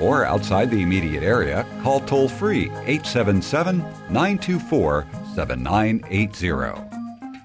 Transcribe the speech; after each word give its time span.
or 0.00 0.24
outside 0.24 0.70
the 0.70 0.82
immediate 0.82 1.22
area, 1.22 1.66
call 1.82 2.00
toll 2.00 2.28
free 2.28 2.70
877 2.70 3.78
924 3.78 5.06
7980. 5.34 7.00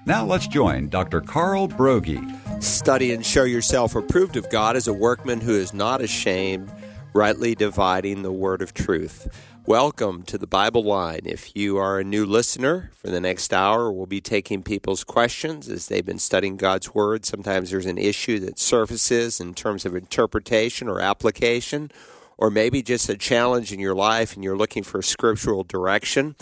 Now 0.06 0.24
let's 0.24 0.46
join 0.46 0.88
Dr. 0.88 1.20
Carl 1.20 1.68
Broggi. 1.68 2.62
Study 2.62 3.12
and 3.12 3.24
show 3.24 3.44
yourself 3.44 3.94
approved 3.94 4.36
of 4.36 4.48
God 4.50 4.76
as 4.76 4.88
a 4.88 4.92
workman 4.92 5.40
who 5.40 5.54
is 5.54 5.74
not 5.74 6.00
ashamed, 6.00 6.72
rightly 7.12 7.54
dividing 7.54 8.22
the 8.22 8.32
word 8.32 8.62
of 8.62 8.72
truth. 8.72 9.28
Welcome 9.66 10.22
to 10.22 10.38
the 10.38 10.46
Bible 10.46 10.84
Line. 10.84 11.22
If 11.24 11.56
you 11.56 11.76
are 11.76 11.98
a 11.98 12.04
new 12.04 12.24
listener, 12.24 12.92
for 12.94 13.10
the 13.10 13.20
next 13.20 13.52
hour, 13.52 13.90
we'll 13.90 14.06
be 14.06 14.20
taking 14.20 14.62
people's 14.62 15.02
questions 15.02 15.68
as 15.68 15.88
they've 15.88 16.06
been 16.06 16.20
studying 16.20 16.56
God's 16.56 16.94
Word. 16.94 17.24
Sometimes 17.24 17.72
there's 17.72 17.84
an 17.84 17.98
issue 17.98 18.38
that 18.38 18.60
surfaces 18.60 19.40
in 19.40 19.54
terms 19.54 19.84
of 19.84 19.96
interpretation 19.96 20.88
or 20.88 21.00
application 21.00 21.90
or 22.38 22.50
maybe 22.50 22.82
just 22.82 23.08
a 23.08 23.16
challenge 23.16 23.72
in 23.72 23.80
your 23.80 23.94
life 23.94 24.34
and 24.34 24.44
you're 24.44 24.56
looking 24.56 24.82
for 24.82 25.02
scriptural 25.02 25.64
direction. 25.64 26.36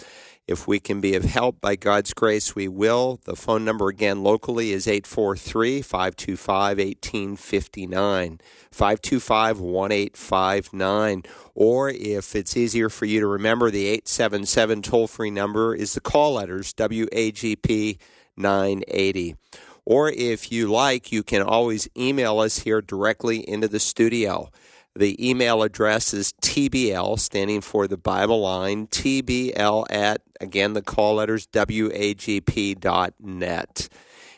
If 0.46 0.68
we 0.68 0.78
can 0.78 1.00
be 1.00 1.14
of 1.14 1.24
help 1.24 1.58
by 1.62 1.74
God's 1.74 2.12
grace, 2.12 2.54
we 2.54 2.68
will. 2.68 3.18
The 3.24 3.34
phone 3.34 3.64
number 3.64 3.88
again 3.88 4.22
locally 4.22 4.72
is 4.72 4.86
843 4.86 5.80
525 5.80 6.76
1859, 6.76 8.40
525 8.70 9.60
1859. 9.60 11.22
Or 11.54 11.88
if 11.88 12.36
it's 12.36 12.58
easier 12.58 12.90
for 12.90 13.06
you 13.06 13.20
to 13.20 13.26
remember, 13.26 13.70
the 13.70 13.86
877 13.86 14.82
toll 14.82 15.06
free 15.06 15.30
number 15.30 15.74
is 15.74 15.94
the 15.94 16.02
call 16.02 16.34
letters 16.34 16.74
WAGP 16.74 17.98
980. 18.36 19.36
Or 19.86 20.10
if 20.10 20.52
you 20.52 20.66
like, 20.70 21.10
you 21.10 21.22
can 21.22 21.40
always 21.40 21.88
email 21.96 22.40
us 22.40 22.58
here 22.58 22.82
directly 22.82 23.48
into 23.48 23.68
the 23.68 23.80
studio. 23.80 24.50
The 24.96 25.28
email 25.28 25.64
address 25.64 26.14
is 26.14 26.34
TBL, 26.40 27.18
standing 27.18 27.60
for 27.60 27.88
the 27.88 27.96
Bible 27.96 28.40
line, 28.40 28.86
TBL 28.86 29.86
at, 29.90 30.22
again, 30.40 30.74
the 30.74 30.82
call 30.82 31.16
letters, 31.16 31.48
WAGP.net. 31.48 31.98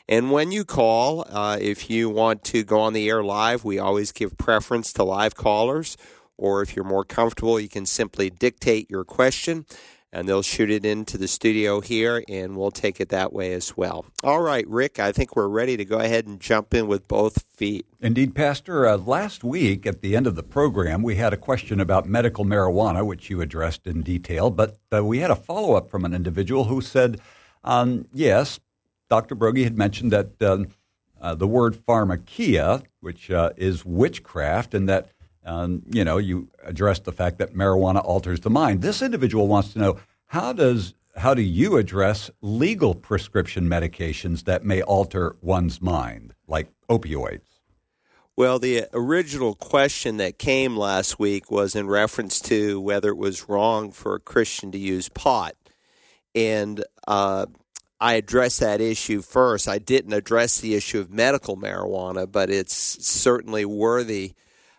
And 0.09 0.31
when 0.31 0.53
you 0.53 0.65
call, 0.65 1.27
uh, 1.29 1.59
if 1.61 1.91
you 1.91 2.09
want 2.09 2.43
to 2.45 2.65
go 2.65 2.81
on 2.81 2.95
the 2.95 3.07
air 3.07 3.23
live, 3.23 3.65
we 3.65 3.79
always 3.79 4.13
give 4.13 4.39
preference 4.39 4.95
to 4.95 5.05
live 5.05 5.35
callers. 5.35 5.99
Or 6.39 6.63
if 6.63 6.75
you're 6.75 6.87
more 6.87 7.05
comfortable, 7.05 7.61
you 7.61 7.69
can 7.69 7.85
simply 7.85 8.31
dictate 8.31 8.89
your 8.91 9.05
question 9.05 9.67
and 10.17 10.27
they'll 10.27 10.41
shoot 10.41 10.71
it 10.71 10.87
into 10.87 11.19
the 11.19 11.29
studio 11.29 11.83
here, 11.83 12.25
and 12.27 12.57
we'll 12.57 12.71
take 12.71 13.03
it 13.03 13.11
that 13.11 13.35
way 13.35 13.53
as 13.53 13.77
well. 13.77 14.07
All 14.25 14.41
right, 14.41 14.67
Rick, 14.67 14.99
I 14.99 15.13
think 15.13 15.37
we're 15.37 15.47
ready 15.47 15.77
to 15.77 15.85
go 15.85 15.99
ahead 15.99 16.27
and 16.27 16.41
jump 16.41 16.73
in 16.73 16.87
with 16.87 17.07
both 17.07 17.43
feet. 17.55 17.85
Indeed, 18.01 18.35
Pastor. 18.35 18.87
Uh, 18.87 18.97
last 18.97 19.45
week 19.45 19.87
at 19.87 20.01
the 20.01 20.17
end 20.17 20.27
of 20.27 20.35
the 20.35 20.43
program, 20.43 21.03
we 21.03 21.17
had 21.17 21.35
a 21.35 21.37
question 21.37 21.81
about 21.81 22.09
medical 22.09 22.47
marijuana, 22.47 23.05
which 23.05 23.29
you 23.29 23.43
addressed 23.43 23.87
in 23.87 24.01
detail, 24.01 24.49
but 24.49 24.79
uh, 24.91 25.05
we 25.05 25.19
had 25.19 25.31
a 25.31 25.37
follow 25.37 25.75
up 25.75 25.91
from 25.91 26.07
an 26.07 26.15
individual 26.15 26.65
who 26.65 26.81
said, 26.81 27.21
um, 27.63 28.07
yes, 28.15 28.59
Dr. 29.11 29.37
Broggi 29.37 29.65
had 29.65 29.77
mentioned 29.77 30.13
that. 30.13 30.43
Um, 30.43 30.69
uh, 31.19 31.35
the 31.35 31.47
word 31.47 31.75
pharmakia, 31.75 32.83
which 33.01 33.31
uh, 33.31 33.51
is 33.57 33.87
witchcraft, 33.87 34.75
and 34.75 34.87
that 34.87 35.09
um, 35.47 35.83
you 35.91 36.05
know, 36.05 36.19
you 36.19 36.49
addressed 36.65 37.05
the 37.05 37.13
fact 37.13 37.39
that 37.39 37.55
marijuana 37.55 38.05
alters 38.05 38.41
the 38.41 38.51
mind. 38.51 38.83
This 38.83 39.01
individual 39.01 39.47
wants 39.47 39.73
to 39.73 39.79
know 39.79 39.99
how 40.27 40.53
does 40.53 40.95
how 41.17 41.33
do 41.33 41.41
you 41.41 41.79
address 41.79 42.31
legal 42.43 42.95
prescription 42.95 43.65
medications 43.69 44.45
that 44.45 44.65
may 44.65 44.83
alter 44.83 45.37
one's 45.41 45.81
mind, 45.81 46.35
like 46.47 46.69
opioids? 46.91 47.41
Well, 48.37 48.59
the 48.59 48.87
original 48.93 49.55
question 49.55 50.19
that 50.19 50.39
came 50.39 50.77
last 50.77 51.19
week 51.19 51.51
was 51.51 51.75
in 51.75 51.87
reference 51.87 52.39
to 52.43 52.79
whether 52.79 53.09
it 53.09 53.17
was 53.17 53.49
wrong 53.49 53.93
for 53.93 54.15
a 54.15 54.21
Christian 54.21 54.71
to 54.73 54.79
use 54.79 55.09
pot. 55.09 55.55
And 56.35 56.85
uh, 57.09 57.47
I 57.99 58.15
addressed 58.15 58.61
that 58.61 58.83
issue 58.83 59.23
first. 59.23 59.69
I 59.69 59.79
didn't 59.79 60.13
address 60.13 60.61
the 60.61 60.75
issue 60.75 61.01
of 61.01 61.11
medical 61.11 61.57
marijuana, 61.57 62.31
but 62.31 62.51
it's 62.51 62.75
certainly 62.75 63.65
worthy 63.65 64.35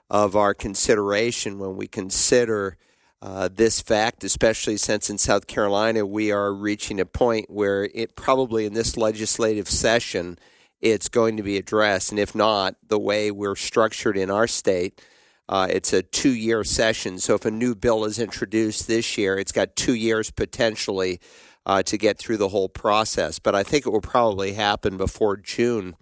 of 0.09 0.35
our 0.35 0.53
consideration 0.53 1.59
when 1.59 1.75
we 1.75 1.87
consider 1.87 2.77
uh, 3.21 3.49
this 3.51 3.81
fact, 3.81 4.23
especially 4.23 4.77
since 4.77 5.09
in 5.09 5.17
South 5.17 5.47
Carolina 5.47 6.05
we 6.05 6.31
are 6.31 6.53
reaching 6.53 6.99
a 6.99 7.05
point 7.05 7.49
where 7.49 7.89
it 7.93 8.15
probably 8.15 8.65
in 8.65 8.73
this 8.73 8.95
legislative 8.95 9.67
session 9.67 10.37
it's 10.81 11.09
going 11.09 11.37
to 11.37 11.43
be 11.43 11.57
addressed. 11.57 12.11
And 12.11 12.19
if 12.19 12.35
not, 12.35 12.75
the 12.87 12.99
way 12.99 13.31
we're 13.31 13.55
structured 13.55 14.15
in 14.15 14.29
our 14.29 14.47
state, 14.47 15.01
uh, 15.49 15.67
it's 15.69 15.93
a 15.93 16.03
two 16.03 16.33
year 16.33 16.63
session. 16.63 17.19
So 17.19 17.35
if 17.35 17.45
a 17.45 17.51
new 17.51 17.73
bill 17.73 18.05
is 18.05 18.19
introduced 18.19 18.87
this 18.87 19.17
year, 19.17 19.39
it's 19.39 19.51
got 19.51 19.75
two 19.75 19.95
years 19.95 20.29
potentially 20.29 21.19
uh, 21.65 21.83
to 21.83 21.97
get 21.97 22.17
through 22.19 22.37
the 22.37 22.49
whole 22.49 22.69
process. 22.69 23.39
But 23.39 23.55
I 23.55 23.63
think 23.63 23.85
it 23.85 23.89
will 23.89 24.01
probably 24.01 24.53
happen 24.53 24.97
before 24.97 25.37
June. 25.37 25.95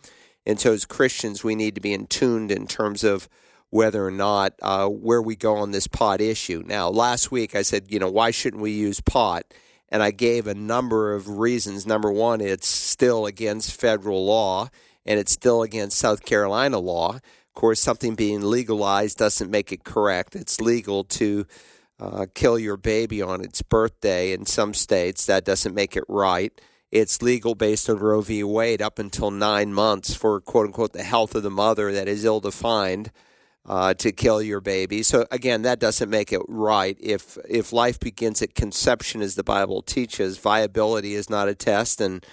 And 0.45 0.59
so 0.59 0.73
as 0.73 0.85
Christians, 0.85 1.44
we 1.44 1.55
need 1.55 1.75
to 1.75 1.81
be 1.81 1.94
in 1.94 2.07
tuned 2.07 2.51
in 2.51 2.67
terms 2.67 3.03
of 3.03 3.29
whether 3.75 4.06
or 4.06 4.12
not 4.12 4.53
uh, 4.62 4.88
where 4.88 5.22
we 5.22 5.36
go 5.36 5.58
on 5.58 5.72
this 5.72 5.86
pot 5.86 6.22
issue. 6.22 6.63
Now, 6.66 6.88
last 6.88 7.30
week 7.30 7.58
I 7.58 7.62
said, 7.62 7.91
you 7.91 8.00
know, 8.00 8.09
why 8.09 8.31
shouldn't 8.31 8.63
we 8.63 8.72
use 8.72 9.02
pot? 9.02 9.44
And 9.90 10.02
I 10.02 10.12
gave 10.12 10.47
a 10.47 10.56
number 10.56 11.13
of 11.13 11.28
reasons. 11.28 11.86
Number 11.86 12.09
one, 12.09 12.40
it's 12.40 12.69
still 12.69 13.25
against 13.25 13.78
federal 13.78 14.25
law 14.25 14.69
and 15.06 15.19
it's 15.19 15.34
still 15.34 15.62
against 15.62 15.97
South 16.00 16.24
Carolina 16.24 16.80
law. 16.80 17.16
Of 17.16 17.53
course, 17.53 17.81
something 17.81 18.16
being 18.16 18.41
legalized 18.41 19.18
doesn't 19.18 19.52
make 19.52 19.74
it 19.74 19.84
correct. 19.84 20.38
It's 20.38 20.62
legal 20.62 21.03
to 21.03 21.46
uh, 22.00 22.28
kill 22.34 22.57
your 22.57 22.78
baby 22.78 23.22
on 23.22 23.44
its 23.44 23.62
birthday 23.62 24.31
in 24.31 24.46
some 24.46 24.74
states. 24.74 25.25
That 25.25 25.44
doesn't 25.44 25.75
make 25.75 25.97
it 25.97 26.06
right. 26.07 26.53
It's 26.94 27.22
legal 27.22 27.56
based 27.56 27.90
on 27.90 28.00
Roe 28.00 28.22
v. 28.22 28.42
Wade 28.42 28.81
up 28.81 29.00
until 29.00 29.31
nine 29.31 29.74
months 29.74 30.13
for 30.13 30.40
quote 30.40 30.68
unquote 30.68 30.94
the 30.94 31.03
health 31.03 31.36
of 31.36 31.44
the 31.44 31.52
mother 31.52 31.92
that 31.92 32.07
is 32.07 32.24
ill 32.24 32.40
defined 32.40 33.12
uh, 33.65 33.93
to 33.95 34.11
kill 34.11 34.41
your 34.41 34.61
baby. 34.61 35.03
So 35.03 35.25
again, 35.31 35.63
that 35.63 35.79
doesn't 35.79 36.09
make 36.09 36.31
it 36.31 36.41
right. 36.47 36.97
If 36.99 37.37
if 37.49 37.73
life 37.73 37.99
begins 37.99 38.41
at 38.41 38.55
conception, 38.55 39.21
as 39.21 39.35
the 39.35 39.43
Bible 39.43 39.81
teaches, 39.81 40.37
viability 40.37 41.15
is 41.15 41.29
not 41.29 41.47
a 41.47 41.55
test, 41.55 41.99
and 41.99 42.25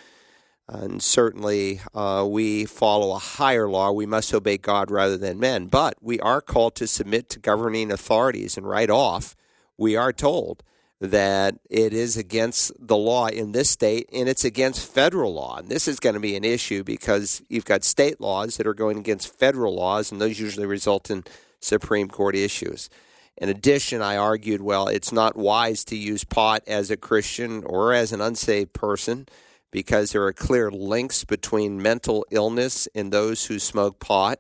and 0.69 1.03
certainly 1.03 1.81
uh, 1.95 2.27
we 2.29 2.65
follow 2.65 3.15
a 3.15 3.19
higher 3.19 3.69
law. 3.69 3.93
We 3.93 4.07
must 4.07 4.33
obey 4.33 4.59
God 4.59 4.91
rather 4.91 5.17
than 5.17 5.41
men. 5.41 5.67
But 5.67 5.97
we 6.01 6.21
are 6.21 6.41
called 6.41 6.75
to 6.77 6.87
submit 6.87 7.29
to 7.31 7.39
governing 7.39 7.91
authorities, 7.91 8.57
and 8.57 8.69
right 8.69 8.91
off, 8.91 9.35
we 9.77 9.97
are 9.97 10.13
told 10.13 10.63
that 11.03 11.57
it 11.69 11.93
is 11.93 12.17
against 12.17 12.71
the 12.79 12.97
law 12.97 13.27
in 13.27 13.51
this 13.51 13.69
state 13.69 14.09
and 14.13 14.29
it's 14.29 14.45
against 14.45 14.87
federal 14.87 15.35
law. 15.35 15.57
And 15.57 15.69
this 15.69 15.89
is 15.89 15.99
going 15.99 16.15
to 16.15 16.21
be 16.21 16.37
an 16.37 16.45
issue 16.45 16.85
because 16.85 17.43
you've 17.49 17.65
got 17.65 17.83
state 17.83 18.21
laws 18.21 18.57
that 18.57 18.69
are 18.69 18.75
going 18.75 18.99
against 18.99 19.37
federal 19.37 19.75
laws, 19.75 20.13
and 20.13 20.21
those 20.21 20.39
usually 20.39 20.65
result 20.65 21.11
in 21.11 21.25
Supreme 21.59 22.07
Court 22.07 22.37
issues. 22.37 22.89
In 23.37 23.49
addition, 23.49 24.01
I 24.01 24.17
argued, 24.17 24.63
well, 24.63 24.87
it's 24.87 25.11
not 25.11 25.35
wise 25.35 25.85
to 25.87 25.97
use 25.97 26.23
pot 26.23 26.63
as 26.69 26.89
a 26.89 26.97
Christian 26.97 27.65
or 27.65 27.93
as 27.93 28.13
an 28.13 28.21
unsaved 28.21 28.73
person 28.73 29.27
because 29.73 30.13
there 30.13 30.23
are 30.23 30.33
clear 30.33 30.71
links 30.71 31.25
between 31.25 31.83
mental 31.83 32.25
illness 32.31 32.87
and 32.95 33.11
those 33.11 33.47
who 33.47 33.59
smoke 33.59 33.99
pot. 33.99 34.39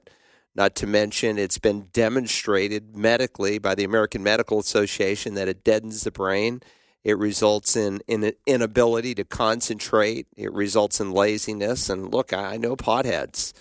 Not 0.54 0.74
to 0.76 0.86
mention, 0.86 1.38
it's 1.38 1.58
been 1.58 1.88
demonstrated 1.92 2.94
medically 2.96 3.58
by 3.58 3.74
the 3.74 3.84
American 3.84 4.22
Medical 4.22 4.60
Association 4.60 5.34
that 5.34 5.48
it 5.48 5.64
deadens 5.64 6.04
the 6.04 6.10
brain. 6.10 6.62
It 7.04 7.18
results 7.18 7.74
in, 7.74 8.00
in 8.06 8.22
an 8.22 8.34
inability 8.46 9.14
to 9.14 9.24
concentrate. 9.24 10.26
It 10.36 10.52
results 10.52 11.00
in 11.00 11.10
laziness. 11.10 11.88
And 11.88 12.12
look, 12.12 12.32
I 12.32 12.58
know 12.58 12.76
potheads 12.76 13.52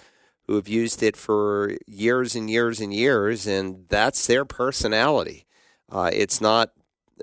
who 0.47 0.55
have 0.55 0.67
used 0.67 1.01
it 1.01 1.15
for 1.15 1.77
years 1.87 2.35
and 2.35 2.49
years 2.49 2.81
and 2.81 2.93
years, 2.93 3.47
and 3.47 3.85
that's 3.87 4.27
their 4.27 4.43
personality. 4.43 5.45
Uh, 5.89 6.09
it's 6.13 6.41
not 6.41 6.71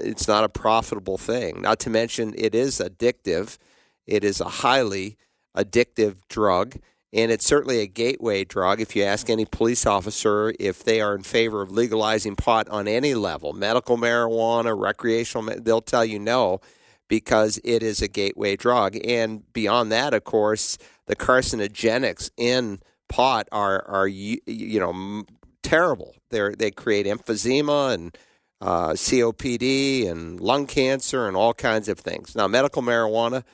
it's 0.00 0.28
not 0.28 0.44
a 0.44 0.48
profitable 0.48 1.18
thing. 1.18 1.60
Not 1.60 1.80
to 1.80 1.90
mention, 1.90 2.32
it 2.38 2.54
is 2.54 2.78
addictive. 2.78 3.58
It 4.06 4.22
is 4.24 4.40
a 4.40 4.48
highly 4.48 5.16
addictive 5.56 6.18
drug 6.28 6.76
and 7.12 7.32
it's 7.32 7.46
certainly 7.46 7.80
a 7.80 7.86
gateway 7.86 8.44
drug. 8.44 8.80
If 8.80 8.94
you 8.94 9.02
ask 9.02 9.30
any 9.30 9.44
police 9.44 9.86
officer 9.86 10.52
if 10.58 10.84
they 10.84 11.00
are 11.00 11.14
in 11.14 11.22
favor 11.22 11.62
of 11.62 11.70
legalizing 11.70 12.36
pot 12.36 12.68
on 12.68 12.86
any 12.86 13.14
level, 13.14 13.52
medical 13.52 13.96
marijuana, 13.96 14.78
recreational, 14.78 15.54
they'll 15.60 15.80
tell 15.80 16.04
you 16.04 16.18
no, 16.18 16.60
because 17.08 17.58
it 17.64 17.82
is 17.82 18.02
a 18.02 18.08
gateway 18.08 18.56
drug. 18.56 18.98
And 19.04 19.50
beyond 19.52 19.90
that, 19.92 20.12
of 20.12 20.24
course, 20.24 20.76
the 21.06 21.16
carcinogenics 21.16 22.30
in 22.36 22.80
pot 23.08 23.48
are 23.50 23.82
are 23.88 24.06
you, 24.06 24.40
know 24.46 25.24
terrible. 25.62 26.14
They 26.30 26.50
they 26.56 26.70
create 26.70 27.06
emphysema 27.06 27.94
and 27.94 28.16
uh, 28.60 28.90
COPD 28.90 30.10
and 30.10 30.40
lung 30.40 30.66
cancer 30.66 31.26
and 31.26 31.36
all 31.36 31.54
kinds 31.54 31.88
of 31.88 31.98
things. 31.98 32.34
Now, 32.34 32.48
medical 32.48 32.82
marijuana, 32.82 33.44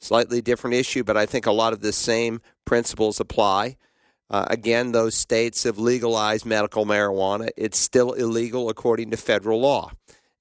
slightly 0.00 0.40
different 0.40 0.74
issue, 0.74 1.04
but 1.04 1.16
I 1.16 1.26
think 1.26 1.46
a 1.46 1.52
lot 1.52 1.72
of 1.72 1.80
the 1.80 1.92
same 1.92 2.40
principles 2.64 3.20
apply. 3.20 3.76
Uh, 4.30 4.46
again, 4.48 4.92
those 4.92 5.14
states 5.14 5.64
have 5.64 5.78
legalized 5.78 6.44
medical 6.44 6.84
marijuana. 6.84 7.48
It's 7.56 7.78
still 7.78 8.12
illegal 8.12 8.68
according 8.68 9.10
to 9.10 9.16
federal 9.16 9.60
law. 9.60 9.92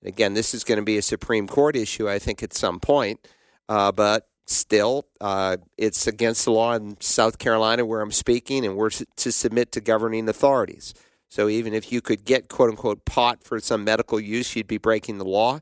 Again, 0.03 0.33
this 0.33 0.53
is 0.53 0.63
going 0.63 0.77
to 0.77 0.85
be 0.85 0.97
a 0.97 1.01
Supreme 1.01 1.47
Court 1.47 1.75
issue, 1.75 2.09
I 2.09 2.19
think, 2.19 2.43
at 2.43 2.53
some 2.53 2.79
point. 2.79 3.27
Uh, 3.69 3.91
but 3.91 4.27
still, 4.45 5.07
uh, 5.19 5.57
it's 5.77 6.07
against 6.07 6.45
the 6.45 6.51
law 6.51 6.73
in 6.73 6.99
South 7.01 7.37
Carolina 7.37 7.85
where 7.85 8.01
I'm 8.01 8.11
speaking, 8.11 8.65
and 8.65 8.75
we're 8.75 8.89
to 8.89 9.31
submit 9.31 9.71
to 9.73 9.81
governing 9.81 10.27
authorities. 10.29 10.93
So 11.29 11.49
even 11.49 11.73
if 11.73 11.91
you 11.91 12.01
could 12.01 12.25
get 12.25 12.47
quote 12.47 12.69
unquote 12.69 13.05
pot 13.05 13.43
for 13.43 13.59
some 13.59 13.83
medical 13.83 14.19
use, 14.19 14.55
you'd 14.55 14.67
be 14.67 14.77
breaking 14.77 15.17
the 15.17 15.25
law. 15.25 15.59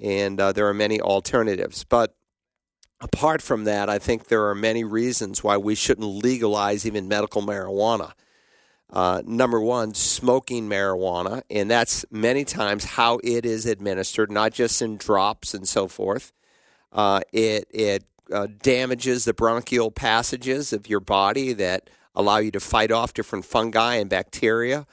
And 0.00 0.40
uh, 0.40 0.52
there 0.52 0.66
are 0.68 0.74
many 0.74 1.00
alternatives. 1.00 1.84
But 1.84 2.14
apart 3.00 3.42
from 3.42 3.64
that, 3.64 3.88
I 3.88 3.98
think 3.98 4.28
there 4.28 4.48
are 4.48 4.54
many 4.54 4.84
reasons 4.84 5.44
why 5.44 5.56
we 5.56 5.74
shouldn't 5.74 6.06
legalize 6.06 6.86
even 6.86 7.08
medical 7.08 7.42
marijuana. 7.42 8.12
Uh, 8.90 9.20
number 9.26 9.60
one, 9.60 9.94
smoking 9.94 10.68
marijuana, 10.68 11.42
and 11.50 11.68
that's 11.70 12.04
many 12.10 12.44
times 12.44 12.84
how 12.84 13.18
it 13.24 13.44
is 13.44 13.66
administered, 13.66 14.30
not 14.30 14.52
just 14.52 14.80
in 14.80 14.96
drops 14.96 15.54
and 15.54 15.66
so 15.66 15.88
forth. 15.88 16.32
Uh, 16.92 17.20
it 17.32 17.66
it 17.70 18.04
uh, 18.32 18.46
damages 18.62 19.24
the 19.24 19.34
bronchial 19.34 19.90
passages 19.90 20.72
of 20.72 20.88
your 20.88 21.00
body 21.00 21.52
that 21.52 21.90
allow 22.14 22.38
you 22.38 22.52
to 22.52 22.60
fight 22.60 22.92
off 22.92 23.12
different 23.12 23.44
fungi 23.44 23.96
and 23.96 24.08
bacteria. 24.08 24.86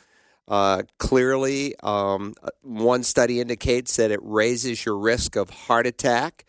Uh, 0.48 0.82
clearly, 0.98 1.76
um, 1.84 2.34
one 2.64 3.04
study 3.04 3.40
indicates 3.40 3.96
that 3.96 4.12
it 4.12 4.20
raises 4.24 4.86
your 4.86 4.98
risk 4.98 5.36
of 5.36 5.50
heart 5.52 5.86
attack 5.88 6.46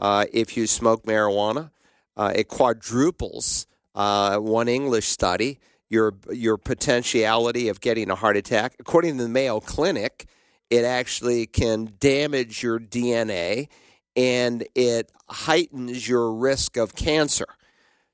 uh, 0.00 0.26
if 0.32 0.56
you 0.56 0.66
smoke 0.66 1.04
marijuana. 1.04 1.70
Uh, 2.16 2.32
it 2.34 2.48
quadruples 2.48 3.66
uh, 3.94 4.38
one 4.38 4.68
English 4.68 5.06
study 5.06 5.58
your 5.88 6.14
your 6.30 6.56
potentiality 6.56 7.68
of 7.68 7.80
getting 7.80 8.10
a 8.10 8.14
heart 8.14 8.36
attack. 8.36 8.74
According 8.78 9.16
to 9.18 9.24
the 9.24 9.28
Mayo 9.28 9.60
Clinic, 9.60 10.26
it 10.70 10.84
actually 10.84 11.46
can 11.46 11.94
damage 11.98 12.62
your 12.62 12.78
DNA 12.78 13.68
and 14.16 14.66
it 14.74 15.10
heightens 15.28 16.08
your 16.08 16.32
risk 16.32 16.76
of 16.76 16.94
cancer. 16.94 17.46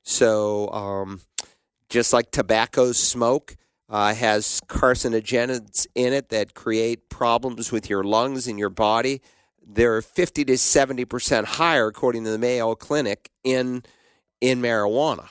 So, 0.03 0.69
um, 0.69 1.21
just 1.89 2.13
like 2.13 2.31
tobacco 2.31 2.91
smoke 2.91 3.57
uh, 3.89 4.13
has 4.13 4.61
carcinogens 4.67 5.87
in 5.95 6.13
it 6.13 6.29
that 6.29 6.53
create 6.53 7.09
problems 7.09 7.71
with 7.71 7.89
your 7.89 8.03
lungs 8.03 8.47
and 8.47 8.59
your 8.59 8.69
body, 8.69 9.21
they're 9.65 10.01
50 10.01 10.45
to 10.45 10.53
70% 10.53 11.45
higher, 11.45 11.87
according 11.87 12.23
to 12.25 12.29
the 12.31 12.37
Mayo 12.37 12.75
Clinic, 12.75 13.29
in, 13.43 13.83
in 14.39 14.61
marijuana. 14.61 15.29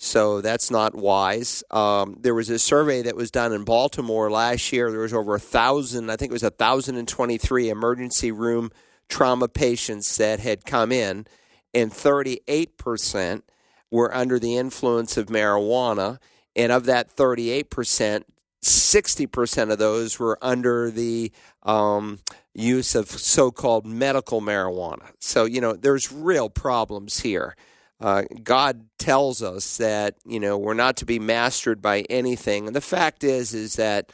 So 0.00 0.40
that's 0.40 0.70
not 0.70 0.94
wise. 0.94 1.64
Um, 1.72 2.16
there 2.20 2.34
was 2.34 2.48
a 2.50 2.58
survey 2.58 3.02
that 3.02 3.16
was 3.16 3.32
done 3.32 3.52
in 3.52 3.64
Baltimore 3.64 4.30
last 4.30 4.72
year. 4.72 4.90
There 4.92 5.00
was 5.00 5.12
over 5.12 5.34
a 5.34 5.40
thousand, 5.40 6.08
I 6.08 6.16
think 6.16 6.30
it 6.30 6.32
was 6.32 6.44
a 6.44 6.50
thousand 6.50 6.96
and 6.96 7.08
twenty-three 7.08 7.68
emergency 7.68 8.30
room 8.30 8.70
trauma 9.08 9.48
patients 9.48 10.16
that 10.18 10.38
had 10.38 10.64
come 10.64 10.92
in, 10.92 11.26
and 11.74 11.92
thirty-eight 11.92 12.78
percent 12.78 13.44
were 13.90 14.14
under 14.14 14.38
the 14.38 14.56
influence 14.56 15.16
of 15.16 15.26
marijuana. 15.26 16.18
And 16.54 16.70
of 16.70 16.84
that 16.84 17.10
thirty-eight 17.10 17.68
percent, 17.68 18.24
sixty 18.62 19.26
percent 19.26 19.70
of 19.70 19.78
those 19.78 20.18
were 20.18 20.38
under 20.42 20.90
the 20.90 21.32
um, 21.62 22.18
use 22.54 22.94
of 22.94 23.08
so-called 23.08 23.86
medical 23.86 24.40
marijuana. 24.40 25.10
So 25.20 25.44
you 25.44 25.60
know, 25.60 25.74
there's 25.74 26.12
real 26.12 26.50
problems 26.50 27.20
here. 27.20 27.56
Uh, 28.00 28.22
God 28.44 28.86
tells 28.98 29.42
us 29.42 29.76
that 29.78 30.14
you 30.24 30.40
know 30.40 30.56
we're 30.56 30.74
not 30.74 30.96
to 30.98 31.04
be 31.04 31.18
mastered 31.18 31.82
by 31.82 32.02
anything, 32.08 32.66
and 32.66 32.76
the 32.76 32.80
fact 32.80 33.24
is 33.24 33.54
is 33.54 33.74
that 33.76 34.12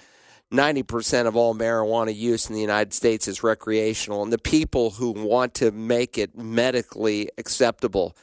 ninety 0.50 0.82
percent 0.82 1.28
of 1.28 1.36
all 1.36 1.54
marijuana 1.54 2.14
use 2.14 2.48
in 2.48 2.54
the 2.54 2.60
United 2.60 2.94
States 2.94 3.28
is 3.28 3.42
recreational, 3.42 4.22
and 4.22 4.32
the 4.32 4.38
people 4.38 4.90
who 4.90 5.10
want 5.12 5.54
to 5.54 5.70
make 5.70 6.16
it 6.16 6.36
medically 6.36 7.28
acceptable 7.36 8.16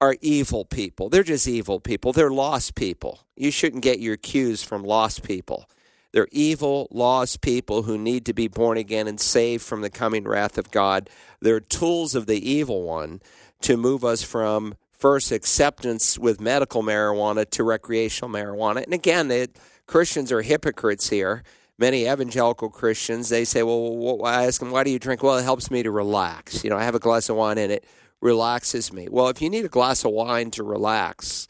are 0.00 0.16
evil 0.20 0.64
people. 0.64 1.08
They're 1.08 1.22
just 1.22 1.48
evil 1.48 1.80
people. 1.80 2.12
They're 2.12 2.30
lost 2.30 2.74
people. 2.74 3.20
You 3.36 3.50
shouldn't 3.50 3.82
get 3.82 3.98
your 3.98 4.16
cues 4.16 4.62
from 4.62 4.82
lost 4.82 5.22
people. 5.22 5.68
They're 6.12 6.28
evil, 6.32 6.88
lost 6.90 7.40
people 7.40 7.82
who 7.82 7.98
need 7.98 8.24
to 8.26 8.32
be 8.32 8.48
born 8.48 8.78
again 8.78 9.06
and 9.06 9.20
saved 9.20 9.62
from 9.62 9.82
the 9.82 9.90
coming 9.90 10.24
wrath 10.24 10.56
of 10.56 10.70
God. 10.70 11.10
They're 11.40 11.60
tools 11.60 12.14
of 12.14 12.26
the 12.26 12.50
evil 12.50 12.82
one 12.82 13.20
to 13.62 13.76
move 13.76 14.04
us 14.04 14.22
from 14.22 14.74
first 14.92 15.30
acceptance 15.30 16.18
with 16.18 16.40
medical 16.40 16.82
marijuana 16.82 17.48
to 17.50 17.64
recreational 17.64 18.30
marijuana. 18.30 18.84
And 18.84 18.94
again, 18.94 19.28
they, 19.28 19.48
Christians 19.86 20.32
are 20.32 20.42
hypocrites 20.42 21.10
here. 21.10 21.42
Many 21.78 22.06
evangelical 22.08 22.70
Christians, 22.70 23.28
they 23.28 23.44
say, 23.44 23.62
well, 23.62 24.24
I 24.24 24.46
ask 24.46 24.60
them, 24.60 24.70
why 24.70 24.84
do 24.84 24.90
you 24.90 24.98
drink? 24.98 25.22
Well, 25.22 25.36
it 25.36 25.42
helps 25.42 25.70
me 25.70 25.82
to 25.82 25.90
relax. 25.90 26.64
You 26.64 26.70
know, 26.70 26.78
I 26.78 26.84
have 26.84 26.94
a 26.94 26.98
glass 26.98 27.28
of 27.28 27.36
wine 27.36 27.58
in 27.58 27.70
it 27.70 27.84
relaxes 28.20 28.92
me. 28.92 29.08
Well, 29.10 29.28
if 29.28 29.42
you 29.42 29.50
need 29.50 29.64
a 29.64 29.68
glass 29.68 30.04
of 30.04 30.12
wine 30.12 30.50
to 30.52 30.62
relax, 30.62 31.48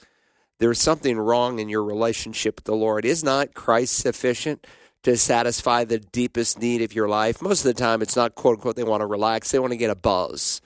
there's 0.59 0.81
something 0.81 1.19
wrong 1.19 1.59
in 1.59 1.69
your 1.69 1.85
relationship 1.85 2.57
with 2.57 2.65
the 2.65 2.75
Lord. 2.75 3.05
Is 3.05 3.23
not 3.23 3.55
Christ 3.55 3.97
sufficient 3.97 4.67
to 5.03 5.17
satisfy 5.17 5.85
the 5.85 5.99
deepest 5.99 6.59
need 6.61 6.83
of 6.83 6.95
your 6.95 7.09
life? 7.09 7.43
Most 7.43 7.65
of 7.65 7.75
the 7.75 7.81
time, 7.81 8.03
it's 8.03 8.17
not 8.17 8.35
quote 8.35 8.57
unquote 8.57 8.77
they 8.77 8.85
want 8.85 9.03
to 9.03 9.07
relax, 9.07 9.51
they 9.51 9.59
want 9.59 9.73
to 9.73 9.77
get 9.79 9.91
a 9.91 9.95
buzz. 9.95 10.61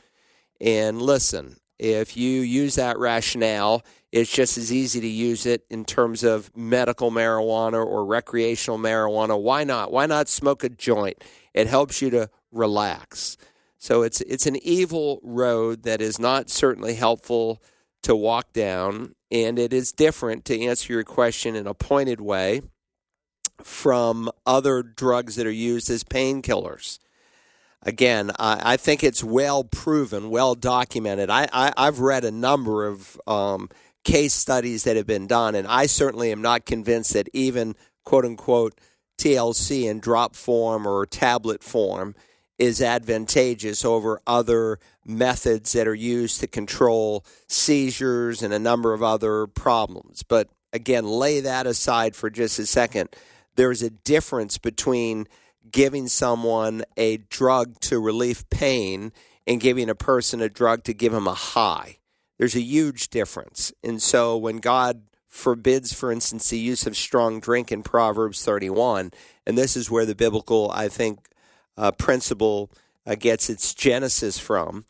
And 0.60 1.00
listen, 1.00 1.56
if 1.78 2.16
you 2.16 2.42
use 2.42 2.74
that 2.74 2.98
rationale, 2.98 3.82
it's 4.12 4.30
just 4.30 4.58
as 4.58 4.72
easy 4.72 5.00
to 5.00 5.08
use 5.08 5.46
it 5.46 5.64
in 5.70 5.84
terms 5.84 6.24
of 6.24 6.54
medical 6.56 7.10
marijuana 7.10 7.84
or 7.84 8.04
recreational 8.04 8.78
marijuana. 8.78 9.40
Why 9.40 9.64
not? 9.64 9.92
Why 9.92 10.06
not 10.06 10.28
smoke 10.28 10.64
a 10.64 10.68
joint? 10.68 11.22
It 11.54 11.68
helps 11.68 12.02
you 12.02 12.10
to 12.10 12.28
relax. 12.52 13.36
So 13.80 14.02
it's 14.02 14.20
it's 14.20 14.46
an 14.46 14.56
evil 14.56 15.18
road 15.24 15.82
that 15.82 16.00
is 16.00 16.20
not 16.20 16.50
certainly 16.50 16.94
helpful 16.94 17.60
to 18.02 18.14
walk 18.14 18.52
down, 18.52 19.16
and 19.30 19.58
it 19.58 19.72
is 19.72 19.90
different 19.90 20.44
to 20.44 20.60
answer 20.60 20.92
your 20.92 21.02
question 21.02 21.56
in 21.56 21.66
a 21.66 21.74
pointed 21.74 22.20
way 22.20 22.60
from 23.62 24.30
other 24.46 24.82
drugs 24.82 25.36
that 25.36 25.46
are 25.46 25.50
used 25.50 25.90
as 25.90 26.04
painkillers 26.04 26.98
again, 27.82 28.30
I, 28.38 28.74
I, 28.74 28.76
think 28.76 29.02
it's 29.02 29.24
well 29.24 29.64
proven, 29.64 30.30
well 30.30 30.54
documented. 30.54 31.30
I, 31.30 31.48
I, 31.52 31.84
have 31.84 32.00
read 32.00 32.24
a 32.24 32.30
number 32.30 32.86
of 32.86 33.20
um, 33.26 33.70
case 34.04 34.34
studies 34.34 34.84
that 34.84 34.96
have 34.96 35.06
been 35.06 35.26
done, 35.26 35.54
and 35.54 35.66
I 35.66 35.86
certainly 35.86 36.32
am 36.32 36.42
not 36.42 36.66
convinced 36.66 37.12
that 37.14 37.28
even 37.32 37.74
quote 38.04 38.24
unquote 38.24 38.78
THC 39.18 39.84
in 39.84 40.00
drop 40.00 40.34
form 40.34 40.86
or 40.86 41.06
tablet 41.06 41.62
form 41.62 42.14
is 42.60 42.82
advantageous 42.82 43.86
over 43.86 44.20
other 44.26 44.78
methods 45.04 45.72
that 45.72 45.88
are 45.88 45.94
used 45.94 46.40
to 46.40 46.46
control 46.46 47.24
seizures 47.48 48.42
and 48.42 48.52
a 48.52 48.58
number 48.58 48.92
of 48.92 49.02
other 49.02 49.46
problems. 49.46 50.22
But 50.22 50.50
again, 50.70 51.06
lay 51.06 51.40
that 51.40 51.66
aside 51.66 52.14
for 52.14 52.28
just 52.28 52.58
a 52.58 52.66
second. 52.66 53.08
There's 53.56 53.82
a 53.82 53.88
difference 53.88 54.58
between 54.58 55.26
giving 55.72 56.06
someone 56.06 56.84
a 56.98 57.16
drug 57.16 57.80
to 57.80 57.98
relieve 57.98 58.48
pain 58.50 59.12
and 59.46 59.58
giving 59.58 59.88
a 59.88 59.94
person 59.94 60.42
a 60.42 60.50
drug 60.50 60.84
to 60.84 60.92
give 60.92 61.14
him 61.14 61.26
a 61.26 61.34
high. 61.34 61.96
There's 62.36 62.56
a 62.56 62.60
huge 62.60 63.08
difference. 63.08 63.72
And 63.82 64.02
so 64.02 64.36
when 64.36 64.58
God 64.58 65.02
forbids, 65.28 65.94
for 65.94 66.12
instance, 66.12 66.50
the 66.50 66.58
use 66.58 66.86
of 66.86 66.94
strong 66.94 67.40
drink 67.40 67.72
in 67.72 67.82
Proverbs 67.82 68.44
31, 68.44 69.12
and 69.46 69.56
this 69.56 69.76
is 69.76 69.90
where 69.90 70.04
the 70.04 70.14
biblical, 70.14 70.70
I 70.72 70.88
think, 70.88 71.29
uh, 71.80 71.90
principle 71.92 72.70
uh, 73.06 73.14
gets 73.14 73.48
its 73.48 73.74
genesis 73.74 74.38
from. 74.38 74.84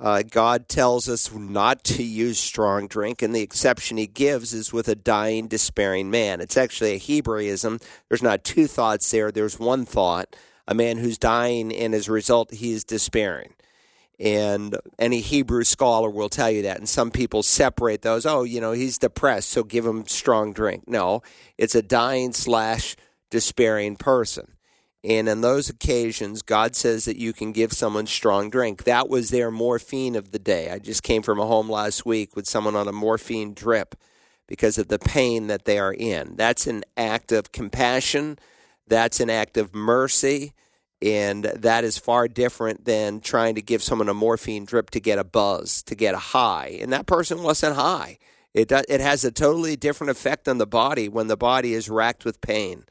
Uh, 0.00 0.22
God 0.28 0.68
tells 0.68 1.08
us 1.08 1.32
not 1.32 1.84
to 1.84 2.02
use 2.02 2.38
strong 2.38 2.88
drink, 2.88 3.22
and 3.22 3.32
the 3.32 3.42
exception 3.42 3.96
he 3.96 4.08
gives 4.08 4.52
is 4.52 4.72
with 4.72 4.88
a 4.88 4.96
dying, 4.96 5.46
despairing 5.46 6.10
man. 6.10 6.40
It's 6.40 6.56
actually 6.56 6.94
a 6.94 6.98
Hebraism. 6.98 7.80
There's 8.08 8.22
not 8.22 8.42
two 8.42 8.66
thoughts 8.66 9.08
there, 9.10 9.30
there's 9.30 9.58
one 9.58 9.84
thought 9.86 10.34
a 10.66 10.74
man 10.74 10.96
who's 10.96 11.18
dying, 11.18 11.72
and 11.74 11.94
as 11.94 12.08
a 12.08 12.12
result, 12.12 12.50
he 12.52 12.72
is 12.72 12.84
despairing. 12.84 13.54
And 14.18 14.76
any 14.98 15.20
Hebrew 15.20 15.62
scholar 15.62 16.08
will 16.08 16.30
tell 16.30 16.50
you 16.50 16.62
that. 16.62 16.78
And 16.78 16.88
some 16.88 17.10
people 17.10 17.42
separate 17.42 18.00
those. 18.02 18.24
Oh, 18.24 18.44
you 18.44 18.60
know, 18.60 18.72
he's 18.72 18.96
depressed, 18.96 19.50
so 19.50 19.62
give 19.62 19.84
him 19.84 20.06
strong 20.06 20.52
drink. 20.52 20.84
No, 20.88 21.22
it's 21.58 21.74
a 21.74 21.82
dying 21.82 22.32
slash 22.32 22.96
despairing 23.30 23.96
person. 23.96 24.53
And 25.04 25.28
on 25.28 25.42
those 25.42 25.68
occasions, 25.68 26.40
God 26.40 26.74
says 26.74 27.04
that 27.04 27.18
you 27.18 27.34
can 27.34 27.52
give 27.52 27.74
someone 27.74 28.06
strong 28.06 28.48
drink. 28.48 28.84
That 28.84 29.10
was 29.10 29.28
their 29.28 29.50
morphine 29.50 30.16
of 30.16 30.30
the 30.30 30.38
day. 30.38 30.70
I 30.70 30.78
just 30.78 31.02
came 31.02 31.20
from 31.20 31.38
a 31.38 31.46
home 31.46 31.68
last 31.68 32.06
week 32.06 32.34
with 32.34 32.46
someone 32.46 32.74
on 32.74 32.88
a 32.88 32.92
morphine 32.92 33.52
drip 33.52 33.94
because 34.46 34.78
of 34.78 34.88
the 34.88 34.98
pain 34.98 35.48
that 35.48 35.66
they 35.66 35.78
are 35.78 35.92
in. 35.92 36.36
That's 36.36 36.66
an 36.66 36.84
act 36.96 37.32
of 37.32 37.52
compassion, 37.52 38.38
that's 38.86 39.20
an 39.20 39.28
act 39.28 39.58
of 39.58 39.74
mercy, 39.74 40.54
and 41.02 41.44
that 41.44 41.84
is 41.84 41.98
far 41.98 42.26
different 42.26 42.86
than 42.86 43.20
trying 43.20 43.56
to 43.56 43.62
give 43.62 43.82
someone 43.82 44.08
a 44.08 44.14
morphine 44.14 44.64
drip 44.64 44.88
to 44.90 45.00
get 45.00 45.18
a 45.18 45.24
buzz, 45.24 45.82
to 45.82 45.94
get 45.94 46.14
a 46.14 46.18
high. 46.18 46.78
And 46.80 46.90
that 46.94 47.06
person 47.06 47.42
wasn't 47.42 47.76
high. 47.76 48.18
It, 48.54 48.72
it 48.88 49.00
has 49.00 49.22
a 49.22 49.30
totally 49.30 49.76
different 49.76 50.12
effect 50.12 50.48
on 50.48 50.56
the 50.56 50.66
body 50.66 51.10
when 51.10 51.26
the 51.26 51.36
body 51.36 51.74
is 51.74 51.90
racked 51.90 52.24
with 52.24 52.40
pain. 52.40 52.84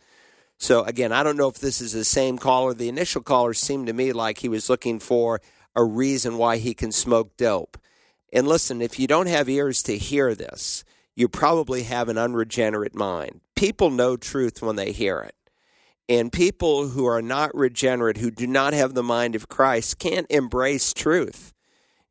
So 0.58 0.84
again, 0.84 1.12
I 1.12 1.24
don't 1.24 1.38
know 1.38 1.50
if 1.50 1.60
this 1.60 1.82
is 1.82 1.92
the 1.92 2.06
same 2.06 2.38
caller. 2.38 2.74
The 2.74 2.90
initial 2.90 3.22
caller 3.22 3.54
seemed 3.54 3.88
to 3.88 3.94
me 3.94 4.14
like 4.14 4.40
he 4.40 4.50
was 4.50 4.70
looking 4.70 5.00
for 5.00 5.42
a 5.76 5.84
reason 5.84 6.38
why 6.38 6.58
he 6.58 6.74
can 6.74 6.92
smoke 6.92 7.36
dope. 7.38 7.78
And 8.32 8.48
listen, 8.48 8.82
if 8.82 9.00
you 9.00 9.08
don't 9.08 9.28
have 9.28 9.50
ears 9.50 9.84
to 9.84 9.98
hear 9.98 10.34
this, 10.34 10.84
you 11.16 11.28
probably 11.28 11.84
have 11.84 12.10
an 12.10 12.18
unregenerate 12.18 12.96
mind. 12.96 13.42
People 13.56 13.90
know 13.92 14.18
truth 14.18 14.62
when 14.62 14.76
they 14.76 14.92
hear 14.92 15.20
it. 15.20 15.36
And 16.10 16.32
people 16.32 16.90
who 16.90 17.06
are 17.06 17.22
not 17.22 17.56
regenerate, 17.56 18.18
who 18.18 18.32
do 18.32 18.48
not 18.48 18.74
have 18.74 18.94
the 18.94 19.04
mind 19.04 19.36
of 19.36 19.48
Christ, 19.48 20.00
can't 20.00 20.28
embrace 20.30 20.94
truth. 20.94 21.54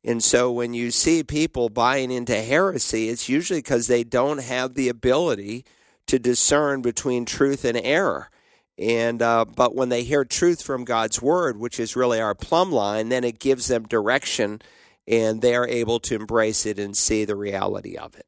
And 0.03 0.23
so 0.23 0.51
when 0.51 0.73
you 0.73 0.91
see 0.91 1.23
people 1.23 1.69
buying 1.69 2.11
into 2.11 2.41
heresy, 2.41 3.09
it's 3.09 3.29
usually 3.29 3.59
because 3.59 3.87
they 3.87 4.03
don't 4.03 4.41
have 4.41 4.73
the 4.73 4.89
ability 4.89 5.63
to 6.07 6.19
discern 6.19 6.81
between 6.81 7.25
truth 7.25 7.63
and 7.63 7.77
error. 7.77 8.29
And 8.77 9.21
uh, 9.21 9.45
but 9.45 9.75
when 9.75 9.89
they 9.89 10.03
hear 10.03 10.25
truth 10.25 10.63
from 10.63 10.83
God's 10.83 11.21
word, 11.21 11.57
which 11.57 11.79
is 11.79 11.95
really 11.95 12.19
our 12.19 12.33
plumb 12.33 12.71
line, 12.71 13.09
then 13.09 13.23
it 13.23 13.39
gives 13.39 13.67
them 13.67 13.83
direction, 13.83 14.61
and 15.07 15.41
they 15.41 15.55
are 15.55 15.67
able 15.67 15.99
to 16.01 16.15
embrace 16.15 16.65
it 16.65 16.79
and 16.79 16.97
see 16.97 17.23
the 17.25 17.35
reality 17.35 17.95
of 17.95 18.15
it. 18.15 18.25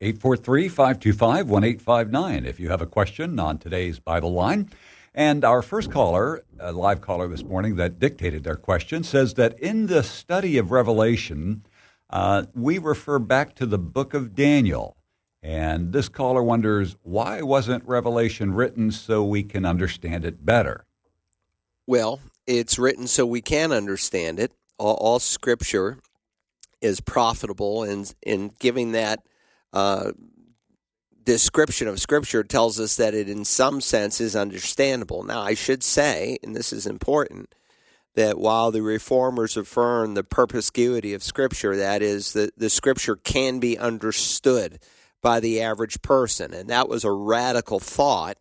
843 0.00 0.68
525 0.68 1.48
1859 1.48 2.44
if 2.44 2.60
you 2.60 2.68
have 2.68 2.82
a 2.82 2.86
question 2.86 3.38
on 3.38 3.58
today's 3.58 3.98
Bible 3.98 4.32
line. 4.32 4.68
And 5.14 5.42
our 5.42 5.62
first 5.62 5.90
caller, 5.90 6.44
a 6.60 6.72
live 6.72 7.00
caller 7.00 7.26
this 7.28 7.42
morning 7.42 7.76
that 7.76 7.98
dictated 7.98 8.44
their 8.44 8.56
question, 8.56 9.02
says 9.02 9.32
that 9.34 9.58
in 9.58 9.86
the 9.86 10.02
study 10.02 10.58
of 10.58 10.70
Revelation, 10.70 11.64
uh, 12.10 12.44
we 12.54 12.76
refer 12.76 13.18
back 13.18 13.54
to 13.54 13.64
the 13.64 13.78
book 13.78 14.12
of 14.12 14.34
Daniel. 14.34 14.98
And 15.46 15.92
this 15.92 16.08
caller 16.08 16.42
wonders 16.42 16.96
why 17.04 17.40
wasn't 17.40 17.86
Revelation 17.86 18.52
written 18.52 18.90
so 18.90 19.22
we 19.22 19.44
can 19.44 19.64
understand 19.64 20.24
it 20.24 20.44
better? 20.44 20.86
Well, 21.86 22.18
it's 22.48 22.80
written 22.80 23.06
so 23.06 23.24
we 23.24 23.42
can 23.42 23.70
understand 23.70 24.40
it. 24.40 24.50
All, 24.76 24.94
all 24.94 25.20
Scripture 25.20 25.98
is 26.80 27.00
profitable, 27.00 27.84
and 27.84 28.12
in 28.22 28.50
giving 28.58 28.90
that 28.90 29.20
uh, 29.72 30.10
description 31.22 31.86
of 31.86 32.00
Scripture 32.00 32.42
tells 32.42 32.80
us 32.80 32.96
that 32.96 33.14
it, 33.14 33.28
in 33.28 33.44
some 33.44 33.80
sense, 33.80 34.20
is 34.20 34.34
understandable. 34.34 35.22
Now, 35.22 35.42
I 35.42 35.54
should 35.54 35.84
say, 35.84 36.38
and 36.42 36.56
this 36.56 36.72
is 36.72 36.88
important, 36.88 37.54
that 38.16 38.36
while 38.36 38.72
the 38.72 38.82
reformers 38.82 39.56
affirm 39.56 40.14
the 40.14 40.24
perspicuity 40.24 41.14
of 41.14 41.22
Scripture, 41.22 41.76
that 41.76 42.02
is, 42.02 42.32
that 42.32 42.58
the 42.58 42.68
Scripture 42.68 43.14
can 43.14 43.60
be 43.60 43.78
understood 43.78 44.80
by 45.22 45.40
the 45.40 45.60
average 45.60 46.02
person. 46.02 46.52
And 46.52 46.68
that 46.70 46.88
was 46.88 47.04
a 47.04 47.12
radical 47.12 47.80
thought 47.80 48.38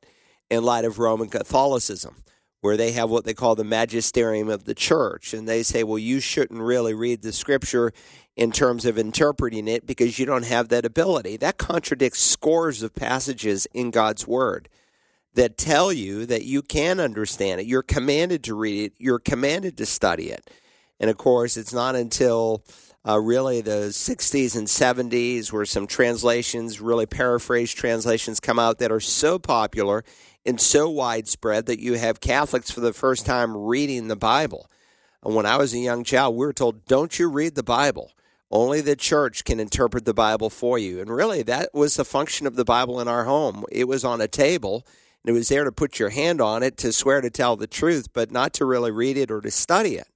in 0.49 0.63
light 0.63 0.85
of 0.85 0.99
Roman 0.99 1.29
Catholicism, 1.29 2.23
where 2.61 2.77
they 2.77 2.91
have 2.91 3.09
what 3.09 3.25
they 3.25 3.33
call 3.33 3.55
the 3.55 3.63
magisterium 3.63 4.49
of 4.49 4.65
the 4.65 4.75
church. 4.75 5.33
And 5.33 5.47
they 5.47 5.63
say, 5.63 5.83
well, 5.83 5.99
you 5.99 6.19
shouldn't 6.19 6.61
really 6.61 6.93
read 6.93 7.21
the 7.21 7.33
scripture 7.33 7.91
in 8.35 8.51
terms 8.51 8.85
of 8.85 8.97
interpreting 8.97 9.67
it 9.67 9.85
because 9.85 10.19
you 10.19 10.25
don't 10.25 10.45
have 10.45 10.69
that 10.69 10.85
ability. 10.85 11.37
That 11.37 11.57
contradicts 11.57 12.19
scores 12.19 12.83
of 12.83 12.93
passages 12.93 13.65
in 13.73 13.91
God's 13.91 14.27
word 14.27 14.69
that 15.35 15.57
tell 15.57 15.91
you 15.91 16.25
that 16.25 16.43
you 16.43 16.61
can 16.61 16.99
understand 16.99 17.61
it. 17.61 17.67
You're 17.67 17.83
commanded 17.83 18.43
to 18.45 18.55
read 18.55 18.85
it, 18.85 18.93
you're 18.97 19.19
commanded 19.19 19.77
to 19.77 19.85
study 19.85 20.29
it. 20.29 20.49
And 20.99 21.09
of 21.09 21.17
course, 21.17 21.57
it's 21.57 21.73
not 21.73 21.95
until 21.95 22.63
uh, 23.07 23.19
really 23.19 23.61
the 23.61 23.89
60s 23.89 24.55
and 24.55 24.67
70s, 24.67 25.51
where 25.51 25.65
some 25.65 25.85
translations, 25.85 26.81
really 26.81 27.05
paraphrased 27.05 27.77
translations, 27.77 28.39
come 28.39 28.57
out 28.57 28.79
that 28.79 28.91
are 28.91 28.99
so 28.99 29.37
popular 29.37 30.03
and 30.45 30.59
so 30.59 30.89
widespread 30.89 31.65
that 31.67 31.79
you 31.79 31.93
have 31.93 32.19
Catholics 32.19 32.71
for 32.71 32.79
the 32.79 32.93
first 32.93 33.25
time 33.25 33.55
reading 33.55 34.07
the 34.07 34.15
Bible. 34.15 34.69
And 35.23 35.35
when 35.35 35.45
I 35.45 35.57
was 35.57 35.73
a 35.73 35.79
young 35.79 36.03
child, 36.03 36.35
we 36.35 36.45
were 36.45 36.53
told, 36.53 36.85
don't 36.85 37.17
you 37.17 37.29
read 37.29 37.55
the 37.55 37.63
Bible. 37.63 38.11
Only 38.51 38.81
the 38.81 38.95
church 38.95 39.43
can 39.43 39.59
interpret 39.59 40.05
the 40.05 40.13
Bible 40.13 40.49
for 40.49 40.77
you. 40.77 41.01
And 41.01 41.09
really, 41.09 41.41
that 41.43 41.69
was 41.73 41.95
the 41.95 42.05
function 42.05 42.45
of 42.45 42.55
the 42.55 42.65
Bible 42.65 42.99
in 42.99 43.07
our 43.07 43.25
home. 43.25 43.65
It 43.71 43.87
was 43.87 44.05
on 44.05 44.21
a 44.21 44.27
table, 44.27 44.85
and 45.23 45.29
it 45.29 45.37
was 45.37 45.49
there 45.49 45.63
to 45.63 45.71
put 45.71 45.99
your 45.99 46.09
hand 46.09 46.41
on 46.41 46.61
it 46.61 46.77
to 46.77 46.93
swear 46.93 47.21
to 47.21 47.31
tell 47.31 47.55
the 47.55 47.67
truth, 47.67 48.13
but 48.13 48.31
not 48.31 48.53
to 48.53 48.65
really 48.65 48.91
read 48.91 49.17
it 49.17 49.31
or 49.31 49.41
to 49.41 49.51
study 49.51 49.95
it. 49.95 50.07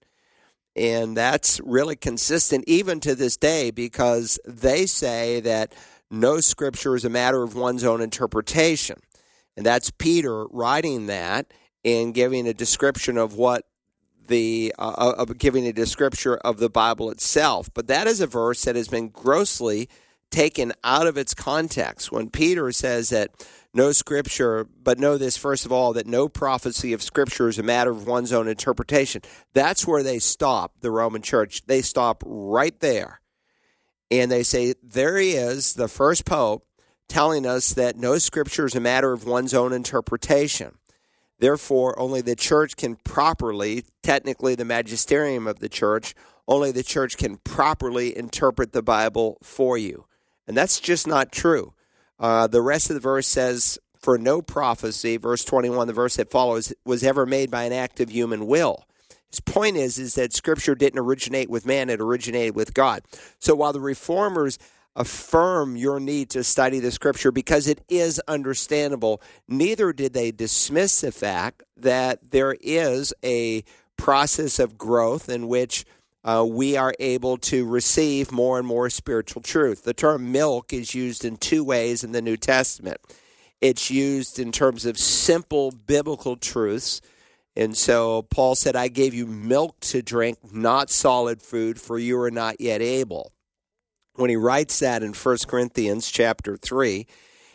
And 0.79 1.17
that's 1.17 1.59
really 1.59 1.98
consistent 1.98 2.63
even 2.65 3.01
to 3.01 3.13
this 3.13 3.36
day 3.36 3.69
because 3.69 4.39
they 4.45 4.86
say 4.86 5.41
that 5.41 5.74
no 6.09 6.39
scripture 6.39 6.95
is 6.95 7.03
a 7.03 7.09
matter 7.09 7.43
of 7.43 7.53
one's 7.53 7.83
own 7.83 8.00
interpretation. 8.00 8.95
And 9.57 9.65
that's 9.65 9.91
Peter 9.91 10.45
writing 10.48 11.07
that 11.07 11.48
and 11.83 12.13
giving 12.13 12.48
a 12.48 12.53
description 12.53 13.17
of 13.17 13.36
what 13.36 13.65
the 14.27 14.74
uh, 14.79 14.93
uh 14.98 15.15
of 15.17 15.38
giving 15.38 15.67
a 15.67 15.74
description 15.74 16.38
of 16.45 16.59
the 16.59 16.69
Bible 16.69 17.12
itself. 17.12 17.69
But 17.74 17.88
that 17.88 18.07
is 18.07 18.21
a 18.21 18.27
verse 18.27 18.63
that 18.63 18.77
has 18.77 18.88
been 18.88 19.09
grossly 19.09 19.89
taken 20.31 20.74
out 20.83 21.07
of 21.07 21.17
its 21.17 21.33
context. 21.33 22.12
When 22.12 22.29
Peter 22.29 22.71
says 22.71 23.09
that 23.09 23.31
no 23.74 23.91
scripture, 23.91 24.65
but 24.81 25.00
know 25.00 25.17
this 25.17 25.38
first 25.38 25.65
of 25.65 25.71
all 25.71 25.93
that 25.93 26.07
no 26.07 26.27
prophecy 26.27 26.93
of 26.93 27.03
scripture 27.03 27.48
is 27.48 27.59
a 27.59 27.63
matter 27.63 27.91
of 27.91 28.07
one's 28.07 28.33
own 28.33 28.48
interpretation. 28.48 29.21
That's 29.53 29.86
where 29.86 30.03
they 30.03 30.19
stop 30.19 30.74
the 30.81 30.91
Roman 30.91 31.21
church. 31.21 31.65
They 31.65 31.81
stop 31.81 32.24
right 32.25 32.79
there. 32.79 33.21
And 34.12 34.31
they 34.31 34.41
say, 34.41 34.74
there 34.81 35.17
he 35.17 35.31
is, 35.31 35.75
the 35.75 35.88
first 35.88 36.25
pope, 36.25 36.65
telling 37.07 37.45
us 37.45 37.74
that 37.74 37.95
no 37.95 38.17
scripture 38.17 38.65
is 38.65 38.75
a 38.75 38.79
matter 38.79 39.13
of 39.13 39.25
one's 39.25 39.53
own 39.53 39.71
interpretation. 39.71 40.77
Therefore, 41.38 41.98
only 42.00 42.21
the 42.21 42.36
church 42.36 42.75
can 42.75 42.95
properly, 42.98 43.86
technically, 44.03 44.55
the 44.55 44.65
magisterium 44.65 45.48
of 45.48 45.59
the 45.59 45.69
church, 45.69 46.15
only 46.48 46.71
the 46.71 46.83
church 46.83 47.17
can 47.17 47.38
properly 47.38 48.17
interpret 48.17 48.74
the 48.74 48.81
Bible 48.81 49.38
for 49.43 49.77
you. 49.77 50.05
And 50.50 50.58
that's 50.58 50.79
just 50.79 51.06
not 51.06 51.32
true. 51.32 51.75
Uh, 52.20 52.48
the 52.48 52.63
rest 52.63 52.89
of 52.89 52.96
the 52.96 53.00
verse 53.00 53.27
says, 53.27 53.77
For 54.00 54.18
no 54.18 54.41
prophecy, 54.41 55.15
verse 55.15 55.46
21, 55.46 55.86
the 55.86 55.94
verse 55.94 56.15
that 56.15 56.32
follows, 56.32 56.74
was 56.84 57.03
ever 57.03 57.27
made 57.27 57.51
by 57.51 57.65
an 57.65 57.72
act 57.72 58.00
of 58.00 58.10
human 58.10 58.48
will. 58.48 58.84
His 59.29 59.41
point 59.41 59.77
is, 59.77 60.00
is 60.00 60.15
that 60.15 60.34
Scripture 60.34 60.74
didn't 60.74 60.98
originate 60.98 61.51
with 61.51 61.68
man, 61.68 61.91
it 61.91 62.01
originated 62.01 62.56
with 62.56 62.74
God. 62.74 63.03
So 63.38 63.53
while 63.53 63.74
the 63.74 63.79
reformers 63.79 64.58
affirm 64.96 65.75
your 65.75 66.00
need 66.00 66.32
to 66.32 66.44
study 66.44 66.79
the 66.79 66.89
Scripture 66.89 67.32
because 67.32 67.68
it 67.68 67.82
is 67.88 68.20
understandable, 68.27 69.22
neither 69.48 69.94
did 69.94 70.13
they 70.13 70.32
dismiss 70.32 71.01
the 71.01 71.12
fact 71.12 71.62
that 71.77 72.32
there 72.32 72.56
is 72.60 73.13
a 73.24 73.63
process 73.98 74.58
of 74.58 74.79
growth 74.79 75.29
in 75.29 75.48
which 75.48 75.86
uh, 76.24 76.46
we 76.48 76.76
are 76.76 76.94
able 77.00 77.38
to 77.38 77.66
receive 77.66 78.32
more 78.32 78.58
and 78.58 78.68
more 78.68 78.90
spiritual 78.90 79.42
truth. 79.42 79.84
The 79.84 79.94
term 79.94 80.32
milk 80.32 80.74
is 80.74 80.94
used 80.94 81.24
in 81.24 81.38
two 81.38 81.64
ways 81.64 82.04
in 82.04 82.12
the 82.12 82.22
New 82.22 82.38
Testament. 82.38 82.98
It's 83.62 83.90
used 83.90 84.40
in 84.40 84.52
terms 84.52 84.86
of 84.86 84.98
simple 84.98 85.72
biblical 85.72 86.36
truths. 86.36 87.02
And 87.56 87.76
so 87.76 88.24
Paul 88.24 88.56
said, 88.56 88.76
I 88.76 88.88
gave 88.88 89.14
you 89.14 89.26
milk 89.26 89.80
to 89.82 90.02
drink, 90.02 90.38
not 90.52 90.90
solid 90.90 91.42
food, 91.42 91.80
for 91.80 91.98
you 91.98 92.20
are 92.22 92.32
not 92.32 92.60
yet 92.60 92.82
able. 92.82 93.34
When 94.16 94.30
he 94.30 94.36
writes 94.36 94.80
that 94.80 95.04
in 95.04 95.14
1 95.14 95.38
Corinthians 95.48 96.12
chapter 96.12 96.58
3, 96.58 97.08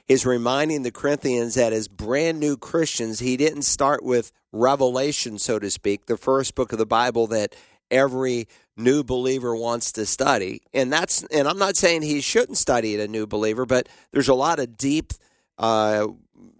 he's 0.07 0.27
reminding 0.27 0.83
the 0.83 0.91
Corinthians 0.91 1.55
that 1.55 1.73
as 1.73 1.89
brand 1.89 2.41
new 2.41 2.57
Christians, 2.57 3.21
he 3.21 3.37
didn't 3.37 3.63
start 3.63 4.03
with 4.03 4.33
Revelation, 4.53 5.39
so 5.39 5.59
to 5.59 5.71
speak, 5.71 6.07
the 6.07 6.17
first 6.17 6.55
book 6.55 6.73
of 6.73 6.79
the 6.79 6.87
Bible 6.87 7.27
that 7.29 7.55
every 7.95 8.49
new 8.77 9.05
believer 9.05 9.55
wants 9.55 9.93
to 9.93 10.05
study. 10.05 10.63
And 10.73 10.93
that's 10.93 11.23
and 11.25 11.47
I'm 11.47 11.59
not 11.59 11.77
saying 11.77 12.03
he 12.03 12.21
shouldn't 12.21 12.59
study 12.59 12.95
it 12.95 13.01
a 13.01 13.09
new 13.09 13.27
believer, 13.27 13.65
but 13.65 13.89
there's 14.11 14.29
a 14.29 14.35
lot 14.35 14.59
of 14.59 14.77
deep 14.77 15.13
uh, 15.59 16.09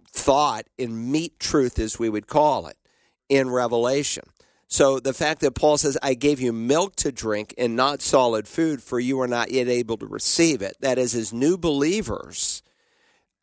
thought 0.09 0.65
in 0.77 1.11
meat 1.11 1.39
truth, 1.39 1.77
as 1.77 1.99
we 1.99 2.09
would 2.09 2.27
call 2.27 2.67
it, 2.67 2.77
in 3.29 3.49
Revelation. 3.49 4.23
So 4.67 4.99
the 4.99 5.13
fact 5.13 5.41
that 5.41 5.51
Paul 5.55 5.77
says, 5.77 5.97
I 6.01 6.15
gave 6.15 6.41
you 6.41 6.51
milk 6.51 6.95
to 6.97 7.11
drink 7.11 7.53
and 7.57 7.75
not 7.75 8.01
solid 8.01 8.47
food, 8.47 8.81
for 8.81 8.99
you 8.99 9.21
are 9.21 9.27
not 9.27 9.51
yet 9.51 9.67
able 9.67 9.97
to 9.97 10.07
receive 10.07 10.61
it. 10.61 10.75
That 10.79 10.97
is, 10.97 11.13
as 11.13 11.31
new 11.31 11.57
believers, 11.57 12.63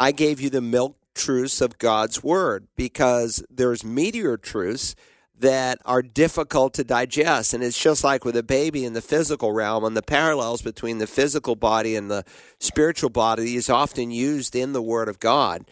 I 0.00 0.11
gave 0.12 0.40
you 0.40 0.50
the 0.50 0.61
milk 0.61 0.96
truths 1.14 1.61
of 1.61 1.78
God's 1.78 2.22
Word 2.25 2.66
because 2.76 3.44
there's 3.49 3.82
meatier 3.82 4.40
truths 4.40 4.96
that 5.42 5.78
are 5.84 6.02
difficult 6.02 6.72
to 6.75 6.84
digest. 6.84 7.52
And 7.52 7.62
it's 7.62 7.78
just 7.78 8.02
like 8.02 8.25
with 8.25 8.37
a 8.37 8.42
baby 8.42 8.84
in 8.84 8.92
the 8.92 9.02
physical 9.02 9.52
realm, 9.52 9.84
and 9.84 9.96
the 9.96 10.02
parallels 10.02 10.62
between 10.62 10.99
the 10.99 11.06
physical 11.06 11.56
body 11.56 11.94
and 11.94 12.11
the 12.11 12.25
spiritual 12.58 13.11
body 13.11 13.56
is 13.56 13.68
often 13.68 14.11
used 14.11 14.56
in 14.56 14.72
the 14.72 14.82
Word 14.82 15.08
of 15.08 15.20
God. 15.20 15.64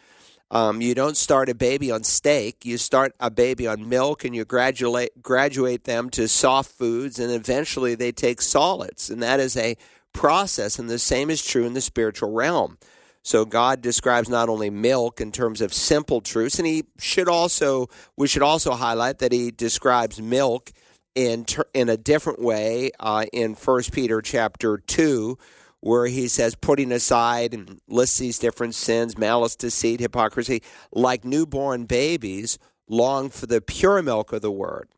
Um, 0.51 0.81
you 0.81 0.97
don't 0.97 1.17
start 1.17 1.49
a 1.49 1.55
baby 1.55 1.93
on 1.93 2.03
steak. 2.03 2.67
You 2.67 2.77
start 2.79 3.15
a 3.21 3.31
baby 3.31 3.69
on 3.69 3.89
milk, 3.89 4.25
and 4.25 4.35
you 4.35 4.45
graduate 4.45 5.23
graduate 5.23 5.85
them 5.85 6.11
to 6.11 6.27
soft 6.27 6.73
foods, 6.73 7.21
and 7.21 7.33
eventually 7.33 7.95
they 7.95 8.11
take 8.11 8.43
solids. 8.43 9.09
And 9.09 9.23
that 9.23 9.39
is 9.39 9.57
a 9.57 9.77
process. 10.13 10.81
And 10.81 10.91
the 10.91 10.99
same 10.99 11.31
is 11.31 11.45
true 11.45 11.65
in 11.65 11.75
the 11.75 11.81
spiritual 11.81 12.33
realm. 12.33 12.79
So 13.23 13.45
God 13.45 13.83
describes 13.83 14.29
not 14.29 14.49
only 14.49 14.71
milk 14.71 15.21
in 15.21 15.31
terms 15.31 15.61
of 15.61 15.75
simple 15.75 16.21
truths, 16.21 16.59
and 16.59 16.67
he 16.67 16.85
should 16.99 17.29
also 17.29 17.89
we 18.17 18.27
should 18.27 18.43
also 18.43 18.73
highlight 18.73 19.19
that 19.19 19.33
he 19.33 19.51
describes 19.51 20.21
milk 20.21 20.73
in 21.15 21.45
ter- 21.45 21.69
in 21.75 21.89
a 21.89 21.97
different 21.97 22.41
way 22.41 22.91
uh, 22.99 23.27
in 23.33 23.55
First 23.55 23.93
Peter 23.93 24.23
chapter 24.23 24.79
two, 24.79 25.37
where 25.81 26.07
he 26.07 26.29
says 26.29 26.55
putting 26.55 26.93
aside 26.93 27.53
and 27.53 27.81
lists 27.89 28.19
these 28.19 28.39
different 28.39 28.75
sins, 28.75 29.19
malice, 29.19 29.57
deceit, 29.57 30.01
hypocrisy, 30.01 30.63
like 30.93 31.25
newborn 31.25 31.85
babies, 31.85 32.59
long 32.89 33.29
for 33.29 33.47
the 33.47 33.61
pure 33.61 34.01
milk 34.03 34.33
of 34.33 34.41
the 34.41 34.51
word. 34.51 34.89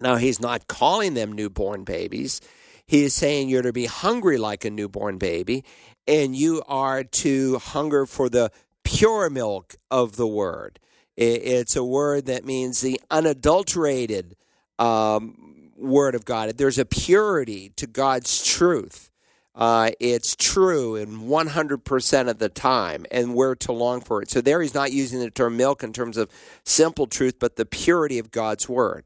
Now 0.00 0.16
he's 0.16 0.40
not 0.40 0.68
calling 0.68 1.14
them 1.14 1.32
newborn 1.32 1.84
babies. 1.84 2.40
He 2.86 3.04
is 3.04 3.14
saying 3.14 3.48
you're 3.48 3.62
to 3.62 3.72
be 3.72 3.86
hungry 3.86 4.36
like 4.36 4.64
a 4.64 4.70
newborn 4.70 5.18
baby 5.18 5.64
and 6.06 6.34
you 6.34 6.62
are 6.66 7.04
to 7.04 7.58
hunger 7.58 8.06
for 8.06 8.28
the 8.28 8.50
pure 8.84 9.30
milk 9.30 9.76
of 9.90 10.16
the 10.16 10.26
word. 10.26 10.78
It's 11.16 11.76
a 11.76 11.84
word 11.84 12.26
that 12.26 12.44
means 12.44 12.80
the 12.80 13.00
unadulterated 13.10 14.34
um, 14.78 15.70
word 15.76 16.14
of 16.14 16.24
God. 16.24 16.56
There's 16.56 16.78
a 16.78 16.84
purity 16.84 17.70
to 17.76 17.86
God's 17.86 18.44
truth. 18.44 19.10
Uh, 19.54 19.90
it's 20.00 20.34
true 20.34 20.96
in 20.96 21.22
100% 21.22 22.28
of 22.28 22.38
the 22.38 22.48
time, 22.48 23.04
and 23.10 23.34
we're 23.34 23.54
to 23.56 23.72
long 23.72 24.00
for 24.00 24.22
it. 24.22 24.30
So, 24.30 24.40
there 24.40 24.62
he's 24.62 24.72
not 24.72 24.92
using 24.92 25.20
the 25.20 25.30
term 25.30 25.58
milk 25.58 25.82
in 25.82 25.92
terms 25.92 26.16
of 26.16 26.30
simple 26.64 27.06
truth, 27.06 27.34
but 27.38 27.56
the 27.56 27.66
purity 27.66 28.18
of 28.18 28.30
God's 28.30 28.66
word. 28.66 29.04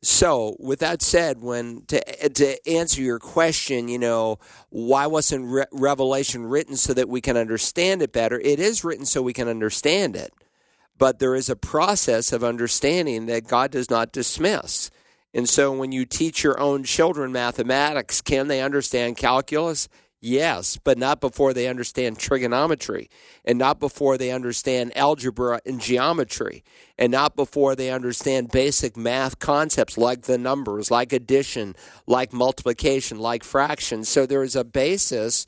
So, 0.00 0.54
with 0.60 0.78
that 0.78 1.02
said, 1.02 1.42
when 1.42 1.82
to 1.86 2.28
to 2.28 2.68
answer 2.68 3.02
your 3.02 3.18
question, 3.18 3.88
you 3.88 3.98
know, 3.98 4.38
why 4.70 5.08
wasn't 5.08 5.46
Re- 5.46 5.64
Revelation 5.72 6.46
written 6.46 6.76
so 6.76 6.94
that 6.94 7.08
we 7.08 7.20
can 7.20 7.36
understand 7.36 8.02
it 8.02 8.12
better? 8.12 8.38
It 8.38 8.60
is 8.60 8.84
written 8.84 9.06
so 9.06 9.22
we 9.22 9.32
can 9.32 9.48
understand 9.48 10.14
it, 10.14 10.32
but 10.96 11.18
there 11.18 11.34
is 11.34 11.50
a 11.50 11.56
process 11.56 12.32
of 12.32 12.44
understanding 12.44 13.26
that 13.26 13.48
God 13.48 13.72
does 13.72 13.90
not 13.90 14.12
dismiss. 14.12 14.92
And 15.34 15.48
so, 15.48 15.72
when 15.72 15.90
you 15.90 16.06
teach 16.06 16.44
your 16.44 16.60
own 16.60 16.84
children 16.84 17.32
mathematics, 17.32 18.20
can 18.20 18.46
they 18.46 18.62
understand 18.62 19.16
calculus? 19.16 19.88
Yes, 20.20 20.78
but 20.82 20.98
not 20.98 21.20
before 21.20 21.54
they 21.54 21.68
understand 21.68 22.18
trigonometry, 22.18 23.08
and 23.44 23.56
not 23.56 23.78
before 23.78 24.18
they 24.18 24.32
understand 24.32 24.96
algebra 24.96 25.60
and 25.64 25.80
geometry, 25.80 26.64
and 26.98 27.12
not 27.12 27.36
before 27.36 27.76
they 27.76 27.90
understand 27.92 28.50
basic 28.50 28.96
math 28.96 29.38
concepts 29.38 29.96
like 29.96 30.22
the 30.22 30.36
numbers, 30.36 30.90
like 30.90 31.12
addition, 31.12 31.76
like 32.08 32.32
multiplication, 32.32 33.20
like 33.20 33.44
fractions. 33.44 34.08
So 34.08 34.26
there 34.26 34.42
is 34.42 34.56
a 34.56 34.64
basis 34.64 35.46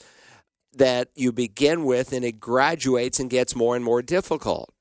that 0.73 1.09
you 1.17 1.33
begin 1.33 1.85
with, 1.85 2.13
and 2.13 2.25
it 2.25 2.39
graduates 2.39 3.19
and 3.19 3.29
gets 3.29 3.57
more 3.57 3.75
and 3.75 3.85
more 3.85 4.03
difficult. 4.03 4.73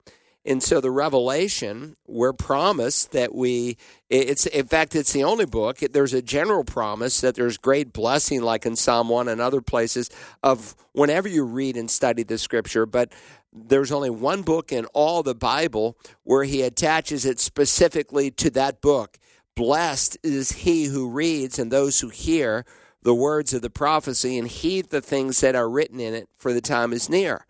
And 0.50 0.64
so 0.64 0.82
the 0.82 0.90
Revelation, 0.90 1.96
we're 2.08 2.34
promised 2.34 3.12
that 3.12 3.36
we, 3.36 3.78
it's 4.10 4.48
in 4.48 4.66
fact, 4.66 4.96
it's 4.96 5.14
the 5.14 5.24
only 5.24 5.46
book. 5.46 5.78
There's 5.78 6.16
a 6.16 6.24
general 6.24 6.64
promise 6.64 7.22
that 7.22 7.36
there's 7.36 7.60
great 7.60 7.94
blessing, 7.94 8.42
like 8.42 8.66
in 8.66 8.76
Psalm 8.76 9.10
1 9.10 9.28
and 9.28 9.40
other 9.40 9.62
places, 9.62 10.10
of 10.42 10.76
whenever 10.94 11.28
you 11.28 11.44
read 11.44 11.78
and 11.78 11.90
study 11.90 12.24
the 12.24 12.40
scripture. 12.40 12.88
But 12.88 13.14
there's 13.54 13.92
only 13.92 14.10
one 14.10 14.42
book 14.42 14.72
in 14.72 14.86
all 14.88 15.22
the 15.22 15.36
Bible 15.36 15.96
where 16.24 16.46
he 16.46 16.64
attaches 16.64 17.26
it 17.26 17.40
specifically 17.40 18.32
to 18.32 18.50
that 18.50 18.82
book. 18.82 19.20
Blessed 19.56 20.18
is 20.24 20.52
he 20.52 20.86
who 20.86 21.12
reads 21.12 21.60
and 21.60 21.72
those 21.72 22.00
who 22.00 22.10
hear 22.10 22.66
the 23.04 23.14
words 23.14 23.54
of 23.54 23.62
the 23.62 23.70
prophecy 23.70 24.36
and 24.40 24.48
heed 24.48 24.90
the 24.90 25.02
things 25.02 25.42
that 25.42 25.56
are 25.56 25.70
written 25.70 26.00
in 26.00 26.16
it, 26.16 26.28
for 26.36 26.54
the 26.54 26.62
time 26.62 26.92
is 26.92 27.08
near. 27.08 27.46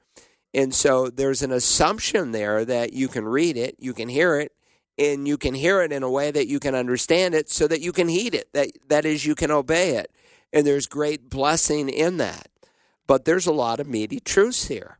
And 0.53 0.73
so 0.73 1.09
there's 1.09 1.41
an 1.41 1.51
assumption 1.51 2.31
there 2.31 2.65
that 2.65 2.93
you 2.93 3.07
can 3.07 3.25
read 3.25 3.55
it, 3.55 3.75
you 3.79 3.93
can 3.93 4.09
hear 4.09 4.39
it, 4.39 4.51
and 4.97 5.27
you 5.27 5.37
can 5.37 5.53
hear 5.53 5.81
it 5.81 5.91
in 5.91 6.03
a 6.03 6.09
way 6.09 6.31
that 6.31 6.47
you 6.47 6.59
can 6.59 6.75
understand 6.75 7.35
it 7.35 7.49
so 7.49 7.67
that 7.67 7.81
you 7.81 7.91
can 7.91 8.07
heed 8.07 8.35
it. 8.35 8.51
That 8.53 8.71
that 8.89 9.05
is 9.05 9.25
you 9.25 9.35
can 9.35 9.51
obey 9.51 9.95
it. 9.95 10.11
And 10.51 10.65
there's 10.65 10.87
great 10.87 11.29
blessing 11.29 11.89
in 11.89 12.17
that. 12.17 12.47
But 13.07 13.25
there's 13.25 13.47
a 13.47 13.53
lot 13.53 13.79
of 13.79 13.87
meaty 13.87 14.19
truths 14.19 14.67
here. 14.67 14.97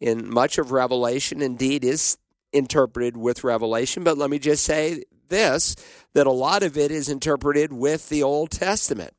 And 0.00 0.28
much 0.28 0.58
of 0.58 0.70
Revelation 0.70 1.42
indeed 1.42 1.84
is 1.84 2.18
interpreted 2.52 3.16
with 3.16 3.44
Revelation, 3.44 4.04
but 4.04 4.16
let 4.16 4.30
me 4.30 4.38
just 4.38 4.64
say 4.64 5.04
this 5.28 5.76
that 6.14 6.26
a 6.26 6.32
lot 6.32 6.62
of 6.62 6.76
it 6.76 6.90
is 6.90 7.08
interpreted 7.08 7.72
with 7.72 8.08
the 8.08 8.22
Old 8.22 8.50
Testament. 8.50 9.12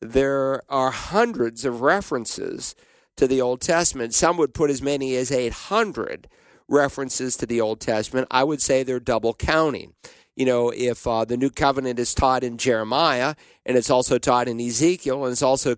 There 0.00 0.62
are 0.68 0.90
hundreds 0.90 1.64
of 1.64 1.80
references 1.80 2.74
to 3.22 3.28
the 3.28 3.40
Old 3.40 3.60
Testament. 3.60 4.14
Some 4.14 4.36
would 4.38 4.52
put 4.52 4.68
as 4.68 4.82
many 4.82 5.14
as 5.14 5.30
800 5.30 6.26
references 6.66 7.36
to 7.36 7.46
the 7.46 7.60
Old 7.60 7.78
Testament. 7.78 8.26
I 8.32 8.42
would 8.42 8.60
say 8.60 8.82
they're 8.82 8.98
double 8.98 9.32
counting. 9.32 9.94
You 10.34 10.44
know, 10.44 10.70
if 10.70 11.06
uh, 11.06 11.24
the 11.24 11.36
new 11.36 11.50
covenant 11.50 12.00
is 12.00 12.14
taught 12.14 12.42
in 12.42 12.58
Jeremiah 12.58 13.36
and 13.64 13.76
it's 13.76 13.90
also 13.90 14.18
taught 14.18 14.48
in 14.48 14.60
Ezekiel 14.60 15.22
and 15.24 15.30
it's 15.30 15.42
also 15.42 15.76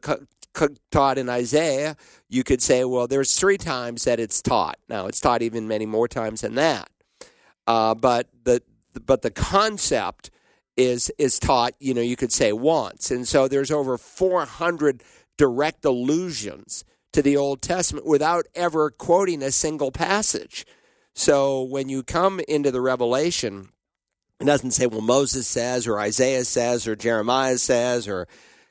taught 0.90 1.18
in 1.18 1.28
Isaiah, 1.28 1.98
you 2.30 2.44
could 2.44 2.62
say, 2.62 2.82
well, 2.82 3.06
there's 3.06 3.38
three 3.38 3.58
times 3.58 4.04
that 4.04 4.18
it's 4.18 4.40
taught. 4.40 4.78
Now, 4.88 5.06
it's 5.06 5.20
taught 5.20 5.42
even 5.42 5.68
many 5.68 5.84
more 5.84 6.08
times 6.08 6.40
than 6.40 6.54
that. 6.54 6.88
Uh, 7.66 7.94
but 7.94 8.28
the 8.44 8.62
but 9.04 9.20
the 9.20 9.30
concept 9.30 10.30
is 10.78 11.12
is 11.18 11.38
taught. 11.38 11.74
You 11.78 11.92
know, 11.92 12.00
you 12.00 12.16
could 12.16 12.32
say 12.32 12.54
once, 12.54 13.10
and 13.10 13.28
so 13.28 13.48
there's 13.48 13.70
over 13.70 13.98
400 13.98 15.02
direct 15.36 15.84
allusions 15.84 16.84
to 17.14 17.22
the 17.22 17.36
Old 17.36 17.62
Testament 17.62 18.06
without 18.06 18.46
ever 18.54 18.90
quoting 18.90 19.42
a 19.42 19.52
single 19.52 19.92
passage. 19.92 20.66
So 21.14 21.62
when 21.62 21.88
you 21.88 22.02
come 22.02 22.40
into 22.48 22.72
the 22.72 22.80
Revelation, 22.80 23.68
it 24.40 24.44
doesn't 24.44 24.72
say, 24.72 24.88
well, 24.88 25.00
Moses 25.00 25.46
says, 25.46 25.86
or 25.86 26.00
Isaiah 26.00 26.44
says, 26.44 26.88
or 26.88 26.96
Jeremiah 26.96 27.58
says, 27.58 28.08
or 28.08 28.26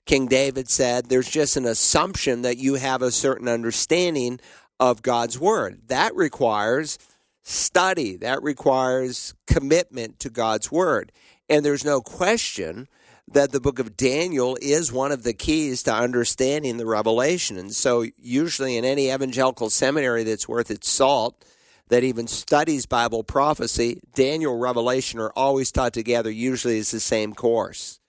King 0.06 0.28
David 0.28 0.70
said. 0.70 1.08
There's 1.08 1.30
just 1.30 1.56
an 1.56 1.66
assumption 1.66 2.42
that 2.42 2.58
you 2.58 2.76
have 2.76 3.02
a 3.02 3.12
certain 3.12 3.48
understanding 3.48 4.42
of 4.78 5.02
God's 5.02 5.40
Word. 5.40 5.84
That 5.88 6.14
requires 6.14 7.00
study, 7.44 8.18
that 8.18 8.44
requires 8.44 9.36
commitment 9.48 10.20
to 10.20 10.30
God's 10.30 10.70
Word. 10.70 11.14
And 11.48 11.64
there's 11.64 11.86
no 11.86 12.02
question 12.02 12.90
that 13.32 13.52
the 13.52 13.62
book 13.62 13.80
of 13.80 13.96
Daniel 13.96 14.58
is 14.62 14.92
one 14.92 15.12
of 15.12 15.24
the 15.24 15.34
keys 15.34 15.84
to 15.84 15.94
understanding 15.94 16.78
the 16.78 16.86
revelation. 16.86 17.58
And 17.58 17.74
so, 17.74 18.06
usually, 18.18 18.78
in 18.78 18.86
any 18.86 19.12
evangelical 19.12 19.70
seminary 19.70 20.24
that's 20.24 20.48
worth 20.48 20.70
its 20.70 20.90
salt, 20.90 21.44
that 21.88 22.04
even 22.04 22.28
studies 22.28 22.86
Bible 22.86 23.24
prophecy, 23.24 24.02
Daniel, 24.14 24.58
Revelation 24.58 25.20
are 25.20 25.32
always 25.36 25.72
taught 25.72 25.94
together, 25.94 26.32
usually 26.32 26.80
as 26.80 26.92
the 26.92 27.00
same 27.00 27.34
course. 27.34 28.00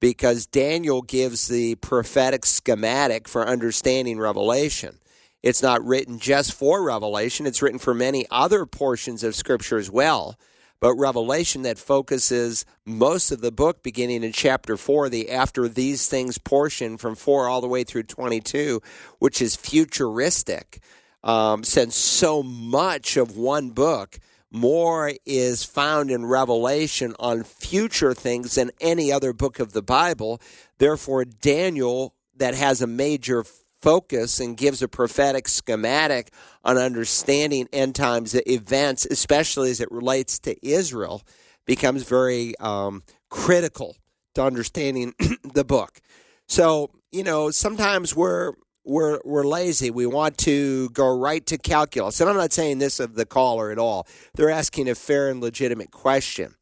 Because 0.00 0.46
Daniel 0.46 1.02
gives 1.02 1.48
the 1.48 1.74
prophetic 1.76 2.44
schematic 2.44 3.28
for 3.28 3.46
understanding 3.46 4.18
Revelation. 4.18 4.98
It's 5.42 5.62
not 5.62 5.84
written 5.84 6.18
just 6.18 6.52
for 6.52 6.82
Revelation, 6.82 7.46
it's 7.46 7.62
written 7.62 7.78
for 7.78 7.94
many 7.94 8.26
other 8.30 8.66
portions 8.66 9.22
of 9.22 9.34
Scripture 9.34 9.78
as 9.78 9.90
well 9.90 10.36
but 10.80 10.94
Revelation 10.94 11.62
that 11.62 11.78
focuses 11.78 12.64
most 12.84 13.30
of 13.30 13.40
the 13.40 13.52
book 13.52 13.82
beginning 13.82 14.22
in 14.22 14.32
chapter 14.32 14.76
4, 14.76 15.08
the 15.08 15.30
after 15.30 15.68
these 15.68 16.08
things 16.08 16.38
portion 16.38 16.96
from 16.96 17.14
4 17.14 17.48
all 17.48 17.60
the 17.60 17.68
way 17.68 17.84
through 17.84 18.04
22, 18.04 18.82
which 19.18 19.40
is 19.40 19.56
futuristic. 19.56 20.80
Um, 21.24 21.64
since 21.64 21.96
so 21.96 22.42
much 22.42 23.16
of 23.16 23.36
one 23.36 23.70
book, 23.70 24.18
more 24.50 25.12
is 25.24 25.64
found 25.64 26.10
in 26.10 26.24
Revelation 26.24 27.14
on 27.18 27.42
future 27.42 28.14
things 28.14 28.54
than 28.54 28.70
any 28.80 29.10
other 29.10 29.32
book 29.32 29.58
of 29.58 29.72
the 29.72 29.82
Bible. 29.82 30.40
Therefore, 30.78 31.24
Daniel, 31.24 32.14
that 32.36 32.54
has 32.54 32.80
a 32.80 32.86
major 32.86 33.44
focus 33.80 34.40
and 34.40 34.56
gives 34.56 34.82
a 34.82 34.88
prophetic 34.88 35.48
schematic 35.48 36.32
on 36.66 36.76
understanding 36.76 37.68
end 37.72 37.94
times 37.94 38.34
events, 38.34 39.06
especially 39.06 39.70
as 39.70 39.80
it 39.80 39.90
relates 39.90 40.40
to 40.40 40.66
Israel, 40.66 41.22
becomes 41.64 42.02
very 42.02 42.54
um, 42.58 43.04
critical 43.30 43.96
to 44.34 44.42
understanding 44.42 45.14
the 45.54 45.64
book. 45.64 46.00
So, 46.48 46.90
you 47.12 47.22
know, 47.22 47.50
sometimes 47.50 48.16
we're 48.16 48.52
we're 48.84 49.20
we're 49.24 49.44
lazy. 49.44 49.90
We 49.90 50.06
want 50.06 50.38
to 50.38 50.90
go 50.90 51.16
right 51.16 51.44
to 51.46 51.56
calculus. 51.56 52.20
And 52.20 52.28
I'm 52.28 52.36
not 52.36 52.52
saying 52.52 52.78
this 52.78 52.98
of 52.98 53.14
the 53.14 53.26
caller 53.26 53.70
at 53.70 53.78
all. 53.78 54.06
They're 54.34 54.50
asking 54.50 54.88
a 54.88 54.96
fair 54.96 55.30
and 55.30 55.40
legitimate 55.40 55.92
question. 55.92 56.56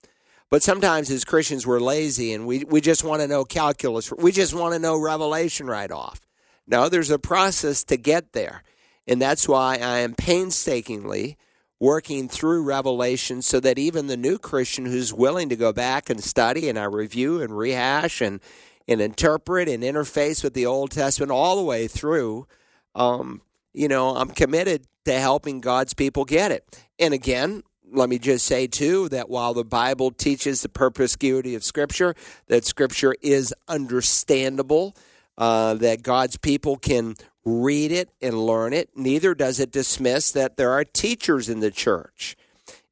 But 0.50 0.62
sometimes 0.62 1.10
as 1.10 1.24
Christians 1.24 1.66
we're 1.66 1.80
lazy 1.80 2.34
and 2.34 2.46
we, 2.46 2.64
we 2.64 2.82
just 2.82 3.04
want 3.04 3.22
to 3.22 3.28
know 3.28 3.44
calculus. 3.44 4.12
We 4.12 4.32
just 4.32 4.54
want 4.54 4.74
to 4.74 4.78
know 4.78 5.00
revelation 5.00 5.66
right 5.66 5.90
off. 5.90 6.26
No, 6.66 6.88
there's 6.90 7.10
a 7.10 7.18
process 7.18 7.84
to 7.84 7.96
get 7.96 8.32
there. 8.32 8.62
And 9.06 9.20
that's 9.20 9.48
why 9.48 9.76
I 9.76 9.98
am 9.98 10.14
painstakingly 10.14 11.36
working 11.80 12.28
through 12.28 12.62
Revelation 12.62 13.42
so 13.42 13.60
that 13.60 13.78
even 13.78 14.06
the 14.06 14.16
new 14.16 14.38
Christian 14.38 14.86
who's 14.86 15.12
willing 15.12 15.48
to 15.50 15.56
go 15.56 15.72
back 15.72 16.08
and 16.08 16.22
study 16.22 16.68
and 16.68 16.78
I 16.78 16.84
review 16.84 17.42
and 17.42 17.56
rehash 17.56 18.20
and, 18.20 18.40
and 18.88 19.00
interpret 19.00 19.68
and 19.68 19.82
interface 19.82 20.42
with 20.42 20.54
the 20.54 20.66
Old 20.66 20.92
Testament 20.92 21.30
all 21.30 21.56
the 21.56 21.62
way 21.62 21.86
through, 21.86 22.46
um, 22.94 23.42
you 23.74 23.88
know, 23.88 24.16
I'm 24.16 24.30
committed 24.30 24.86
to 25.04 25.18
helping 25.18 25.60
God's 25.60 25.94
people 25.94 26.24
get 26.24 26.52
it. 26.52 26.82
And 26.98 27.12
again, 27.12 27.62
let 27.92 28.08
me 28.08 28.18
just 28.18 28.46
say 28.46 28.66
too 28.66 29.08
that 29.10 29.28
while 29.28 29.52
the 29.52 29.64
Bible 29.64 30.10
teaches 30.10 30.62
the 30.62 30.68
perspicuity 30.68 31.54
of 31.54 31.62
Scripture, 31.62 32.14
that 32.48 32.64
Scripture 32.64 33.14
is 33.20 33.54
understandable, 33.68 34.96
uh, 35.36 35.74
that 35.74 36.02
God's 36.02 36.36
people 36.36 36.76
can 36.76 37.14
read 37.44 37.92
it 37.92 38.10
and 38.22 38.46
learn 38.46 38.72
it. 38.72 38.90
Neither 38.96 39.34
does 39.34 39.60
it 39.60 39.70
dismiss 39.70 40.32
that 40.32 40.56
there 40.56 40.70
are 40.70 40.84
teachers 40.84 41.48
in 41.48 41.60
the 41.60 41.70
church. 41.70 42.36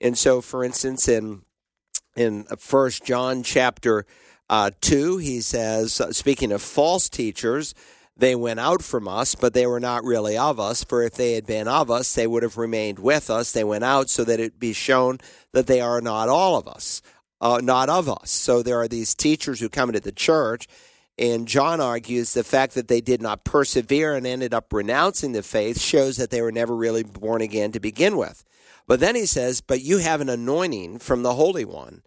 And 0.01 0.17
so, 0.17 0.41
for 0.41 0.65
instance, 0.65 1.09
in 1.09 1.43
in 2.15 2.45
First 2.59 3.05
John 3.05 3.43
chapter 3.43 4.05
uh, 4.51 4.71
two, 4.81 5.17
he 5.17 5.41
says, 5.41 6.01
uh, 6.01 6.13
speaking 6.13 6.53
of 6.53 6.61
false 6.61 7.09
teachers, 7.09 7.75
they 8.17 8.35
went 8.35 8.61
out 8.61 8.83
from 8.83 9.09
us, 9.09 9.35
but 9.35 9.55
they 9.55 9.67
were 9.67 9.81
not 9.81 10.05
really 10.05 10.37
of 10.37 10.61
us. 10.61 10.85
For 10.85 11.03
if 11.03 11.15
they 11.15 11.33
had 11.33 11.47
been 11.47 11.69
of 11.69 11.91
us, 11.91 12.15
they 12.15 12.27
would 12.27 12.43
have 12.43 12.59
remained 12.59 12.99
with 12.99 13.31
us. 13.31 13.53
They 13.53 13.65
went 13.65 13.85
out 13.85 14.11
so 14.11 14.25
that 14.25 14.41
it 14.41 14.59
be 14.61 14.75
shown 14.75 15.19
that 15.53 15.67
they 15.67 15.81
are 15.81 16.03
not 16.03 16.29
all 16.29 16.59
of 16.59 16.69
us, 16.69 17.01
uh, 17.41 17.61
not 17.63 17.89
of 17.89 18.11
us. 18.11 18.31
So 18.31 18.63
there 18.63 18.79
are 18.79 18.89
these 18.89 19.15
teachers 19.15 19.61
who 19.61 19.71
come 19.71 19.89
into 19.89 20.01
the 20.01 20.13
church 20.13 20.69
and 21.19 21.47
John 21.47 21.81
argues 21.81 22.33
the 22.33 22.45
fact 22.45 22.75
that 22.75 22.89
they 22.89 23.01
did 23.01 23.21
not 23.21 23.45
persevere 23.45 24.15
and 24.15 24.27
ended 24.27 24.55
up 24.55 24.73
renouncing 24.73 25.33
the 25.33 25.43
faith 25.43 25.81
shows 25.81 26.17
that 26.17 26.31
they 26.31 26.41
were 26.41 26.53
never 26.53 26.75
really 26.75 27.03
born 27.03 27.43
again 27.43 27.73
to 27.73 27.81
begin 27.81 28.17
with. 28.17 28.45
But 28.87 29.01
then 29.01 29.15
he 29.15 29.27
says, 29.27 29.61
But 29.61 29.83
you 29.83 29.99
have 29.99 30.21
an 30.21 30.29
anointing 30.29 30.99
from 30.99 31.23
the 31.23 31.35
Holy 31.35 31.65
One. 31.65 32.03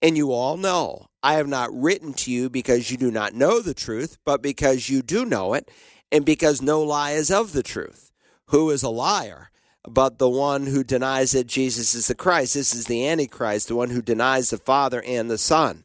And 0.00 0.16
you 0.16 0.32
all 0.32 0.56
know, 0.56 1.06
I 1.22 1.34
have 1.34 1.48
not 1.48 1.72
written 1.72 2.12
to 2.14 2.30
you 2.30 2.50
because 2.50 2.90
you 2.90 2.96
do 2.96 3.10
not 3.10 3.34
know 3.34 3.60
the 3.60 3.74
truth, 3.74 4.18
but 4.24 4.42
because 4.42 4.88
you 4.88 5.02
do 5.02 5.24
know 5.24 5.54
it, 5.54 5.70
and 6.12 6.24
because 6.24 6.60
no 6.60 6.82
lie 6.82 7.12
is 7.12 7.30
of 7.30 7.52
the 7.52 7.62
truth. 7.62 8.12
Who 8.46 8.70
is 8.70 8.82
a 8.82 8.90
liar? 8.90 9.50
But 9.88 10.18
the 10.18 10.28
one 10.28 10.66
who 10.66 10.84
denies 10.84 11.32
that 11.32 11.46
Jesus 11.46 11.94
is 11.94 12.06
the 12.06 12.14
Christ. 12.14 12.54
This 12.54 12.74
is 12.74 12.86
the 12.86 13.06
Antichrist, 13.06 13.68
the 13.68 13.76
one 13.76 13.90
who 13.90 14.02
denies 14.02 14.50
the 14.50 14.58
Father 14.58 15.02
and 15.02 15.30
the 15.30 15.38
Son. 15.38 15.84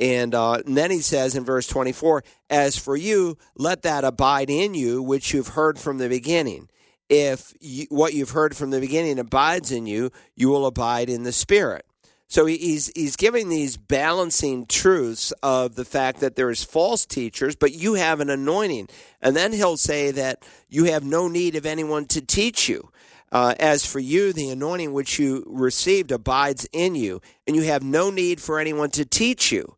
And, 0.00 0.34
uh, 0.34 0.62
and, 0.64 0.76
then 0.76 0.90
he 0.90 1.00
says 1.00 1.36
in 1.36 1.44
verse 1.44 1.66
24, 1.66 2.24
As 2.48 2.78
for 2.78 2.96
you, 2.96 3.36
let 3.54 3.82
that 3.82 4.02
abide 4.02 4.48
in 4.48 4.72
you 4.72 5.02
which 5.02 5.34
you've 5.34 5.48
heard 5.48 5.78
from 5.78 5.98
the 5.98 6.08
beginning. 6.08 6.70
If 7.10 7.52
you, 7.60 7.86
what 7.90 8.14
you've 8.14 8.30
heard 8.30 8.56
from 8.56 8.70
the 8.70 8.80
beginning 8.80 9.18
abides 9.18 9.70
in 9.70 9.86
you, 9.86 10.10
you 10.34 10.48
will 10.48 10.64
abide 10.64 11.10
in 11.10 11.24
the 11.24 11.32
Spirit. 11.32 11.84
So 12.28 12.46
he's, 12.46 12.90
he's 12.94 13.16
giving 13.16 13.48
these 13.48 13.76
balancing 13.76 14.64
truths 14.64 15.32
of 15.42 15.74
the 15.74 15.84
fact 15.84 16.20
that 16.20 16.36
there's 16.36 16.62
false 16.62 17.04
teachers, 17.04 17.56
but 17.56 17.72
you 17.72 17.94
have 17.94 18.20
an 18.20 18.30
anointing. 18.30 18.88
And 19.20 19.34
then 19.34 19.52
he'll 19.52 19.76
say 19.76 20.12
that 20.12 20.44
you 20.68 20.84
have 20.84 21.02
no 21.02 21.26
need 21.26 21.56
of 21.56 21.66
anyone 21.66 22.06
to 22.06 22.20
teach 22.20 22.68
you. 22.68 22.88
Uh, 23.32 23.54
as 23.58 23.84
for 23.84 23.98
you, 23.98 24.32
the 24.32 24.50
anointing 24.50 24.92
which 24.92 25.18
you 25.18 25.44
received 25.46 26.10
abides 26.10 26.68
in 26.72 26.94
you, 26.94 27.20
and 27.46 27.54
you 27.54 27.62
have 27.62 27.82
no 27.82 28.10
need 28.10 28.40
for 28.40 28.58
anyone 28.58 28.90
to 28.90 29.04
teach 29.04 29.52
you. 29.52 29.76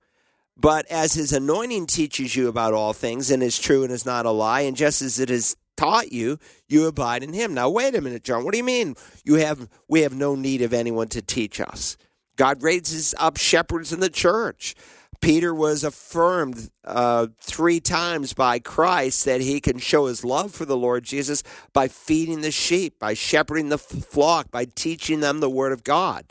But 0.57 0.87
as 0.91 1.15
his 1.15 1.33
anointing 1.33 1.87
teaches 1.87 2.37
you 2.37 2.49
about 2.49 2.75
all 2.75 2.93
things 2.93 3.31
and 3.31 3.43
is 3.43 3.59
true 3.59 3.83
and 3.83 3.93
is 3.93 4.07
not 4.07 4.27
a 4.27 4.31
lie, 4.31 4.61
and 4.63 4.77
just 4.77 5.03
as 5.03 5.19
it 5.19 5.29
has 5.29 5.57
taught 5.77 6.13
you, 6.13 6.39
you 6.69 6.87
abide 6.87 7.23
in 7.23 7.33
him. 7.33 7.55
Now 7.55 7.71
wait 7.71 7.95
a 7.95 8.01
minute, 8.01 8.25
John. 8.25 8.45
What 8.45 8.53
do 8.53 8.59
you 8.59 8.65
mean 8.65 8.95
you 9.25 9.37
have 9.37 9.69
we 9.89 10.03
have 10.03 10.15
no 10.15 10.35
need 10.35 10.63
of 10.63 10.73
anyone 10.73 11.09
to 11.09 11.23
teach 11.23 11.61
us? 11.61 11.97
God 12.37 12.63
raises 12.63 13.15
up 13.19 13.37
shepherds 13.37 13.93
in 13.93 14.01
the 14.01 14.11
church. 14.11 14.75
Peter 15.21 15.55
was 15.55 15.85
affirmed 15.85 16.71
uh, 16.85 17.29
three 17.41 17.79
times 17.79 18.33
by 18.33 18.59
Christ 18.59 19.25
that 19.25 19.41
he 19.41 19.61
can 19.61 19.79
show 19.79 20.07
his 20.07 20.25
love 20.25 20.53
for 20.53 20.65
the 20.65 20.77
Lord 20.77 21.05
Jesus 21.05 21.45
by 21.73 21.87
feeding 21.87 22.41
the 22.41 22.51
sheep, 22.51 22.99
by 22.99 23.15
shepherding 23.15 23.69
the 23.69 23.79
flock, 23.79 24.51
by 24.51 24.65
teaching 24.65 25.21
them 25.21 25.39
the 25.39 25.49
word 25.49 25.71
of 25.71 25.85
God. 25.85 26.25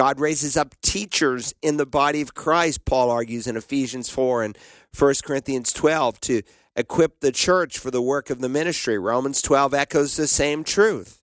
God 0.00 0.18
raises 0.18 0.56
up 0.56 0.74
teachers 0.80 1.52
in 1.60 1.76
the 1.76 1.84
body 1.84 2.22
of 2.22 2.32
Christ, 2.32 2.86
Paul 2.86 3.10
argues 3.10 3.46
in 3.46 3.54
Ephesians 3.54 4.08
4 4.08 4.44
and 4.44 4.58
1 4.98 5.14
Corinthians 5.22 5.74
12 5.74 6.18
to 6.22 6.42
equip 6.74 7.20
the 7.20 7.30
church 7.30 7.76
for 7.76 7.90
the 7.90 8.00
work 8.00 8.30
of 8.30 8.40
the 8.40 8.48
ministry. 8.48 8.96
Romans 8.96 9.42
12 9.42 9.74
echoes 9.74 10.16
the 10.16 10.26
same 10.26 10.64
truth. 10.64 11.20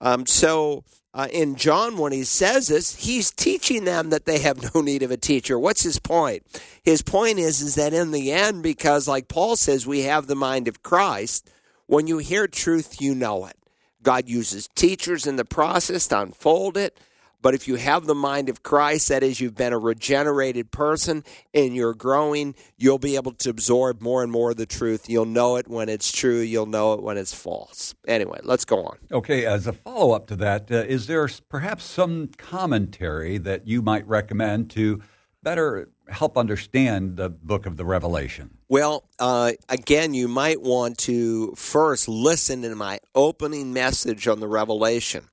Um, 0.00 0.24
so 0.24 0.82
uh, 1.12 1.28
in 1.30 1.56
John, 1.56 1.98
when 1.98 2.12
he 2.12 2.24
says 2.24 2.68
this, 2.68 2.94
he's 2.94 3.30
teaching 3.30 3.84
them 3.84 4.08
that 4.08 4.24
they 4.24 4.38
have 4.38 4.74
no 4.74 4.80
need 4.80 5.02
of 5.02 5.10
a 5.10 5.18
teacher. 5.18 5.58
What's 5.58 5.82
his 5.82 5.98
point? 5.98 6.46
His 6.82 7.02
point 7.02 7.38
is, 7.38 7.60
is 7.60 7.74
that 7.74 7.92
in 7.92 8.12
the 8.12 8.32
end, 8.32 8.62
because 8.62 9.06
like 9.06 9.28
Paul 9.28 9.56
says, 9.56 9.86
we 9.86 10.04
have 10.04 10.26
the 10.26 10.34
mind 10.34 10.68
of 10.68 10.82
Christ, 10.82 11.50
when 11.84 12.06
you 12.06 12.16
hear 12.16 12.46
truth, 12.46 12.98
you 12.98 13.14
know 13.14 13.44
it. 13.44 13.58
God 14.02 14.26
uses 14.26 14.70
teachers 14.74 15.26
in 15.26 15.36
the 15.36 15.44
process 15.44 16.06
to 16.08 16.22
unfold 16.22 16.78
it. 16.78 16.98
But 17.46 17.54
if 17.54 17.68
you 17.68 17.76
have 17.76 18.06
the 18.06 18.14
mind 18.16 18.48
of 18.48 18.64
Christ, 18.64 19.08
that 19.08 19.22
is, 19.22 19.40
you've 19.40 19.54
been 19.54 19.72
a 19.72 19.78
regenerated 19.78 20.72
person 20.72 21.22
and 21.54 21.76
you're 21.76 21.94
growing, 21.94 22.56
you'll 22.76 22.98
be 22.98 23.14
able 23.14 23.30
to 23.34 23.50
absorb 23.50 24.02
more 24.02 24.24
and 24.24 24.32
more 24.32 24.50
of 24.50 24.56
the 24.56 24.66
truth. 24.66 25.08
You'll 25.08 25.26
know 25.26 25.54
it 25.54 25.68
when 25.68 25.88
it's 25.88 26.10
true, 26.10 26.40
you'll 26.40 26.66
know 26.66 26.94
it 26.94 27.04
when 27.04 27.16
it's 27.16 27.32
false. 27.32 27.94
Anyway, 28.08 28.40
let's 28.42 28.64
go 28.64 28.82
on. 28.82 28.98
Okay, 29.12 29.46
as 29.46 29.68
a 29.68 29.72
follow 29.72 30.10
up 30.10 30.26
to 30.26 30.34
that, 30.34 30.72
uh, 30.72 30.78
is 30.88 31.06
there 31.06 31.28
perhaps 31.48 31.84
some 31.84 32.30
commentary 32.36 33.38
that 33.38 33.68
you 33.68 33.80
might 33.80 34.08
recommend 34.08 34.68
to 34.70 35.00
better 35.44 35.88
help 36.08 36.36
understand 36.36 37.16
the 37.16 37.30
book 37.30 37.64
of 37.64 37.76
the 37.76 37.84
Revelation? 37.84 38.58
Well, 38.68 39.04
uh, 39.20 39.52
again, 39.68 40.14
you 40.14 40.26
might 40.26 40.62
want 40.62 40.98
to 40.98 41.54
first 41.54 42.08
listen 42.08 42.62
to 42.62 42.74
my 42.74 42.98
opening 43.14 43.72
message 43.72 44.26
on 44.26 44.40
the 44.40 44.48
Revelation 44.48 45.28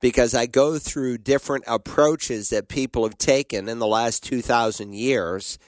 because 0.00 0.34
I 0.34 0.46
go 0.46 0.78
through 0.78 1.18
different 1.18 1.64
approaches 1.66 2.50
that 2.50 2.68
people 2.68 3.04
have 3.04 3.18
taken 3.18 3.68
in 3.68 3.78
the 3.78 3.86
last 3.86 4.22
2,000 4.24 4.94
years, 4.94 5.58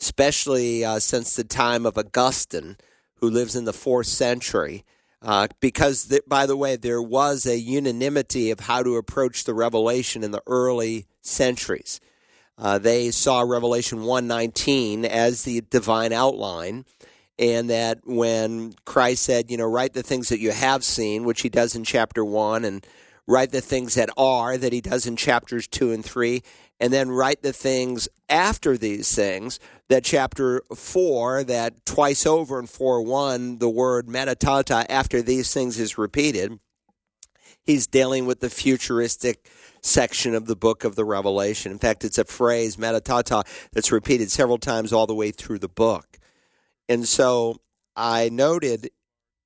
especially 0.00 0.84
uh, 0.84 0.98
since 0.98 1.34
the 1.34 1.44
time 1.44 1.86
of 1.86 1.98
Augustine, 1.98 2.76
who 3.16 3.30
lives 3.30 3.56
in 3.56 3.64
the 3.64 3.72
fourth 3.72 4.06
century. 4.06 4.84
Uh, 5.20 5.46
because, 5.60 6.06
th- 6.06 6.22
by 6.26 6.46
the 6.46 6.56
way, 6.56 6.74
there 6.74 7.02
was 7.02 7.46
a 7.46 7.56
unanimity 7.56 8.50
of 8.50 8.60
how 8.60 8.82
to 8.82 8.96
approach 8.96 9.44
the 9.44 9.54
revelation 9.54 10.24
in 10.24 10.32
the 10.32 10.42
early 10.46 11.06
centuries. 11.20 12.00
Uh, 12.58 12.78
they 12.78 13.10
saw 13.10 13.40
Revelation 13.40 14.02
119 14.02 15.04
as 15.04 15.44
the 15.44 15.60
divine 15.70 16.12
outline, 16.12 16.84
and 17.38 17.70
that 17.70 18.00
when 18.04 18.74
Christ 18.84 19.22
said, 19.22 19.50
you 19.50 19.56
know, 19.56 19.64
write 19.64 19.94
the 19.94 20.02
things 20.02 20.28
that 20.28 20.40
you 20.40 20.50
have 20.50 20.84
seen, 20.84 21.24
which 21.24 21.42
he 21.42 21.48
does 21.48 21.74
in 21.74 21.84
chapter 21.84 22.24
1, 22.24 22.64
and 22.64 22.86
write 23.26 23.50
the 23.50 23.60
things 23.60 23.94
that 23.94 24.10
are 24.16 24.56
that 24.58 24.72
he 24.72 24.80
does 24.80 25.06
in 25.06 25.16
chapters 25.16 25.66
2 25.68 25.92
and 25.92 26.04
3 26.04 26.42
and 26.80 26.92
then 26.92 27.10
write 27.10 27.42
the 27.42 27.52
things 27.52 28.08
after 28.28 28.76
these 28.76 29.14
things 29.14 29.60
that 29.88 30.04
chapter 30.04 30.62
4 30.74 31.44
that 31.44 31.86
twice 31.86 32.26
over 32.26 32.58
in 32.58 32.66
4 32.66 33.02
1 33.02 33.58
the 33.58 33.68
word 33.68 34.08
meta 34.08 34.34
tauta 34.34 34.84
after 34.88 35.22
these 35.22 35.52
things 35.52 35.78
is 35.78 35.96
repeated 35.96 36.58
he's 37.64 37.86
dealing 37.86 38.26
with 38.26 38.40
the 38.40 38.50
futuristic 38.50 39.48
section 39.82 40.34
of 40.34 40.46
the 40.46 40.56
book 40.56 40.84
of 40.84 40.94
the 40.94 41.04
revelation. 41.04 41.72
In 41.72 41.78
fact 41.78 42.04
it's 42.04 42.18
a 42.18 42.24
phrase 42.24 42.78
meta 42.78 43.00
tauta 43.00 43.44
that's 43.72 43.92
repeated 43.92 44.30
several 44.30 44.58
times 44.58 44.92
all 44.92 45.06
the 45.06 45.14
way 45.14 45.30
through 45.30 45.58
the 45.58 45.68
book. 45.68 46.18
And 46.88 47.06
so 47.06 47.56
i 47.94 48.28
noted 48.30 48.90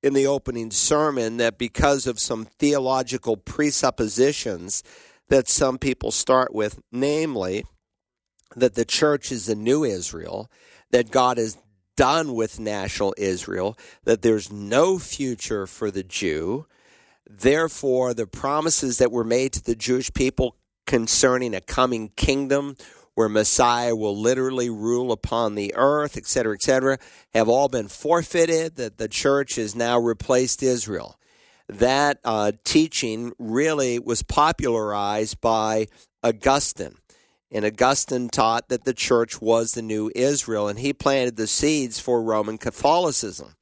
in 0.03 0.13
the 0.13 0.27
opening 0.27 0.71
sermon 0.71 1.37
that 1.37 1.57
because 1.57 2.07
of 2.07 2.19
some 2.19 2.45
theological 2.45 3.37
presuppositions 3.37 4.83
that 5.29 5.47
some 5.47 5.77
people 5.77 6.11
start 6.11 6.53
with, 6.53 6.79
namely 6.91 7.65
that 8.55 8.75
the 8.75 8.85
church 8.85 9.31
is 9.31 9.45
the 9.45 9.55
new 9.55 9.83
Israel, 9.83 10.49
that 10.91 11.11
God 11.11 11.37
is 11.37 11.57
done 11.95 12.33
with 12.33 12.59
national 12.59 13.13
Israel, 13.17 13.77
that 14.03 14.21
there's 14.21 14.51
no 14.51 14.99
future 14.99 15.67
for 15.67 15.91
the 15.91 16.03
Jew. 16.03 16.65
Therefore, 17.29 18.13
the 18.13 18.27
promises 18.27 18.99
that 18.99 19.11
were 19.11 19.23
made 19.23 19.51
to 19.53 19.63
the 19.63 19.75
Jewish 19.75 20.13
people 20.13 20.55
concerning 20.85 21.53
a 21.53 21.59
coming 21.59 22.09
kingdom 22.15 22.77
where 23.17 23.27
Messiah 23.27 23.95
will 23.95 24.15
literally 24.15 24.69
rule 24.69 25.11
upon 25.11 25.55
the 25.55 25.73
earth, 25.75 26.17
etc., 26.17 26.53
etc., 26.53 26.99
have 27.33 27.49
all 27.49 27.67
been 27.67 27.87
forfeited, 27.87 28.75
that 28.75 28.99
the 28.99 29.07
church 29.07 29.55
has 29.55 29.75
now 29.75 29.97
replaced 29.97 30.61
Israel. 30.61 31.17
That 31.67 32.19
uh, 32.23 32.51
teaching 32.63 33.33
really 33.39 33.97
was 33.97 34.21
popularized 34.21 35.41
by 35.41 35.87
Augustine. 36.23 36.93
And 37.51 37.65
Augustine 37.65 38.29
taught 38.29 38.69
that 38.69 38.85
the 38.85 38.93
church 38.93 39.41
was 39.41 39.71
the 39.71 39.81
new 39.81 40.11
Israel, 40.13 40.67
and 40.67 40.77
he 40.77 40.93
planted 40.93 41.37
the 41.37 41.47
seeds 41.47 41.99
for 41.99 42.21
Roman 42.21 42.59
Catholicism, 42.59 43.55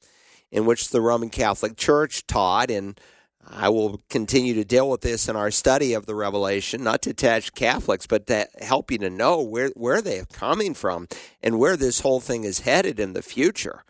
in 0.52 0.66
which 0.66 0.90
the 0.90 1.00
Roman 1.00 1.30
Catholic 1.30 1.78
Church 1.78 2.26
taught 2.26 2.70
and 2.70 3.00
I 3.48 3.68
will 3.68 4.02
continue 4.10 4.54
to 4.54 4.64
deal 4.64 4.90
with 4.90 5.02
this 5.02 5.28
in 5.28 5.36
our 5.36 5.50
study 5.50 5.94
of 5.94 6.06
the 6.06 6.14
Revelation, 6.14 6.82
not 6.82 7.02
to 7.02 7.10
attach 7.10 7.54
Catholics, 7.54 8.06
but 8.06 8.26
to 8.26 8.48
help 8.60 8.90
you 8.90 8.98
to 8.98 9.10
know 9.10 9.40
where, 9.40 9.70
where 9.76 10.02
they're 10.02 10.24
coming 10.26 10.74
from 10.74 11.08
and 11.42 11.58
where 11.58 11.76
this 11.76 12.00
whole 12.00 12.20
thing 12.20 12.44
is 12.44 12.60
headed 12.60 12.98
in 12.98 13.12
the 13.12 13.22
future. 13.22 13.84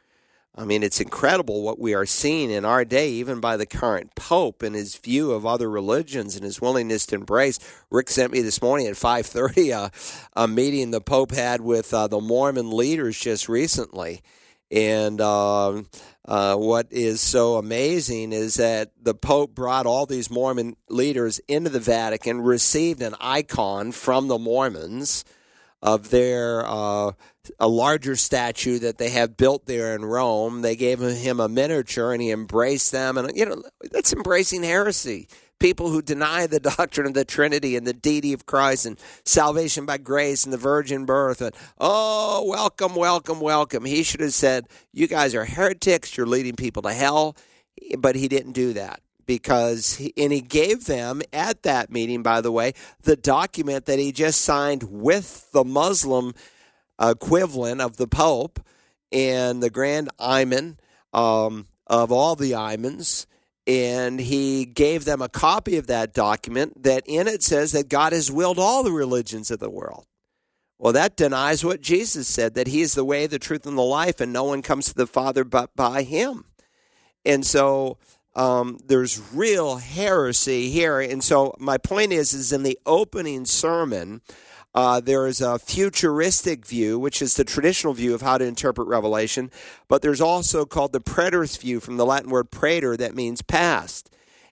I 0.59 0.65
mean, 0.65 0.83
it's 0.83 1.03
incredible 1.03 1.63
what 1.63 1.79
we 1.79 1.95
are 1.95 2.07
seeing 2.07 2.51
in 2.51 2.65
our 2.65 2.83
day, 2.85 3.11
even 3.11 3.41
by 3.41 3.59
the 3.59 3.67
current 3.67 4.15
Pope 4.15 4.63
and 4.63 4.75
his 4.75 4.97
view 4.97 5.33
of 5.33 5.45
other 5.45 5.69
religions 5.69 6.35
and 6.35 6.45
his 6.45 6.63
willingness 6.63 7.05
to 7.07 7.17
embrace. 7.17 7.59
Rick 7.91 8.09
sent 8.09 8.33
me 8.33 8.41
this 8.41 8.63
morning 8.63 8.87
at 8.87 8.95
5:30 8.95 9.73
uh, 9.73 9.91
a 10.35 10.49
meeting 10.49 10.93
the 10.93 11.03
Pope 11.03 11.33
had 11.33 11.61
with 11.61 11.93
uh, 11.93 12.07
the 12.07 12.23
Mormon 12.23 12.71
leaders 12.71 13.21
just 13.21 13.51
recently, 13.51 14.23
and 14.71 15.21
uh, 15.21 15.83
uh, 16.27 16.57
what 16.57 16.89
is 16.91 17.21
so 17.21 17.57
amazing 17.57 18.33
is 18.33 18.57
that 18.57 18.91
the 19.01 19.15
Pope 19.15 19.55
brought 19.55 19.87
all 19.87 20.07
these 20.07 20.31
Mormon 20.31 20.77
leaders 20.89 21.41
into 21.47 21.71
the 21.71 21.81
Vatican, 21.81 22.41
received 22.41 23.01
an 23.01 23.15
icon 23.21 23.93
from 23.93 24.27
the 24.27 24.39
Mormons 24.39 25.25
of 25.83 26.11
their 26.11 26.65
uh, 26.67 27.13
a 27.61 27.69
larger 27.69 28.17
statue 28.17 28.81
that 28.81 28.99
they 28.99 29.11
have 29.11 29.37
built 29.37 29.67
there 29.67 29.95
in 29.95 30.05
Rome. 30.05 30.63
They 30.63 30.75
gave 30.75 30.99
him 31.01 31.39
a 31.39 31.49
miniature, 31.49 32.13
and 32.13 32.21
he 32.21 32.33
embraced 32.33 32.91
them. 32.91 33.17
And 33.17 33.37
you 33.37 33.47
know 33.47 33.63
that's 33.93 34.13
embracing 34.13 34.65
heresy 34.65 35.29
people 35.59 35.91
who 35.91 36.03
deny 36.03 36.47
the 36.47 36.61
doctrine 36.77 37.07
of 37.07 37.15
the 37.15 37.25
Trinity 37.25 37.77
and 37.77 37.87
the 37.87 37.93
deity 37.93 38.33
of 38.33 38.47
Christ 38.47 38.87
and 38.87 38.99
salvation 39.25 39.87
by 39.87 39.99
grace 39.99 40.45
and 40.45 40.53
the 40.53 40.59
virgin 40.59 41.05
birth. 41.05 41.41
And 41.41 41.55
oh, 41.79 42.45
welcome, 42.47 42.95
welcome, 42.95 43.41
welcome. 43.41 43.85
He 43.85 44.03
should 44.03 44.21
have 44.21 44.35
said, 44.35 44.67
You 44.93 45.07
guys 45.07 45.35
are 45.35 45.45
heretics. 45.45 46.17
You're 46.17 46.27
leading 46.27 46.57
people 46.57 46.83
to 46.83 46.93
hell. 46.93 47.37
But 47.99 48.17
he 48.17 48.29
didn't 48.29 48.53
do 48.53 48.73
that 48.73 49.01
because 49.27 49.95
he, 49.97 50.15
and 50.17 50.33
he 50.33 50.41
gave 50.41 50.87
them 50.87 51.21
at 51.33 51.63
that 51.65 51.91
meeting 51.91 52.23
by 52.23 52.41
the 52.41 52.53
way 52.53 52.73
the 53.03 53.17
document 53.17 53.87
that 53.87 53.99
he 53.99 54.13
just 54.13 54.41
signed 54.41 54.85
with 54.85 55.51
the 55.53 55.65
muslim 55.65 56.33
equivalent 57.01 57.81
of 57.81 57.97
the 57.97 58.07
pope 58.07 58.61
and 59.13 59.63
the 59.63 59.71
grand 59.71 60.09
imam 60.21 60.77
um, 61.13 61.67
of 61.87 62.11
all 62.11 62.37
the 62.37 62.55
imams 62.55 63.27
and 63.67 64.21
he 64.21 64.65
gave 64.65 65.05
them 65.05 65.21
a 65.21 65.29
copy 65.29 65.77
of 65.77 65.89
that 65.89 66.15
document 66.15 66.83
that 66.85 67.03
in 67.07 67.27
it 67.27 67.43
says 67.43 67.73
that 67.73 67.89
God 67.89 68.13
has 68.13 68.31
willed 68.31 68.59
all 68.59 68.83
the 68.83 68.93
religions 68.93 69.51
of 69.51 69.59
the 69.59 69.71
world. 69.71 70.07
Well, 70.79 70.93
that 70.93 71.17
denies 71.17 71.65
what 71.65 71.81
Jesus 71.81 72.29
said 72.29 72.55
that 72.55 72.69
he 72.69 72.83
is 72.83 72.95
the 72.95 73.05
way, 73.05 73.27
the 73.27 73.39
truth, 73.39 73.67
and 73.67 73.79
the 73.79 73.83
life, 73.83 74.21
and 74.21 74.33
no 74.33 74.45
one 74.45 74.63
comes 74.63 74.87
to 74.87 74.95
the 74.95 75.07
Father 75.07 75.43
but 75.43 75.75
by 75.75 76.03
him. 76.03 76.45
And 77.25 77.45
so 77.47 77.99
um, 78.35 78.79
there's 78.87 79.21
real 79.33 79.77
heresy 79.77 80.71
here. 80.71 81.01
And 81.01 81.25
so 81.25 81.55
my 81.59 81.79
point 81.79 82.13
is, 82.13 82.35
is 82.35 82.53
in 82.53 82.63
the 82.63 82.79
opening 82.85 83.47
sermon, 83.47 84.21
uh, 84.77 85.01
there 85.01 85.27
is 85.27 85.41
a 85.41 85.59
futuristic 85.59 86.67
view, 86.67 86.99
which 86.99 87.23
is 87.23 87.35
the 87.35 87.45
traditional 87.45 87.95
view 87.95 88.15
of 88.15 88.21
how 88.21 88.37
to 88.37 88.45
interpret 88.45 88.87
Revelation, 88.87 89.51
but 89.89 90.03
there's 90.03 90.21
also 90.21 90.67
called 90.67 90.93
the 90.93 91.01
preterist 91.01 91.61
view 91.61 91.81
from 91.81 91.97
the 91.97 92.05
Latin 92.05 92.29
word 92.29 92.51
praeter, 92.51 92.97
that 92.99 93.15
means 93.15 93.41
past. 93.41 94.11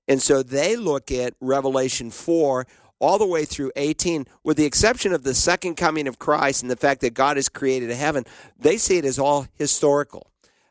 And 0.08 0.22
so 0.22 0.42
they 0.42 0.76
look 0.76 1.12
at 1.12 1.34
Revelation 1.40 2.10
4 2.10 2.66
all 3.00 3.18
the 3.18 3.26
way 3.26 3.44
through 3.44 3.72
18, 3.76 4.26
with 4.42 4.56
the 4.56 4.64
exception 4.64 5.12
of 5.12 5.24
the 5.24 5.34
second 5.34 5.74
coming 5.74 6.08
of 6.08 6.18
Christ 6.18 6.62
and 6.62 6.70
the 6.70 6.76
fact 6.76 7.02
that 7.02 7.12
God 7.12 7.36
has 7.36 7.50
created 7.50 7.90
a 7.90 7.94
heaven, 7.94 8.24
they 8.58 8.78
see 8.78 8.96
it 8.96 9.04
as 9.04 9.18
all 9.18 9.46
historical. 9.58 10.30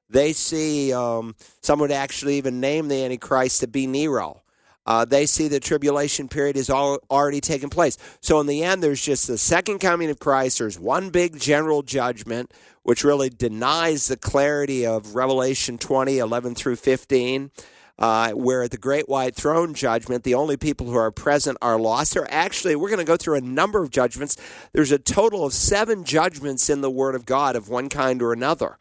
They 0.09 0.33
see, 0.33 0.93
um, 0.93 1.35
some 1.61 1.79
would 1.79 1.91
actually 1.91 2.37
even 2.37 2.59
name 2.59 2.87
the 2.87 3.03
Antichrist 3.03 3.59
to 3.61 3.67
be 3.67 3.85
Nero. 3.85 4.42
Uh, 4.85 5.05
they 5.05 5.25
see 5.25 5.47
the 5.47 5.59
tribulation 5.59 6.27
period 6.27 6.57
is 6.57 6.69
all, 6.69 6.99
already 7.09 7.39
taken 7.39 7.69
place. 7.69 7.97
So 8.21 8.39
in 8.39 8.47
the 8.47 8.63
end, 8.63 8.83
there's 8.83 9.01
just 9.01 9.27
the 9.27 9.37
second 9.37 9.79
coming 9.79 10.09
of 10.09 10.19
Christ. 10.19 10.59
There's 10.59 10.79
one 10.79 11.09
big 11.09 11.39
general 11.39 11.83
judgment, 11.83 12.53
which 12.83 13.03
really 13.03 13.29
denies 13.29 14.07
the 14.07 14.17
clarity 14.17 14.85
of 14.85 15.15
Revelation 15.15 15.77
20, 15.77 16.17
11 16.17 16.55
through 16.55 16.75
15. 16.75 17.51
Uh, 17.99 18.31
where 18.31 18.63
at 18.63 18.71
the 18.71 18.77
great 18.77 19.07
white 19.07 19.35
throne 19.35 19.75
judgment, 19.75 20.23
the 20.23 20.33
only 20.33 20.57
people 20.57 20.87
who 20.87 20.95
are 20.95 21.11
present 21.11 21.55
are 21.61 21.79
lost. 21.79 22.15
There 22.15 22.27
actually, 22.27 22.75
we're 22.75 22.89
going 22.89 22.97
to 22.97 23.05
go 23.05 23.17
through 23.17 23.35
a 23.35 23.41
number 23.41 23.83
of 23.83 23.91
judgments. 23.91 24.35
There's 24.73 24.91
a 24.91 24.97
total 24.97 25.45
of 25.45 25.53
seven 25.53 26.03
judgments 26.03 26.71
in 26.71 26.81
the 26.81 26.89
Word 26.89 27.13
of 27.13 27.27
God 27.27 27.55
of 27.55 27.69
one 27.69 27.89
kind 27.89 28.23
or 28.23 28.33
another. 28.33 28.79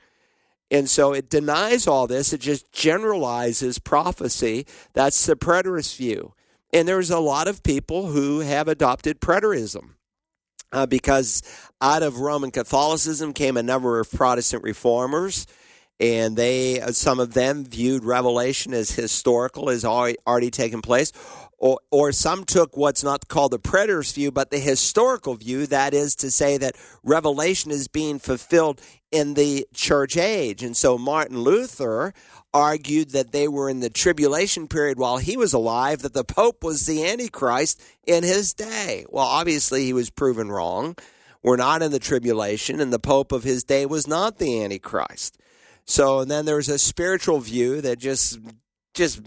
And 0.72 0.88
so 0.88 1.12
it 1.12 1.28
denies 1.28 1.86
all 1.86 2.06
this. 2.06 2.32
It 2.32 2.40
just 2.40 2.72
generalizes 2.72 3.78
prophecy. 3.78 4.66
That's 4.94 5.26
the 5.26 5.36
preterist 5.36 5.96
view. 5.96 6.32
And 6.72 6.88
there's 6.88 7.10
a 7.10 7.18
lot 7.18 7.46
of 7.46 7.62
people 7.62 8.06
who 8.06 8.40
have 8.40 8.68
adopted 8.68 9.20
preterism. 9.20 9.90
Uh, 10.72 10.86
because 10.86 11.42
out 11.82 12.02
of 12.02 12.20
Roman 12.20 12.50
Catholicism 12.50 13.34
came 13.34 13.58
a 13.58 13.62
number 13.62 14.00
of 14.00 14.10
Protestant 14.10 14.62
reformers, 14.62 15.46
and 16.00 16.34
they 16.34 16.80
uh, 16.80 16.92
some 16.92 17.20
of 17.20 17.34
them 17.34 17.66
viewed 17.66 18.04
Revelation 18.04 18.72
as 18.72 18.90
historical, 18.90 19.68
as 19.68 19.84
already, 19.84 20.16
already 20.26 20.50
taken 20.50 20.80
place, 20.80 21.12
or, 21.62 21.78
or 21.92 22.10
some 22.10 22.42
took 22.42 22.76
what's 22.76 23.04
not 23.04 23.28
called 23.28 23.52
the 23.52 23.58
preterist 23.58 24.16
view, 24.16 24.32
but 24.32 24.50
the 24.50 24.58
historical 24.58 25.36
view, 25.36 25.64
that 25.68 25.94
is 25.94 26.16
to 26.16 26.28
say 26.28 26.58
that 26.58 26.74
Revelation 27.04 27.70
is 27.70 27.86
being 27.86 28.18
fulfilled 28.18 28.80
in 29.12 29.34
the 29.34 29.64
church 29.72 30.16
age. 30.16 30.64
And 30.64 30.76
so 30.76 30.98
Martin 30.98 31.38
Luther 31.38 32.14
argued 32.52 33.10
that 33.10 33.30
they 33.30 33.46
were 33.46 33.70
in 33.70 33.78
the 33.78 33.88
tribulation 33.88 34.66
period 34.66 34.98
while 34.98 35.18
he 35.18 35.36
was 35.36 35.52
alive, 35.52 36.02
that 36.02 36.14
the 36.14 36.24
Pope 36.24 36.64
was 36.64 36.84
the 36.84 37.08
Antichrist 37.08 37.80
in 38.04 38.24
his 38.24 38.52
day. 38.52 39.06
Well, 39.08 39.24
obviously, 39.24 39.84
he 39.84 39.92
was 39.92 40.10
proven 40.10 40.50
wrong. 40.50 40.96
We're 41.44 41.54
not 41.54 41.80
in 41.80 41.92
the 41.92 42.00
tribulation, 42.00 42.80
and 42.80 42.92
the 42.92 42.98
Pope 42.98 43.30
of 43.30 43.44
his 43.44 43.62
day 43.62 43.86
was 43.86 44.08
not 44.08 44.38
the 44.38 44.64
Antichrist. 44.64 45.38
So, 45.84 46.18
and 46.18 46.30
then 46.30 46.44
there's 46.44 46.68
a 46.68 46.78
spiritual 46.78 47.38
view 47.38 47.80
that 47.82 48.00
just 48.00 48.40
just 48.94 49.20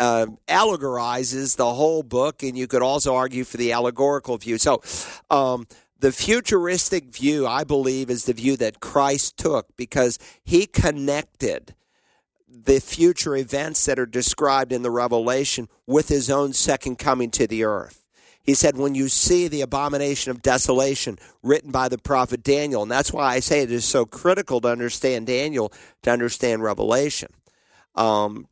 uh, 0.00 0.26
allegorizes 0.48 1.56
the 1.56 1.72
whole 1.72 2.02
book, 2.02 2.42
and 2.42 2.56
you 2.56 2.66
could 2.66 2.82
also 2.82 3.14
argue 3.14 3.44
for 3.44 3.58
the 3.58 3.72
allegorical 3.72 4.38
view. 4.38 4.58
So, 4.58 4.82
um, 5.30 5.66
the 5.98 6.10
futuristic 6.10 7.04
view, 7.14 7.46
I 7.46 7.64
believe, 7.64 8.08
is 8.08 8.24
the 8.24 8.32
view 8.32 8.56
that 8.56 8.80
Christ 8.80 9.36
took 9.36 9.76
because 9.76 10.18
he 10.42 10.66
connected 10.66 11.74
the 12.48 12.80
future 12.80 13.36
events 13.36 13.84
that 13.84 13.98
are 13.98 14.06
described 14.06 14.72
in 14.72 14.82
the 14.82 14.90
Revelation 14.90 15.68
with 15.86 16.08
his 16.08 16.30
own 16.30 16.54
second 16.54 16.96
coming 16.96 17.30
to 17.32 17.46
the 17.46 17.64
earth. 17.64 18.06
He 18.42 18.54
said, 18.54 18.78
When 18.78 18.94
you 18.94 19.08
see 19.08 19.46
the 19.46 19.60
abomination 19.60 20.30
of 20.30 20.40
desolation 20.40 21.18
written 21.42 21.70
by 21.70 21.88
the 21.88 21.98
prophet 21.98 22.42
Daniel, 22.42 22.82
and 22.82 22.90
that's 22.90 23.12
why 23.12 23.34
I 23.34 23.40
say 23.40 23.60
it 23.60 23.70
is 23.70 23.84
so 23.84 24.06
critical 24.06 24.62
to 24.62 24.68
understand 24.68 25.26
Daniel 25.26 25.72
to 26.02 26.10
understand 26.10 26.62
Revelation. 26.62 27.30
Um, 27.94 28.48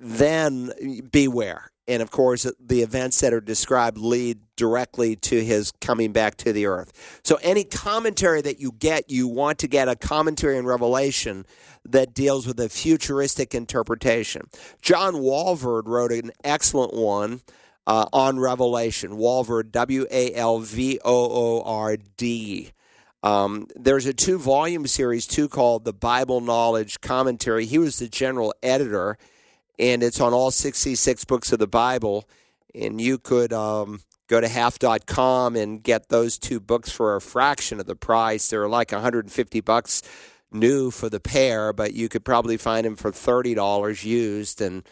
then 0.00 0.72
beware. 1.12 1.70
And 1.86 2.02
of 2.02 2.10
course, 2.10 2.46
the 2.64 2.82
events 2.82 3.20
that 3.20 3.32
are 3.32 3.40
described 3.40 3.98
lead 3.98 4.38
directly 4.56 5.16
to 5.16 5.44
his 5.44 5.72
coming 5.80 6.12
back 6.12 6.36
to 6.36 6.52
the 6.52 6.66
earth. 6.66 7.20
So, 7.24 7.38
any 7.42 7.64
commentary 7.64 8.40
that 8.42 8.60
you 8.60 8.72
get, 8.72 9.10
you 9.10 9.26
want 9.26 9.58
to 9.58 9.68
get 9.68 9.88
a 9.88 9.96
commentary 9.96 10.56
in 10.56 10.66
Revelation 10.66 11.46
that 11.84 12.14
deals 12.14 12.46
with 12.46 12.60
a 12.60 12.68
futuristic 12.68 13.54
interpretation. 13.54 14.42
John 14.80 15.14
Walvoord 15.14 15.86
wrote 15.86 16.12
an 16.12 16.30
excellent 16.44 16.94
one 16.94 17.40
uh, 17.88 18.06
on 18.12 18.38
Revelation. 18.38 19.12
Walvoord, 19.12 19.72
W 19.72 20.06
A 20.12 20.32
L 20.34 20.60
V 20.60 21.00
O 21.04 21.60
O 21.60 21.62
R 21.62 21.96
D. 22.16 22.70
Um, 23.22 23.66
there's 23.74 24.06
a 24.06 24.14
two 24.14 24.38
volume 24.38 24.86
series, 24.86 25.26
too, 25.26 25.48
called 25.48 25.84
The 25.84 25.92
Bible 25.92 26.40
Knowledge 26.40 27.00
Commentary. 27.00 27.66
He 27.66 27.78
was 27.78 27.98
the 27.98 28.08
general 28.08 28.54
editor 28.62 29.18
and 29.80 30.02
it's 30.02 30.20
on 30.20 30.34
all 30.34 30.50
66 30.50 31.24
books 31.24 31.52
of 31.52 31.58
the 31.58 31.66
Bible. 31.66 32.28
And 32.74 33.00
you 33.00 33.18
could 33.18 33.52
um, 33.52 34.00
go 34.28 34.40
to 34.40 34.46
half.com 34.46 35.56
and 35.56 35.82
get 35.82 36.08
those 36.10 36.38
two 36.38 36.60
books 36.60 36.92
for 36.92 37.16
a 37.16 37.20
fraction 37.20 37.80
of 37.80 37.86
the 37.86 37.96
price. 37.96 38.48
They're 38.48 38.68
like 38.68 38.92
150 38.92 39.60
bucks 39.62 40.02
new 40.52 40.90
for 40.90 41.08
the 41.08 41.18
pair, 41.18 41.72
but 41.72 41.94
you 41.94 42.08
could 42.08 42.24
probably 42.24 42.58
find 42.58 42.84
them 42.84 42.94
for 42.94 43.10
$30 43.10 44.04
used. 44.04 44.60
And 44.60 44.84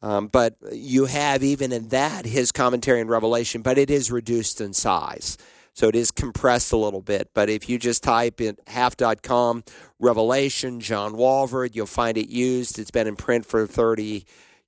um, 0.00 0.28
but 0.28 0.54
you 0.70 1.06
have 1.06 1.42
even 1.42 1.72
in 1.72 1.88
that 1.88 2.24
his 2.24 2.52
commentary 2.52 3.00
in 3.00 3.08
Revelation, 3.08 3.62
but 3.62 3.78
it 3.78 3.90
is 3.90 4.12
reduced 4.12 4.60
in 4.60 4.72
size. 4.72 5.36
So 5.78 5.86
it 5.86 5.94
is 5.94 6.10
compressed 6.10 6.72
a 6.72 6.76
little 6.76 7.00
bit. 7.00 7.30
But 7.34 7.48
if 7.48 7.68
you 7.68 7.78
just 7.78 8.02
type 8.02 8.40
in 8.40 8.56
half.com 8.66 9.62
Revelation, 10.00 10.80
John 10.80 11.12
Walvoord, 11.12 11.76
you'll 11.76 11.86
find 11.86 12.18
it 12.18 12.28
used. 12.28 12.80
It's 12.80 12.90
been 12.90 13.06
in 13.06 13.14
print 13.14 13.46
for 13.46 13.64
30 13.64 14.24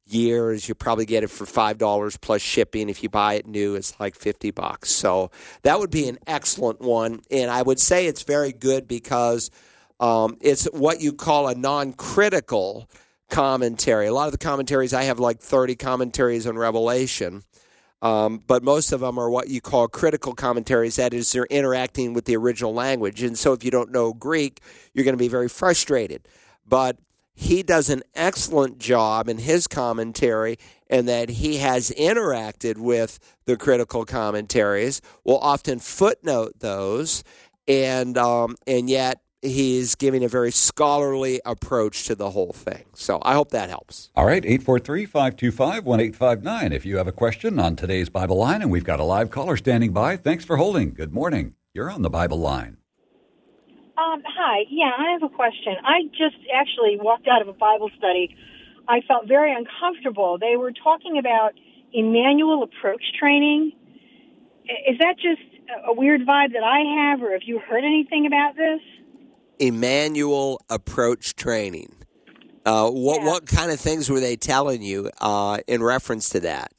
years. 0.07 0.69
You 0.69 0.77
probably 0.77 1.07
get 1.07 1.25
it 1.25 1.31
for 1.31 1.47
$5 1.47 2.21
plus 2.21 2.43
shipping. 2.43 2.89
If 2.89 3.03
you 3.03 3.09
buy 3.09 3.35
it 3.35 3.49
new, 3.49 3.75
it's 3.75 3.99
like 3.99 4.15
50 4.15 4.53
bucks. 4.53 4.91
So 4.91 5.33
that 5.63 5.81
would 5.81 5.91
be 5.91 6.09
an 6.09 6.19
excellent 6.29 6.81
one. 6.81 7.23
And 7.29 7.51
I 7.51 7.63
would 7.63 7.81
say 7.81 8.07
it's 8.07 8.23
very 8.23 8.53
good 8.53 8.87
because 8.87 9.51
um, 9.99 10.37
it's 10.41 10.67
what 10.67 11.01
you 11.01 11.13
call 11.13 11.49
a 11.49 11.57
non 11.57 11.93
critical 11.93 12.89
commentary. 13.31 14.07
A 14.07 14.15
lot 14.15 14.27
of 14.27 14.33
the 14.33 14.39
commentaries, 14.39 14.95
I 14.95 15.03
have 15.03 15.19
like 15.19 15.41
30 15.41 15.75
commentaries 15.75 16.47
on 16.47 16.57
Revelation. 16.57 17.43
Um, 18.03 18.43
but 18.47 18.63
most 18.63 18.93
of 18.93 19.01
them 19.01 19.19
are 19.19 19.29
what 19.29 19.49
you 19.49 19.61
call 19.61 19.87
critical 19.89 20.35
commentaries. 20.35 20.97
That 20.97 21.13
is, 21.13 21.31
they're 21.33 21.45
interacting 21.47 22.15
with 22.15 22.25
the 22.25 22.37
original 22.37 22.73
language. 22.73 23.23
And 23.23 23.39
so 23.39 23.53
if 23.53 23.63
you 23.65 23.71
don't 23.71 23.93
know 23.93 24.15
Greek, 24.15 24.61
you're 24.95 25.05
going 25.05 25.17
to 25.17 25.19
be 25.19 25.29
very 25.29 25.49
frustrated. 25.49 26.27
But 26.67 26.99
he 27.35 27.63
does 27.63 27.89
an 27.91 28.03
excellent 28.15 28.79
job 28.79 29.29
in 29.29 29.39
his 29.39 29.67
commentary 29.67 30.59
and 30.89 31.09
that 31.09 31.29
he 31.29 31.59
has 31.59 31.91
interacted 31.93 32.77
with 32.79 33.19
the 33.45 33.57
critical 33.57 34.05
commentaries, 34.05 35.01
will 35.25 35.39
often 35.39 35.79
footnote 35.79 36.59
those, 36.59 37.23
and, 37.69 38.19
um, 38.19 38.57
and 38.67 38.91
yet 38.91 39.21
he's 39.43 39.95
giving 39.95 40.25
a 40.25 40.29
very 40.29 40.51
scholarly 40.51 41.41
approach 41.45 42.05
to 42.05 42.15
the 42.15 42.31
whole 42.31 42.53
thing. 42.53 42.85
So 42.95 43.21
I 43.23 43.35
hope 43.35 43.51
that 43.51 43.71
helps. 43.71 44.11
All 44.15 44.27
right, 44.27 44.45
843 44.45 45.07
525 45.07 45.85
1859. 45.85 46.73
If 46.73 46.85
you 46.87 46.97
have 46.99 47.09
a 47.09 47.13
question 47.13 47.59
on 47.59 47.77
today's 47.77 48.09
Bible 48.09 48.37
line, 48.37 48.63
and 48.63 48.71
we've 48.71 48.85
got 48.85 49.01
a 49.01 49.05
live 49.05 49.31
caller 49.31 49.57
standing 49.57 49.93
by, 49.93 50.17
thanks 50.17 50.45
for 50.45 50.57
holding. 50.57 50.93
Good 50.93 51.13
morning. 51.13 51.55
You're 51.73 51.91
on 51.91 52.03
the 52.03 52.11
Bible 52.11 52.39
line. 52.39 52.77
Um, 53.97 54.23
hi. 54.27 54.65
Yeah, 54.71 54.91
I 54.97 55.13
have 55.13 55.23
a 55.23 55.35
question. 55.35 55.75
I 55.85 56.05
just 56.11 56.37
actually 56.55 56.99
walked 57.01 57.29
out 57.29 57.43
of 57.43 57.49
a 57.49 57.53
Bible 57.53 57.91
study. 57.99 58.35
I 58.89 59.01
felt 59.07 59.29
very 59.29 59.55
uncomfortable. 59.55 60.39
They 60.39 60.57
were 60.57 60.73
talking 60.73 61.19
about 61.19 61.53
Immanuel 61.93 62.63
approach 62.63 63.03
training. 63.19 63.73
Is 64.89 64.99
that 64.99 65.17
just 65.17 65.43
a 65.87 65.93
weird 65.93 66.23
vibe 66.23 66.53
that 66.53 66.65
I 66.65 67.11
have, 67.11 67.23
or 67.23 67.33
have 67.33 67.43
you 67.45 67.59
heard 67.59 67.85
anything 67.85 68.27
about 68.27 68.57
this? 68.57 68.81
Immanuel 69.61 70.61
approach 70.69 71.37
training. 71.37 71.95
Uh, 72.67 72.91
what 72.91 73.21
Yeah. 73.21 73.27
what 73.27 73.47
kind 73.47 73.71
of 73.71 73.79
things 73.79 74.11
were 74.11 74.21
they 74.21 74.37
telling 74.37 74.83
you 74.83 75.11
uh, 75.21 75.59
in 75.67 75.83
reference 75.83 76.29
to 76.31 76.41
that? 76.41 76.73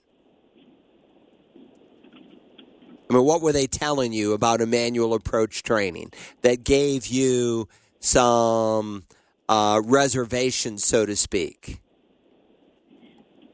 I 3.10 3.13
mean, 3.13 3.26
what 3.26 3.41
were 3.41 3.52
they 3.52 3.67
telling 3.67 4.13
you 4.13 4.34
about 4.34 4.62
Immanuel 4.62 5.13
approach 5.13 5.63
training 5.63 6.12
that 6.44 6.63
gave 6.63 7.08
you 7.08 7.67
some 8.00 9.04
uh, 9.50 9.82
reservations, 9.84 10.86
so 10.86 11.06
to 11.06 11.15
speak? 11.15 11.82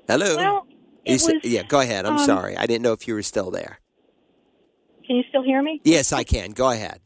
Hello. 0.07 0.35
Well, 0.35 0.67
You 1.05 1.15
it 1.15 1.19
sa- 1.19 1.33
was. 1.33 1.41
yeah, 1.43 1.63
go 1.63 1.79
ahead. 1.79 2.05
I'm 2.05 2.17
um, 2.17 2.25
sorry. 2.25 2.55
I 2.55 2.65
didn't 2.67 2.83
know 2.83 2.93
if 2.93 3.07
you 3.07 3.13
were 3.15 3.23
still 3.23 3.49
there. 3.51 3.79
Can 5.07 5.15
you 5.15 5.23
still 5.29 5.41
hear 5.43 5.63
me? 5.63 5.81
Yes, 5.83 6.13
I 6.13 6.23
can. 6.23 6.51
Go 6.51 6.69
ahead. 6.69 6.99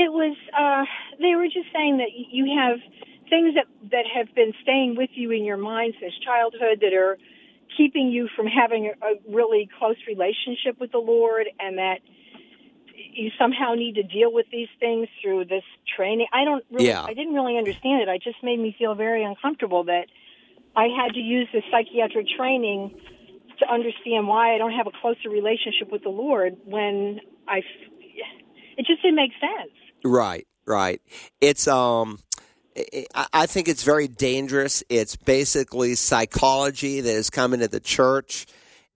It 0.00 0.10
was. 0.10 0.34
Uh, 0.56 0.84
they 1.20 1.34
were 1.36 1.44
just 1.44 1.68
saying 1.74 1.98
that 1.98 2.08
you 2.14 2.56
have 2.56 2.78
things 3.28 3.54
that 3.54 3.66
that 3.92 4.06
have 4.08 4.34
been 4.34 4.54
staying 4.62 4.96
with 4.96 5.10
you 5.12 5.30
in 5.30 5.44
your 5.44 5.58
mind 5.58 5.92
since 6.00 6.14
childhood 6.24 6.80
that 6.80 6.94
are 6.94 7.18
keeping 7.76 8.08
you 8.08 8.26
from 8.34 8.46
having 8.46 8.86
a, 8.86 8.92
a 9.04 9.12
really 9.28 9.68
close 9.78 9.96
relationship 10.08 10.80
with 10.80 10.90
the 10.90 10.98
Lord, 10.98 11.48
and 11.58 11.76
that 11.76 12.00
you 12.96 13.30
somehow 13.38 13.74
need 13.74 13.96
to 13.96 14.02
deal 14.02 14.32
with 14.32 14.46
these 14.50 14.72
things 14.78 15.06
through 15.20 15.44
this 15.44 15.64
training. 15.96 16.28
I 16.32 16.44
don't 16.44 16.64
really. 16.70 16.88
Yeah. 16.88 17.04
I 17.04 17.12
didn't 17.12 17.34
really 17.34 17.58
understand 17.58 18.00
it. 18.00 18.08
It 18.08 18.22
just 18.22 18.42
made 18.42 18.58
me 18.58 18.74
feel 18.78 18.94
very 18.94 19.22
uncomfortable 19.22 19.84
that 19.84 20.06
I 20.74 20.88
had 20.88 21.12
to 21.12 21.20
use 21.20 21.46
this 21.52 21.64
psychiatric 21.70 22.26
training 22.38 22.96
to 23.58 23.70
understand 23.70 24.28
why 24.28 24.54
I 24.54 24.58
don't 24.58 24.72
have 24.72 24.86
a 24.86 24.96
closer 25.02 25.28
relationship 25.28 25.92
with 25.92 26.04
the 26.04 26.14
Lord 26.24 26.56
when 26.64 27.20
I. 27.46 27.60
It 28.78 28.86
just 28.86 29.02
didn't 29.02 29.16
make 29.16 29.32
sense. 29.36 29.76
Right, 30.04 30.46
right. 30.66 31.00
It's 31.40 31.68
um 31.68 32.18
I 33.32 33.46
think 33.46 33.68
it's 33.68 33.82
very 33.82 34.08
dangerous. 34.08 34.82
It's 34.88 35.16
basically 35.16 35.94
psychology 35.96 37.00
that 37.00 37.12
has 37.12 37.28
come 37.30 37.52
into 37.52 37.68
the 37.68 37.80
church. 37.80 38.46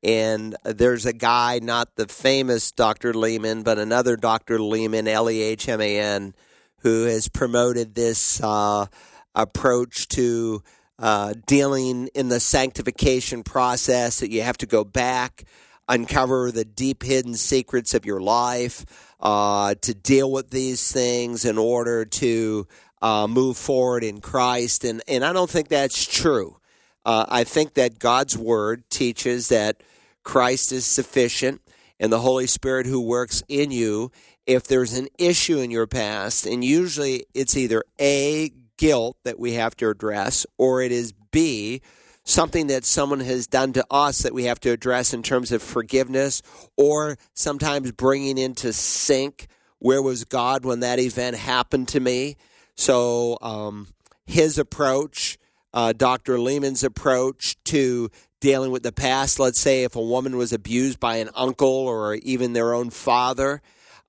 And 0.03 0.55
there's 0.65 1.07
a 1.07 1.13
guy, 1.13 1.61
not 1.63 1.97
the 1.97 2.07
famous 2.07 2.73
Dr. 2.73 3.15
Lehman, 3.15 3.63
but 3.63 3.79
another 3.79 4.17
Dr. 4.17 4.61
Lehman, 4.61 5.09
L 5.09 5.31
E 5.31 5.41
H 5.41 5.69
M 5.69 5.81
A 5.81 5.99
N, 5.99 6.35
who 6.81 7.05
has 7.05 7.29
promoted 7.29 7.95
this 7.95 8.41
uh, 8.43 8.87
approach 9.35 10.09
to 10.09 10.63
uh, 10.99 11.35
dealing 11.47 12.09
in 12.15 12.29
the 12.29 12.41
sanctification 12.41 13.43
process 13.43 14.21
that 14.21 14.31
you 14.31 14.43
have 14.43 14.59
to 14.59 14.67
go 14.67 14.85
back, 14.85 15.45
uncover 15.89 16.53
the 16.53 16.67
deep 16.67 17.03
hidden 17.03 17.35
secrets 17.35 17.95
of 17.95 18.05
your 18.05 18.21
life, 18.21 18.85
uh, 19.21 19.75
to 19.83 19.95
deal 19.95 20.31
with 20.31 20.51
these 20.51 20.93
things 20.93 21.45
in 21.45 21.59
order 21.59 22.05
to 22.05 22.67
uh, 23.03 23.27
move 23.27 23.57
forward 23.57 24.05
in 24.05 24.21
Christ. 24.21 24.85
And, 24.85 25.03
and 25.07 25.25
I 25.25 25.33
don't 25.33 25.51
think 25.51 25.69
that's 25.69 26.07
true. 26.07 26.59
Uh, 27.05 27.27
I 27.29 27.45
think 27.45 27.75
that 27.75 27.99
God's 27.99 28.37
Word 28.37 28.89
teaches 28.91 29.49
that 29.49 29.83
Christ 30.23 30.73
is 30.73 30.87
sufficient 30.87 31.61
and 32.01 32.13
the 32.13 32.21
Holy 32.21 32.47
Spirit 32.47 32.87
who 32.87 33.01
works 33.01 33.43
in 33.49 33.71
you. 33.71 34.11
If 34.47 34.65
there's 34.67 34.97
an 34.99 35.09
issue 35.19 35.59
in 35.59 35.71
your 35.71 35.87
past, 35.87 36.47
and 36.47 36.65
usually 36.65 37.25
it's 37.35 37.57
either 37.57 37.85
A, 38.01 38.53
guilt 38.77 39.17
that 39.25 39.39
we 39.39 39.53
have 39.53 39.77
to 39.77 39.89
address, 39.89 40.47
or 40.59 40.83
it 40.83 40.93
is 40.93 41.13
B, 41.31 41.81
something 42.25 42.69
that 42.69 42.85
someone 42.85 43.21
has 43.21 43.47
done 43.47 43.73
to 43.75 43.85
us 43.91 44.23
that 44.23 44.35
we 44.35 44.45
have 44.45 44.61
to 44.61 44.71
address 44.71 45.13
in 45.13 45.23
terms 45.23 45.53
of 45.53 45.63
forgiveness, 45.63 46.43
or 46.77 47.17
sometimes 47.35 47.93
bringing 47.93 48.39
into 48.39 48.73
sync 48.73 49.47
where 49.79 50.03
was 50.03 50.25
God 50.25 50.65
when 50.65 50.81
that 50.81 50.99
event 50.99 51.37
happened 51.37 51.89
to 51.89 52.01
me. 52.01 52.37
So 52.75 53.39
um, 53.43 53.89
his 54.27 54.59
approach, 54.59 55.39
uh, 55.75 55.93
Dr. 55.93 56.39
Lehman's 56.39 56.83
approach 56.83 57.63
to 57.65 58.11
dealing 58.41 58.71
with 58.71 58.83
the 58.83 58.93
past, 58.93 59.39
let's 59.39 59.61
say 59.61 59.85
if 59.85 59.95
a 59.95 60.03
woman 60.03 60.37
was 60.37 60.53
abused 60.53 60.99
by 61.01 61.17
an 61.17 61.31
uncle 61.35 61.69
or 61.69 62.15
even 62.17 62.53
their 62.53 62.73
own 62.73 62.91
father, 62.91 63.61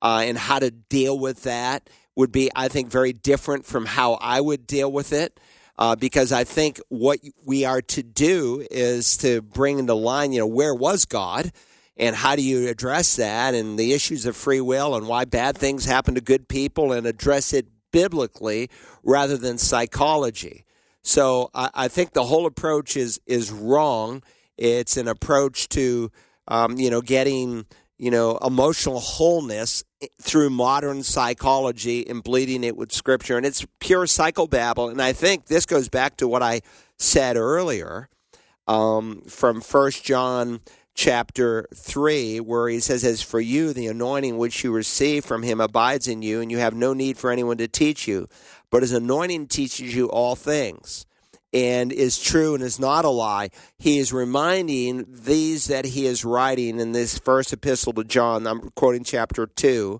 uh, 0.02 0.24
and 0.26 0.38
how 0.38 0.60
to 0.60 0.72
deal 0.72 1.18
with 1.18 1.44
that 1.44 1.90
would 2.16 2.32
be, 2.32 2.50
I 2.56 2.68
think, 2.68 2.90
very 2.90 3.12
different 3.12 3.66
from 3.66 3.86
how 3.86 4.14
I 4.14 4.40
would 4.40 4.68
deal 4.68 4.92
with 4.92 5.12
it. 5.12 5.40
Uh, 5.78 5.96
because 5.96 6.32
I 6.32 6.46
think 6.46 6.80
what 6.90 7.20
we 7.44 7.66
are 7.66 7.82
to 7.82 8.04
do 8.04 8.66
is 8.72 9.18
to 9.18 9.42
bring 9.42 9.80
into 9.80 9.94
line, 9.94 10.32
you 10.32 10.40
know, 10.40 10.48
where 10.48 10.74
was 10.74 11.06
God? 11.06 11.52
And 11.98 12.16
how 12.16 12.36
do 12.36 12.42
you 12.42 12.70
address 12.70 13.18
that? 13.18 13.54
And 13.54 13.78
the 13.78 13.94
issues 13.94 14.26
of 14.26 14.36
free 14.36 14.62
will 14.62 14.96
and 14.96 15.08
why 15.08 15.26
bad 15.26 15.58
things 15.58 15.86
happen 15.86 16.16
to 16.16 16.22
good 16.22 16.48
people 16.48 16.92
and 16.92 17.06
address 17.06 17.54
it 17.54 17.68
biblically 17.92 18.70
rather 19.04 19.38
than 19.38 19.58
psychology. 19.58 20.66
So 21.02 21.52
I, 21.54 21.70
I 21.74 21.88
think 21.88 22.12
the 22.14 22.26
whole 22.26 22.46
approach 22.46 22.98
is 22.98 23.22
is 23.26 23.52
wrong. 23.52 24.24
It's 24.58 24.98
an 24.98 25.08
approach 25.08 25.70
to 25.70 26.12
um, 26.48 26.78
you 26.78 26.90
know 26.90 27.02
getting 27.02 27.66
you 27.98 28.12
know 28.12 28.38
emotional 28.38 29.00
wholeness 29.00 29.84
through 30.22 30.50
modern 30.50 31.04
psychology 31.04 32.08
and 32.08 32.24
bleeding 32.24 32.64
it 32.64 32.78
with 32.78 32.92
scripture, 32.92 33.38
and 33.38 33.46
it's 33.46 33.66
pure 33.80 34.06
psychobabble. 34.06 34.92
And 34.92 35.02
I 35.02 35.14
think 35.14 35.46
this 35.46 35.66
goes 35.66 35.90
back 35.90 36.18
to 36.18 36.28
what 36.28 36.44
I 36.44 36.62
said 36.98 37.38
earlier 37.38 38.10
um, 38.68 39.22
from 39.28 39.62
First 39.62 40.04
John 40.04 40.62
chapter 40.96 41.68
3 41.76 42.40
where 42.40 42.70
he 42.70 42.80
says 42.80 43.04
as 43.04 43.22
for 43.22 43.42
you 43.42 43.74
the 43.74 43.88
anointing 43.88 44.38
which 44.38 44.64
you 44.64 44.72
receive 44.72 45.26
from 45.26 45.44
him 45.44 45.60
abides 45.60 46.08
in 46.08 46.22
you 46.22 46.40
and 46.40 46.50
you 46.50 46.58
have 46.58 46.74
no 46.74 46.94
need 46.94 47.18
for 47.18 47.32
anyone 47.32 47.58
to 47.58 47.68
teach 47.68 48.08
you 48.08 48.26
but 48.72 48.82
his 48.82 48.94
anointing 48.94 49.46
teaches 49.46 49.94
you 49.94 50.08
all 50.08 50.38
things 50.38 51.06
and 51.56 51.92
is 51.92 52.22
true 52.22 52.54
and 52.54 52.64
is 52.64 52.80
not 52.80 53.04
a 53.04 53.10
lie 53.10 53.50
he 53.80 53.98
is 53.98 54.14
reminding 54.14 55.06
these 55.08 55.66
that 55.66 55.86
he 55.86 56.06
is 56.06 56.24
writing 56.24 56.80
in 56.80 56.92
this 56.92 57.18
first 57.18 57.52
epistle 57.52 57.94
to 57.94 58.04
john 58.04 58.46
i'm 58.46 58.70
quoting 58.76 59.04
chapter 59.04 59.48
2 59.48 60.00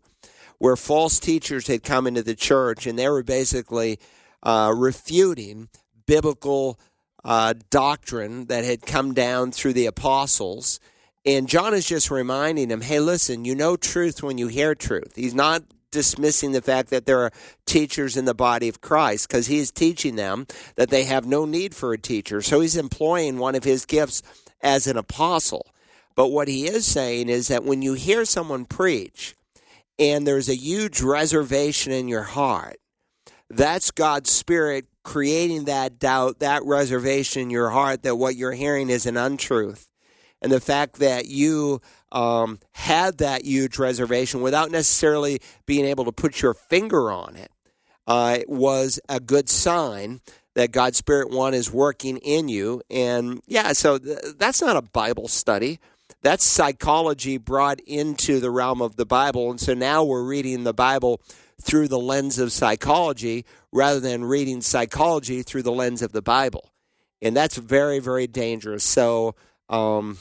where 0.60 0.76
false 0.76 1.20
teachers 1.20 1.68
had 1.68 1.84
come 1.84 2.06
into 2.06 2.22
the 2.22 2.36
church 2.36 2.86
and 2.86 3.00
they 3.00 3.10
were 3.10 3.24
basically 3.24 4.00
uh, 4.44 4.72
refuting 4.76 5.70
biblical 6.06 6.80
uh, 7.26 7.56
doctrine 7.70 8.46
that 8.46 8.64
had 8.64 8.82
come 8.84 9.14
down 9.14 9.52
through 9.52 9.74
the 9.74 9.88
apostles. 9.88 10.80
And 11.26 11.50
John 11.50 11.74
is 11.74 11.88
just 11.88 12.12
reminding 12.12 12.70
him, 12.70 12.82
hey, 12.82 13.00
listen, 13.00 13.46
you 13.46 13.56
know 13.56 13.76
truth 13.76 14.22
when 14.22 14.38
you 14.38 14.48
hear 14.48 14.76
truth. 14.76 15.14
He's 15.16 15.34
not 15.34 15.64
dismissing 15.96 16.52
the 16.52 16.62
fact 16.62 16.90
that 16.90 17.06
there 17.06 17.22
are 17.22 17.32
teachers 17.66 18.18
in 18.18 18.26
the 18.26 18.34
body 18.34 18.68
of 18.68 18.82
Christ 18.82 19.30
because 19.30 19.48
he 19.48 19.60
is 19.60 19.72
teaching 19.72 20.18
them 20.18 20.46
that 20.76 20.90
they 20.90 21.06
have 21.06 21.26
no 21.26 21.46
need 21.46 21.74
for 21.74 21.94
a 21.94 21.98
teacher. 21.98 22.42
So 22.42 22.60
he's 22.60 22.76
employing 22.76 23.40
one 23.40 23.56
of 23.56 23.64
his 23.64 23.86
gifts 23.86 24.22
as 24.62 24.86
an 24.88 24.98
apostle. 24.98 25.66
But 26.14 26.28
what 26.28 26.50
he 26.50 26.68
is 26.68 26.86
saying 26.86 27.30
is 27.30 27.48
that 27.48 27.64
when 27.64 27.82
you 27.82 27.94
hear 27.94 28.26
someone 28.26 28.66
preach, 28.66 29.36
and 29.98 30.28
there's 30.28 30.50
a 30.50 30.56
huge 30.56 31.02
reservation 31.02 31.94
in 31.94 32.10
your 32.10 32.24
heart, 32.24 32.78
that's 33.50 33.92
God's 33.92 34.30
Spirit 34.30 34.88
creating 35.04 35.66
that 35.66 35.98
doubt, 35.98 36.40
that 36.40 36.66
reservation 36.66 37.44
in 37.44 37.50
your 37.50 37.70
heart 37.70 38.04
that 38.04 38.18
what 38.18 38.36
you're 38.36 38.52
hearing 38.52 38.90
is 38.90 39.06
an 39.06 39.16
untruth. 39.16 39.88
And 40.42 40.52
the 40.52 40.60
fact 40.60 40.96
that 40.96 41.28
you 41.28 41.80
um, 42.16 42.60
had 42.72 43.18
that 43.18 43.44
huge 43.44 43.78
reservation 43.78 44.42
without 44.42 44.72
necessarily 44.72 45.40
being 45.66 45.86
able 45.86 46.06
to 46.06 46.12
put 46.14 46.42
your 46.42 46.54
finger 46.54 47.12
on 47.12 47.36
it 47.36 47.52
uh, 48.08 48.40
was 48.48 49.00
a 49.10 49.20
good 49.20 49.50
sign 49.50 50.22
that 50.56 50.72
God's 50.72 50.98
Spirit 50.98 51.30
One 51.30 51.54
is 51.54 51.72
working 51.72 52.18
in 52.18 52.48
you. 52.48 52.82
And 52.90 53.42
yeah, 53.46 53.74
so 53.74 53.98
th- 53.98 54.18
that's 54.38 54.62
not 54.62 54.78
a 54.78 54.82
Bible 54.82 55.28
study. 55.28 55.80
That's 56.22 56.46
psychology 56.46 57.38
brought 57.38 57.82
into 57.82 58.40
the 58.40 58.50
realm 58.50 58.82
of 58.82 58.96
the 58.96 59.06
Bible. 59.06 59.52
And 59.52 59.60
so 59.60 59.74
now 59.74 60.04
we're 60.04 60.24
reading 60.24 60.64
the 60.64 60.74
Bible 60.74 61.20
through 61.62 61.90
the 61.90 62.00
lens 62.00 62.40
of 62.40 62.54
psychology 62.54 63.46
rather 63.74 64.00
than 64.00 64.24
reading 64.24 64.62
psychology 64.62 65.44
through 65.44 65.64
the 65.64 65.72
lens 65.72 66.02
of 66.02 66.14
the 66.14 66.22
Bible. 66.22 66.72
And 67.22 67.36
that's 67.36 67.58
very, 67.58 68.00
very 68.00 68.28
dangerous. 68.28 68.84
So 68.84 69.36
um, 69.68 70.18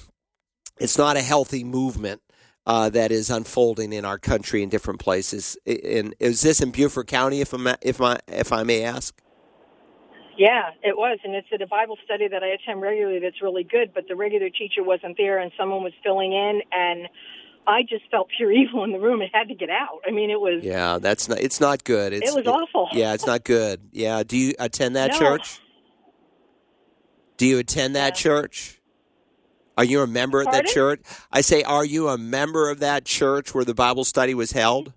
it's 0.78 0.98
not 0.98 1.16
a 1.16 1.22
healthy 1.22 1.64
movement. 1.64 2.20
Uh, 2.66 2.88
that 2.88 3.12
is 3.12 3.28
unfolding 3.28 3.92
in 3.92 4.06
our 4.06 4.16
country 4.16 4.62
in 4.62 4.70
different 4.70 4.98
places. 4.98 5.58
And 5.66 6.14
is 6.18 6.40
this 6.40 6.62
in 6.62 6.70
Beaufort 6.70 7.08
County, 7.08 7.42
if 7.42 7.52
I 7.52 7.76
if 7.82 8.00
I 8.00 8.18
if 8.26 8.54
I 8.54 8.62
may 8.62 8.82
ask? 8.82 9.14
Yeah, 10.38 10.70
it 10.82 10.96
was, 10.96 11.18
and 11.24 11.34
it's 11.34 11.46
at 11.52 11.62
a 11.62 11.66
Bible 11.66 11.96
study 12.04 12.26
that 12.28 12.42
I 12.42 12.48
attend 12.48 12.80
regularly. 12.80 13.20
That's 13.20 13.40
really 13.42 13.64
good, 13.64 13.92
but 13.94 14.08
the 14.08 14.16
regular 14.16 14.50
teacher 14.50 14.82
wasn't 14.82 15.16
there, 15.16 15.38
and 15.38 15.52
someone 15.58 15.82
was 15.82 15.92
filling 16.02 16.32
in, 16.32 16.62
and 16.72 17.08
I 17.66 17.82
just 17.82 18.04
felt 18.10 18.28
pure 18.36 18.52
evil 18.60 18.84
in 18.84 18.92
the 18.92 18.98
room 18.98 19.20
and 19.20 19.30
had 19.32 19.48
to 19.48 19.54
get 19.54 19.70
out. 19.70 20.00
I 20.06 20.10
mean, 20.10 20.30
it 20.30 20.40
was 20.40 20.62
yeah, 20.62 20.98
that's 20.98 21.28
not 21.28 21.40
it's 21.40 21.60
not 21.60 21.84
good. 21.84 22.12
It's, 22.12 22.30
it 22.30 22.34
was 22.34 22.46
it, 22.46 22.48
awful. 22.48 22.88
Yeah, 22.92 23.14
it's 23.14 23.26
not 23.26 23.44
good. 23.44 23.88
Yeah, 23.92 24.22
do 24.22 24.36
you 24.36 24.54
attend 24.58 24.96
that 24.96 25.12
no. 25.12 25.18
church? 25.18 25.60
Do 27.36 27.46
you 27.46 27.58
attend 27.58 27.96
that 27.96 28.14
church? 28.14 28.80
Are 29.76 29.84
you 29.84 30.02
a 30.02 30.06
member 30.06 30.40
of 30.40 30.46
that 30.52 30.66
church? 30.66 31.00
I 31.32 31.40
say, 31.40 31.62
are 31.62 31.84
you 31.84 32.08
a 32.08 32.16
member 32.18 32.70
of 32.70 32.80
that 32.80 33.04
church 33.04 33.54
where 33.54 33.64
the 33.64 33.74
Bible 33.74 34.04
study 34.04 34.34
was 34.34 34.52
held? 34.52 34.92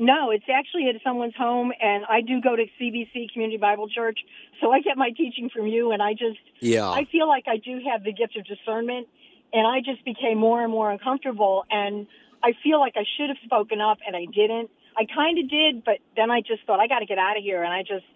No, 0.00 0.30
it's 0.30 0.44
actually 0.48 0.88
at 0.88 0.94
someone's 1.02 1.34
home, 1.36 1.72
and 1.82 2.04
I 2.08 2.20
do 2.20 2.40
go 2.40 2.54
to 2.54 2.64
CBC 2.80 3.32
Community 3.32 3.58
Bible 3.58 3.88
Church, 3.88 4.20
so 4.60 4.70
I 4.70 4.80
get 4.80 4.96
my 4.96 5.10
teaching 5.10 5.50
from 5.52 5.66
you, 5.66 5.90
and 5.90 6.00
I 6.00 6.12
just, 6.12 6.38
yeah, 6.60 6.88
I 6.88 7.04
feel 7.10 7.26
like 7.26 7.46
I 7.48 7.56
do 7.56 7.80
have 7.90 8.04
the 8.04 8.12
gift 8.12 8.36
of 8.36 8.46
discernment, 8.46 9.08
and 9.52 9.66
I 9.66 9.80
just 9.80 10.04
became 10.04 10.38
more 10.38 10.62
and 10.62 10.70
more 10.70 10.92
uncomfortable, 10.92 11.64
and 11.68 12.06
I 12.44 12.52
feel 12.62 12.78
like 12.78 12.94
I 12.96 13.02
should 13.16 13.28
have 13.28 13.38
spoken 13.44 13.80
up, 13.80 13.98
and 14.06 14.14
I 14.14 14.26
didn't. 14.26 14.70
I 14.96 15.04
kind 15.12 15.36
of 15.36 15.50
did, 15.50 15.84
but 15.84 15.98
then 16.14 16.30
I 16.30 16.42
just 16.42 16.64
thought 16.64 16.78
I 16.78 16.86
got 16.86 17.00
to 17.00 17.06
get 17.06 17.18
out 17.18 17.36
of 17.36 17.42
here, 17.42 17.64
and 17.64 17.72
I 17.72 17.82
just, 17.82 18.06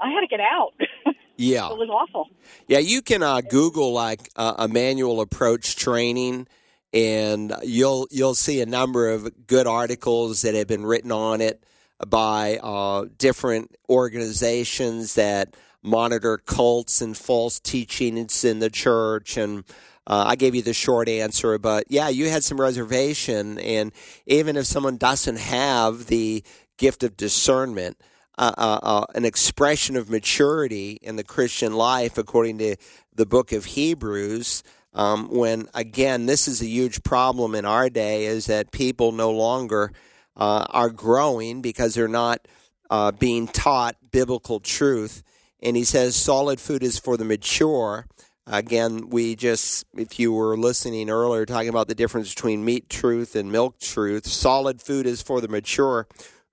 I 0.00 0.10
had 0.10 0.20
to 0.20 0.28
get 0.28 0.40
out. 0.40 0.72
Yeah, 1.38 1.70
it 1.70 1.78
was 1.78 1.88
awful. 1.88 2.28
Yeah, 2.66 2.80
you 2.80 3.00
can 3.00 3.22
uh, 3.22 3.40
Google 3.40 3.92
like 3.92 4.28
uh, 4.34 4.66
Immanuel 4.68 5.20
approach 5.20 5.76
training, 5.76 6.48
and 6.92 7.54
you'll 7.62 8.08
you'll 8.10 8.34
see 8.34 8.60
a 8.60 8.66
number 8.66 9.08
of 9.08 9.46
good 9.46 9.68
articles 9.68 10.42
that 10.42 10.56
have 10.56 10.66
been 10.66 10.84
written 10.84 11.12
on 11.12 11.40
it 11.40 11.62
by 12.06 12.58
uh, 12.58 13.06
different 13.18 13.76
organizations 13.88 15.14
that 15.14 15.56
monitor 15.80 16.38
cults 16.38 17.00
and 17.00 17.16
false 17.16 17.60
teachings 17.60 18.44
in 18.44 18.58
the 18.58 18.70
church 18.70 19.38
and. 19.38 19.64
Uh, 20.10 20.24
I 20.28 20.36
gave 20.36 20.54
you 20.54 20.62
the 20.62 20.72
short 20.72 21.06
answer, 21.06 21.58
but 21.58 21.84
yeah, 21.90 22.08
you 22.08 22.30
had 22.30 22.42
some 22.42 22.58
reservation, 22.58 23.58
and 23.58 23.92
even 24.24 24.56
if 24.56 24.64
someone 24.64 24.96
doesn't 24.96 25.38
have 25.38 26.06
the 26.06 26.42
gift 26.78 27.02
of 27.02 27.14
discernment, 27.14 27.98
uh, 28.38 28.52
uh, 28.56 28.78
uh, 28.82 29.04
an 29.16 29.24
expression 29.24 29.96
of 29.96 30.08
maturity 30.08 30.98
in 31.02 31.16
the 31.16 31.24
Christian 31.24 31.72
life, 31.72 32.16
according 32.16 32.58
to 32.58 32.76
the 33.12 33.26
book 33.26 33.50
of 33.50 33.64
Hebrews. 33.64 34.62
Um, 34.94 35.28
when 35.28 35.68
again, 35.74 36.26
this 36.26 36.46
is 36.46 36.62
a 36.62 36.66
huge 36.66 37.02
problem 37.02 37.54
in 37.54 37.64
our 37.64 37.90
day, 37.90 38.26
is 38.26 38.46
that 38.46 38.70
people 38.70 39.10
no 39.10 39.32
longer 39.32 39.92
uh, 40.36 40.66
are 40.70 40.90
growing 40.90 41.62
because 41.62 41.94
they're 41.94 42.06
not 42.06 42.46
uh, 42.90 43.10
being 43.10 43.48
taught 43.48 43.96
biblical 44.12 44.60
truth. 44.60 45.24
And 45.60 45.76
he 45.76 45.84
says, 45.84 46.14
solid 46.14 46.60
food 46.60 46.84
is 46.84 46.98
for 46.98 47.16
the 47.16 47.24
mature. 47.24 48.06
Again, 48.46 49.10
we 49.10 49.36
just, 49.36 49.84
if 49.94 50.18
you 50.18 50.32
were 50.32 50.56
listening 50.56 51.10
earlier, 51.10 51.44
talking 51.44 51.68
about 51.68 51.88
the 51.88 51.94
difference 51.94 52.32
between 52.32 52.64
meat 52.64 52.88
truth 52.88 53.34
and 53.36 53.52
milk 53.52 53.78
truth, 53.78 54.26
solid 54.26 54.80
food 54.80 55.06
is 55.06 55.20
for 55.20 55.40
the 55.40 55.48
mature 55.48 56.06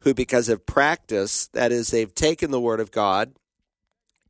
who, 0.05 0.13
because 0.13 0.47
of 0.47 0.65
practice, 0.65 1.47
that 1.47 1.73
is, 1.73 1.89
they've 1.89 2.15
taken 2.15 2.51
the 2.51 2.61
Word 2.61 2.79
of 2.79 2.91
God 2.91 3.33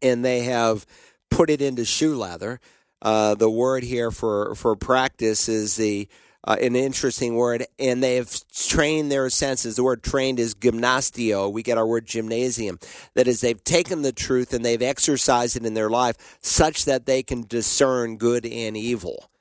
and 0.01 0.25
they 0.25 0.43
have 0.43 0.87
put 1.29 1.51
it 1.51 1.61
into 1.61 1.85
shoe 1.85 2.15
leather. 2.15 2.59
Uh, 3.01 3.35
the 3.35 3.49
word 3.49 3.83
here 3.83 4.09
for, 4.09 4.55
for 4.55 4.75
practice 4.75 5.47
is 5.47 5.75
the 5.75 6.07
uh, 6.47 6.55
an 6.61 6.75
interesting 6.75 7.35
word, 7.35 7.65
and 7.79 8.03
they 8.03 8.15
have 8.15 8.31
trained 8.53 9.11
their 9.11 9.29
senses. 9.31 9.75
The 9.75 9.83
word 9.83 10.03
trained 10.03 10.39
is 10.39 10.53
gymnastio. 10.53 11.51
We 11.51 11.63
get 11.63 11.79
our 11.79 11.87
word 11.87 12.05
gymnasium. 12.05 12.77
That 13.15 13.27
is, 13.27 13.41
they've 13.41 13.63
taken 13.63 14.03
the 14.03 14.11
truth 14.11 14.53
and 14.53 14.63
they've 14.63 14.81
exercised 14.81 15.57
it 15.57 15.65
in 15.65 15.73
their 15.73 15.89
life 15.89 16.37
such 16.41 16.85
that 16.85 17.07
they 17.07 17.23
can 17.23 17.41
discern 17.47 18.17
good 18.17 18.45
and 18.45 18.77
evil. 18.77 19.31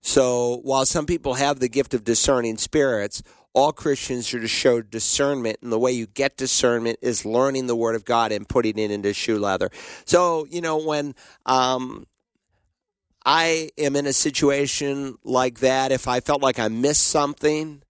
So 0.00 0.60
while 0.64 0.84
some 0.84 1.06
people 1.06 1.34
have 1.34 1.60
the 1.60 1.68
gift 1.68 1.94
of 1.94 2.02
discerning 2.02 2.56
spirits, 2.56 3.22
all 3.54 3.72
Christians 3.72 4.32
are 4.34 4.40
to 4.40 4.48
show 4.48 4.82
discernment, 4.82 5.58
and 5.62 5.72
the 5.72 5.78
way 5.78 5.92
you 5.92 6.06
get 6.06 6.36
discernment 6.36 6.98
is 7.02 7.24
learning 7.24 7.66
the 7.66 7.76
Word 7.76 7.94
of 7.94 8.04
God 8.04 8.32
and 8.32 8.48
putting 8.48 8.78
it 8.78 8.90
into 8.90 9.12
shoe 9.12 9.38
leather. 9.38 9.70
So, 10.04 10.46
you 10.50 10.60
know, 10.60 10.78
when 10.78 11.14
um, 11.46 12.06
I 13.24 13.70
am 13.78 13.96
in 13.96 14.06
a 14.06 14.12
situation 14.12 15.16
like 15.24 15.60
that, 15.60 15.92
if 15.92 16.06
I 16.08 16.20
felt 16.20 16.42
like 16.42 16.58
I 16.58 16.68
missed 16.68 17.08
something, 17.08 17.82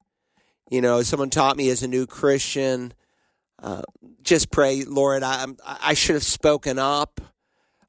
you 0.70 0.80
know, 0.80 1.02
someone 1.02 1.30
taught 1.30 1.56
me 1.56 1.70
as 1.70 1.82
a 1.82 1.88
new 1.88 2.06
Christian, 2.06 2.92
uh, 3.62 3.82
just 4.22 4.50
pray, 4.50 4.84
Lord, 4.84 5.22
I, 5.22 5.46
I 5.64 5.94
should 5.94 6.14
have 6.14 6.22
spoken 6.22 6.78
up. 6.78 7.20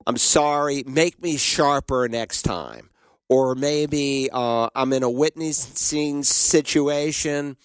I'm 0.08 0.18
sorry. 0.18 0.84
Make 0.88 1.22
me 1.22 1.38
sharper 1.38 2.08
next 2.10 2.42
time 2.42 2.90
or 3.30 3.56
maybe 3.56 4.30
uh, 4.34 4.70
I'm 4.76 4.92
in 4.92 5.04
a 5.04 5.10
witnessing 5.10 6.24
situation 6.24 7.56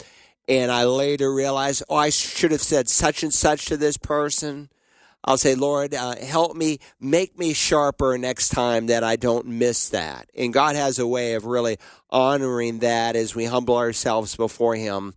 and 0.47 0.71
I 0.71 0.85
later 0.85 1.33
realize, 1.33 1.83
oh, 1.89 1.97
I 1.97 2.11
should 2.11 2.51
have 2.51 2.61
said 2.61 2.89
such 2.89 3.23
and 3.23 3.33
such 3.33 3.65
to 3.67 3.77
this 3.77 3.97
person. 3.97 4.69
I'll 5.25 5.39
say, 5.39 5.55
Lord, 5.55 5.95
uh, 5.95 6.17
help 6.17 6.55
me, 6.55 6.81
make 7.01 7.39
me 7.39 7.55
sharper 7.55 8.19
next 8.19 8.51
time 8.51 8.89
that 8.89 9.03
I 9.03 9.17
don't 9.17 9.47
miss 9.47 9.89
that. 9.89 10.29
And 10.37 10.53
God 10.53 10.77
has 10.77 10.99
a 10.99 11.07
way 11.07 11.33
of 11.33 11.47
really 11.47 11.79
honoring 12.11 12.81
that 12.81 13.17
as 13.17 13.35
we 13.35 13.47
humble 13.47 13.79
ourselves 13.79 14.37
before 14.37 14.77
Him. 14.77 15.15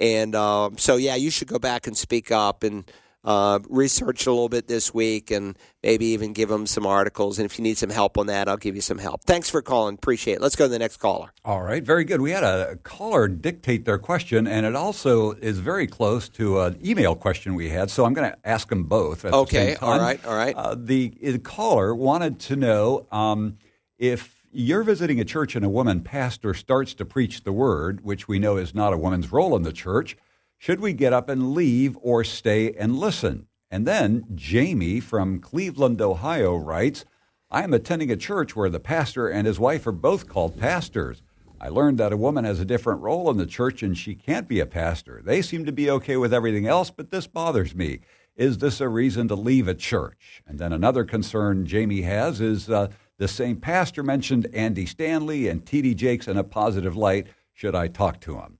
And 0.00 0.34
uh, 0.34 0.70
so, 0.78 0.96
yeah, 0.96 1.16
you 1.16 1.30
should 1.30 1.48
go 1.48 1.58
back 1.58 1.86
and 1.86 1.94
speak 1.94 2.32
up 2.32 2.62
and 2.62 2.90
uh, 3.22 3.58
research 3.68 4.26
a 4.26 4.30
little 4.30 4.48
bit 4.48 4.66
this 4.66 4.94
week 4.94 5.30
and 5.30 5.56
maybe 5.82 6.06
even 6.06 6.32
give 6.32 6.48
them 6.48 6.66
some 6.66 6.86
articles. 6.86 7.38
And 7.38 7.46
if 7.46 7.58
you 7.58 7.62
need 7.62 7.76
some 7.76 7.90
help 7.90 8.16
on 8.16 8.26
that, 8.26 8.48
I'll 8.48 8.56
give 8.56 8.74
you 8.74 8.80
some 8.80 8.98
help. 8.98 9.24
Thanks 9.24 9.50
for 9.50 9.60
calling. 9.60 9.94
Appreciate 9.94 10.34
it. 10.34 10.40
Let's 10.40 10.56
go 10.56 10.64
to 10.64 10.68
the 10.68 10.78
next 10.78 10.96
caller. 10.96 11.32
All 11.44 11.62
right. 11.62 11.82
Very 11.82 12.04
good. 12.04 12.20
We 12.20 12.30
had 12.30 12.44
a 12.44 12.76
caller 12.76 13.28
dictate 13.28 13.84
their 13.84 13.98
question, 13.98 14.46
and 14.46 14.64
it 14.64 14.74
also 14.74 15.32
is 15.32 15.58
very 15.58 15.86
close 15.86 16.28
to 16.30 16.60
an 16.60 16.78
email 16.84 17.14
question 17.14 17.54
we 17.54 17.68
had. 17.68 17.90
So 17.90 18.04
I'm 18.04 18.14
going 18.14 18.30
to 18.30 18.38
ask 18.44 18.68
them 18.68 18.84
both. 18.84 19.24
okay. 19.24 19.74
The 19.74 19.84
all 19.84 19.98
right. 19.98 20.24
All 20.24 20.36
right. 20.36 20.56
Uh, 20.56 20.74
the, 20.78 21.12
the 21.20 21.38
caller 21.38 21.94
wanted 21.94 22.38
to 22.40 22.56
know 22.56 23.06
um, 23.12 23.58
if 23.98 24.42
you're 24.52 24.82
visiting 24.82 25.20
a 25.20 25.24
church 25.24 25.54
and 25.54 25.64
a 25.64 25.68
woman 25.68 26.00
pastor 26.00 26.54
starts 26.54 26.94
to 26.94 27.04
preach 27.04 27.44
the 27.44 27.52
word, 27.52 28.02
which 28.02 28.26
we 28.26 28.38
know 28.38 28.56
is 28.56 28.74
not 28.74 28.92
a 28.92 28.96
woman's 28.96 29.30
role 29.30 29.54
in 29.54 29.62
the 29.62 29.72
church 29.72 30.16
should 30.60 30.78
we 30.78 30.92
get 30.92 31.14
up 31.14 31.30
and 31.30 31.54
leave 31.54 31.96
or 32.02 32.22
stay 32.22 32.74
and 32.74 32.98
listen? 32.98 33.46
And 33.70 33.86
then 33.86 34.26
Jamie 34.34 35.00
from 35.00 35.38
Cleveland, 35.38 36.02
Ohio 36.02 36.54
writes, 36.54 37.06
I 37.50 37.62
am 37.64 37.72
attending 37.72 38.10
a 38.10 38.16
church 38.16 38.54
where 38.54 38.68
the 38.68 38.78
pastor 38.78 39.26
and 39.26 39.46
his 39.46 39.58
wife 39.58 39.86
are 39.86 39.92
both 39.92 40.28
called 40.28 40.60
pastors. 40.60 41.22
I 41.58 41.70
learned 41.70 41.96
that 41.96 42.12
a 42.12 42.18
woman 42.18 42.44
has 42.44 42.60
a 42.60 42.66
different 42.66 43.00
role 43.00 43.30
in 43.30 43.38
the 43.38 43.46
church 43.46 43.82
and 43.82 43.96
she 43.96 44.14
can't 44.14 44.46
be 44.46 44.60
a 44.60 44.66
pastor. 44.66 45.22
They 45.24 45.40
seem 45.40 45.64
to 45.64 45.72
be 45.72 45.90
okay 45.92 46.18
with 46.18 46.34
everything 46.34 46.66
else, 46.66 46.90
but 46.90 47.10
this 47.10 47.26
bothers 47.26 47.74
me. 47.74 48.00
Is 48.36 48.58
this 48.58 48.82
a 48.82 48.88
reason 48.90 49.28
to 49.28 49.36
leave 49.36 49.66
a 49.66 49.74
church? 49.74 50.42
And 50.46 50.58
then 50.58 50.74
another 50.74 51.04
concern 51.04 51.64
Jamie 51.64 52.02
has 52.02 52.38
is 52.38 52.68
uh, 52.68 52.88
the 53.16 53.28
same 53.28 53.56
pastor 53.56 54.02
mentioned 54.02 54.46
Andy 54.52 54.84
Stanley 54.84 55.48
and 55.48 55.64
T.D. 55.64 55.94
Jakes 55.94 56.28
in 56.28 56.36
a 56.36 56.44
positive 56.44 56.96
light. 56.96 57.28
Should 57.54 57.74
I 57.74 57.88
talk 57.88 58.20
to 58.20 58.36
him? 58.40 58.59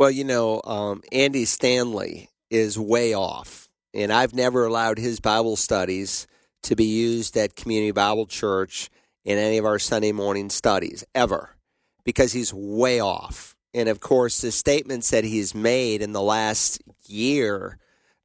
Well, 0.00 0.10
you 0.10 0.24
know, 0.24 0.62
um, 0.64 1.02
Andy 1.12 1.44
Stanley 1.44 2.30
is 2.48 2.78
way 2.78 3.12
off, 3.12 3.68
and 3.92 4.10
I've 4.10 4.32
never 4.32 4.64
allowed 4.64 4.96
his 4.96 5.20
Bible 5.20 5.56
studies 5.56 6.26
to 6.62 6.74
be 6.74 6.86
used 6.86 7.36
at 7.36 7.54
Community 7.54 7.90
Bible 7.90 8.24
Church 8.24 8.88
in 9.26 9.36
any 9.36 9.58
of 9.58 9.66
our 9.66 9.78
Sunday 9.78 10.12
morning 10.12 10.48
studies 10.48 11.04
ever, 11.14 11.54
because 12.02 12.32
he's 12.32 12.50
way 12.54 12.98
off. 12.98 13.54
And 13.74 13.90
of 13.90 14.00
course, 14.00 14.40
the 14.40 14.52
statements 14.52 15.10
that 15.10 15.24
he's 15.24 15.54
made 15.54 16.00
in 16.00 16.12
the 16.12 16.22
last 16.22 16.80
year, 17.04 17.76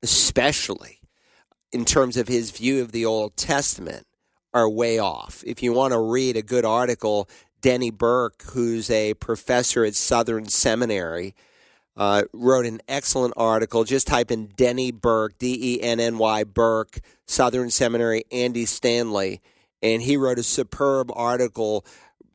especially 0.02 1.02
in 1.74 1.84
terms 1.84 2.16
of 2.16 2.30
his 2.30 2.52
view 2.52 2.84
of 2.84 2.94
the 2.94 3.04
Old 3.04 3.36
Testament, 3.36 4.08
are 4.54 4.70
way 4.70 4.98
off. 4.98 5.44
If 5.46 5.62
you 5.62 5.74
want 5.74 5.92
to 5.92 6.00
read 6.00 6.38
a 6.38 6.42
good 6.42 6.64
article, 6.64 7.28
Denny 7.60 7.92
Burk, 7.92 8.44
who's 8.54 8.90
a 8.90 9.16
professor 9.16 9.84
at 9.84 9.96
Southern 9.96 10.48
Seminary, 10.48 11.36
uh, 11.98 12.24
wrote 12.34 12.66
an 12.66 12.82
excellent 12.88 13.34
article. 13.38 13.84
Just 13.84 14.08
type 14.08 14.32
in 14.32 14.48
Denny 14.56 14.92
Burk, 14.92 15.38
D 15.38 15.76
E 15.76 15.82
N 15.82 16.00
N 16.00 16.18
Y 16.18 16.44
Burk, 16.44 17.00
Southern 17.26 17.70
Seminary, 17.70 18.26
Andy 18.32 18.66
Stanley, 18.66 19.42
and 19.82 20.02
he 20.02 20.18
wrote 20.18 20.40
a 20.40 20.44
superb 20.44 21.12
article 21.14 21.86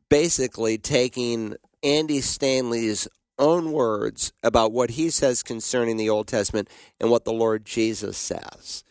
basically 0.09 0.77
taking 0.77 1.55
Andy 1.83 2.21
Stanley's 2.21 3.07
own 3.39 3.71
words 3.71 4.33
about 4.43 4.71
what 4.71 4.91
he 4.91 5.09
says 5.09 5.41
concerning 5.41 5.97
the 5.97 6.09
Old 6.09 6.27
Testament 6.27 6.69
and 6.99 7.09
what 7.09 7.25
the 7.25 7.33
Lord 7.33 7.65
Jesus 7.65 8.17
says. 8.17 8.83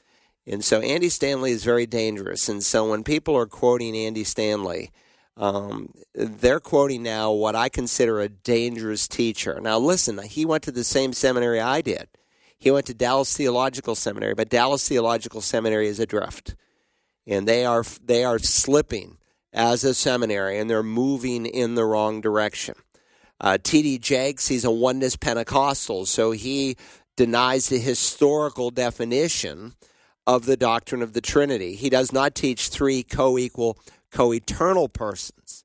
And 0.47 0.65
so 0.65 0.81
Andy 0.81 1.09
Stanley 1.09 1.53
is 1.53 1.63
very 1.63 1.87
dangerous. 1.87 2.49
And 2.49 2.63
so 2.63 2.91
when 2.91 3.05
people 3.05 3.37
are 3.37 3.47
quoting 3.47 3.97
Andy 3.97 4.25
Stanley, 4.25 4.91
um, 5.37 5.93
they're 6.15 6.61
quoting 6.61 7.03
now 7.03 7.33
what 7.33 7.57
I 7.57 7.69
consider 7.69 8.21
a 8.21 8.29
dangerous 8.29 9.09
teacher. 9.09 9.61
Now, 9.61 9.79
listen, 9.79 10.19
he 10.23 10.45
went 10.45 10.63
to 10.65 10.73
the 10.73 10.85
same 10.85 11.13
seminary 11.13 11.61
I 11.61 11.81
did. 11.81 12.09
He 12.59 12.71
went 12.71 12.87
to 12.87 12.95
Dallas 12.95 13.35
Theological 13.35 13.95
Seminary, 13.95 14.35
but 14.35 14.51
Dallas 14.51 14.87
Theological 14.87 15.41
Seminary 15.41 15.89
is 15.89 15.99
adrift, 15.99 16.57
and 17.27 17.49
they 17.49 17.65
are 17.65 17.85
they 18.05 18.23
are 18.23 18.39
slipping 18.39 19.17
as 19.53 19.83
a 19.83 19.95
seminary, 19.95 20.59
and 20.59 20.69
they're 20.69 20.83
moving 20.83 21.47
in 21.47 21.75
the 21.75 21.85
wrong 21.85 22.21
direction. 22.21 22.75
Uh, 23.41 23.57
T.D. 23.63 23.99
Jakes, 23.99 24.49
he's 24.49 24.65
a 24.65 24.71
oneness 24.71 25.17
Pentecostal, 25.17 26.05
so 26.05 26.33
he 26.33 26.77
denies 27.17 27.69
the 27.69 27.79
historical 27.79 28.71
definition 28.71 29.75
of 30.27 30.45
the 30.45 30.57
doctrine 30.57 31.03
of 31.03 31.15
the 31.15 31.21
Trinity. 31.21 31.75
He 31.75 31.89
does 31.89 32.13
not 32.13 32.35
teach 32.35 32.69
three 32.69 33.03
co 33.03 33.39
equal, 33.39 33.79
co 34.11 34.33
eternal 34.33 34.89
persons. 34.89 35.65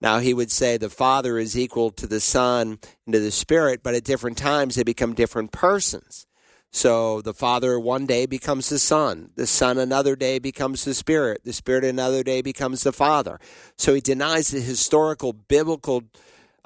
Now, 0.00 0.18
he 0.18 0.34
would 0.34 0.50
say 0.50 0.76
the 0.76 0.90
Father 0.90 1.38
is 1.38 1.58
equal 1.58 1.90
to 1.92 2.06
the 2.06 2.20
Son 2.20 2.78
and 3.06 3.12
to 3.14 3.20
the 3.20 3.30
Spirit, 3.30 3.82
but 3.82 3.94
at 3.94 4.04
different 4.04 4.36
times 4.36 4.74
they 4.74 4.82
become 4.82 5.14
different 5.14 5.52
persons. 5.52 6.26
So 6.70 7.22
the 7.22 7.32
Father 7.32 7.80
one 7.80 8.04
day 8.04 8.26
becomes 8.26 8.68
the 8.68 8.78
Son, 8.78 9.30
the 9.34 9.46
Son 9.46 9.78
another 9.78 10.14
day 10.14 10.38
becomes 10.38 10.84
the 10.84 10.92
Spirit, 10.92 11.40
the 11.44 11.54
Spirit 11.54 11.84
another 11.84 12.22
day 12.22 12.42
becomes 12.42 12.82
the 12.82 12.92
Father. 12.92 13.40
So 13.78 13.94
he 13.94 14.02
denies 14.02 14.48
the 14.48 14.60
historical 14.60 15.32
biblical 15.32 16.04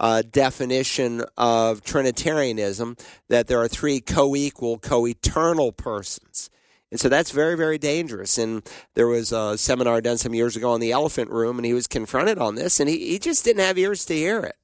uh, 0.00 0.22
definition 0.28 1.22
of 1.36 1.84
Trinitarianism 1.84 2.96
that 3.28 3.46
there 3.46 3.60
are 3.60 3.68
three 3.68 4.00
co 4.00 4.34
equal, 4.34 4.78
co 4.78 5.06
eternal 5.06 5.70
persons. 5.70 6.50
And 6.90 6.98
so 6.98 7.08
that's 7.08 7.30
very, 7.30 7.56
very 7.56 7.78
dangerous. 7.78 8.36
And 8.38 8.68
there 8.94 9.06
was 9.06 9.32
a 9.32 9.56
seminar 9.56 10.00
done 10.00 10.18
some 10.18 10.34
years 10.34 10.56
ago 10.56 10.74
in 10.74 10.80
the 10.80 10.92
Elephant 10.92 11.30
Room, 11.30 11.58
and 11.58 11.66
he 11.66 11.74
was 11.74 11.86
confronted 11.86 12.38
on 12.38 12.56
this, 12.56 12.80
and 12.80 12.88
he, 12.88 13.10
he 13.10 13.18
just 13.18 13.44
didn't 13.44 13.64
have 13.64 13.78
ears 13.78 14.04
to 14.06 14.14
hear 14.14 14.40
it. 14.40 14.56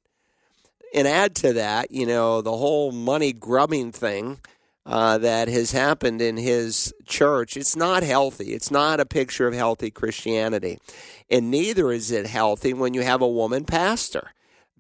And 0.95 1.07
add 1.07 1.35
to 1.37 1.53
that, 1.53 1.91
you 1.91 2.07
know, 2.07 2.41
the 2.41 2.57
whole 2.57 2.91
money 2.91 3.33
grubbing 3.33 3.93
thing 3.93 4.39
uh, 4.87 5.19
that 5.19 5.49
has 5.49 5.73
happened 5.73 6.23
in 6.23 6.37
his 6.37 6.95
church. 7.05 7.57
It's 7.57 7.77
not 7.77 8.03
healthy. 8.03 8.55
It's 8.55 8.71
not 8.71 9.01
a 9.01 9.05
picture 9.05 9.47
of 9.47 9.55
healthy 9.55 9.91
Christianity. 9.91 10.79
And 11.29 11.51
neither 11.51 11.91
is 11.91 12.13
it 12.13 12.27
healthy 12.27 12.73
when 12.73 12.95
you 12.95 13.03
have 13.03 13.21
a 13.21 13.29
woman 13.29 13.65
pastor. 13.65 14.31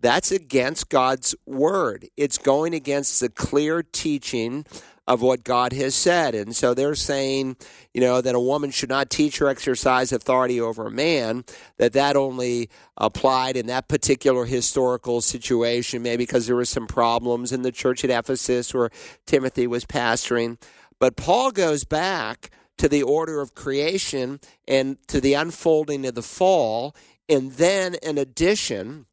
That's 0.01 0.30
against 0.30 0.90
God's 0.90 1.34
word. 1.44 2.07
It's 2.16 2.38
going 2.38 2.72
against 2.72 3.18
the 3.18 3.28
clear 3.28 3.82
teaching 3.82 4.64
of 5.07 5.22
what 5.22 5.44
God 5.44 5.72
has 5.72 5.94
said. 5.94 6.34
And 6.34 6.54
so 6.54 6.74
they're 6.74 6.94
saying, 6.94 7.57
you 7.94 8.00
know, 8.00 8.20
that 8.20 8.34
a 8.34 8.40
woman 8.40 8.70
should 8.70 8.88
not 8.88 9.09
teach 9.09 9.40
or 9.40 9.48
exercise 9.48 10.12
authority 10.12 10.61
over 10.61 10.86
a 10.86 10.90
man, 10.90 11.44
that 11.78 11.92
that 11.92 12.16
only 12.16 12.68
applied 12.96 13.57
in 13.57 13.66
that 13.66 13.88
particular 13.88 14.44
historical 14.44 15.20
situation, 15.20 16.02
maybe 16.02 16.24
because 16.24 16.46
there 16.46 16.57
were 16.57 16.64
some 16.64 16.86
problems 16.86 17.52
in 17.52 17.62
the 17.62 17.72
church 17.72 18.04
at 18.04 18.11
Ephesus 18.11 18.74
where 18.74 18.90
Timothy 19.26 19.66
was 19.66 19.84
pastoring. 19.84 20.61
But 20.98 21.16
Paul 21.16 21.52
goes 21.52 21.84
back 21.84 22.50
to 22.78 22.88
the 22.88 23.02
order 23.02 23.40
of 23.40 23.54
creation 23.54 24.40
and 24.66 24.96
to 25.09 25.20
the 25.20 25.34
unfolding 25.34 26.04
of 26.07 26.14
the 26.14 26.22
fall, 26.22 26.94
and 27.28 27.52
then 27.52 27.94
in 28.02 28.18
addition 28.18 29.07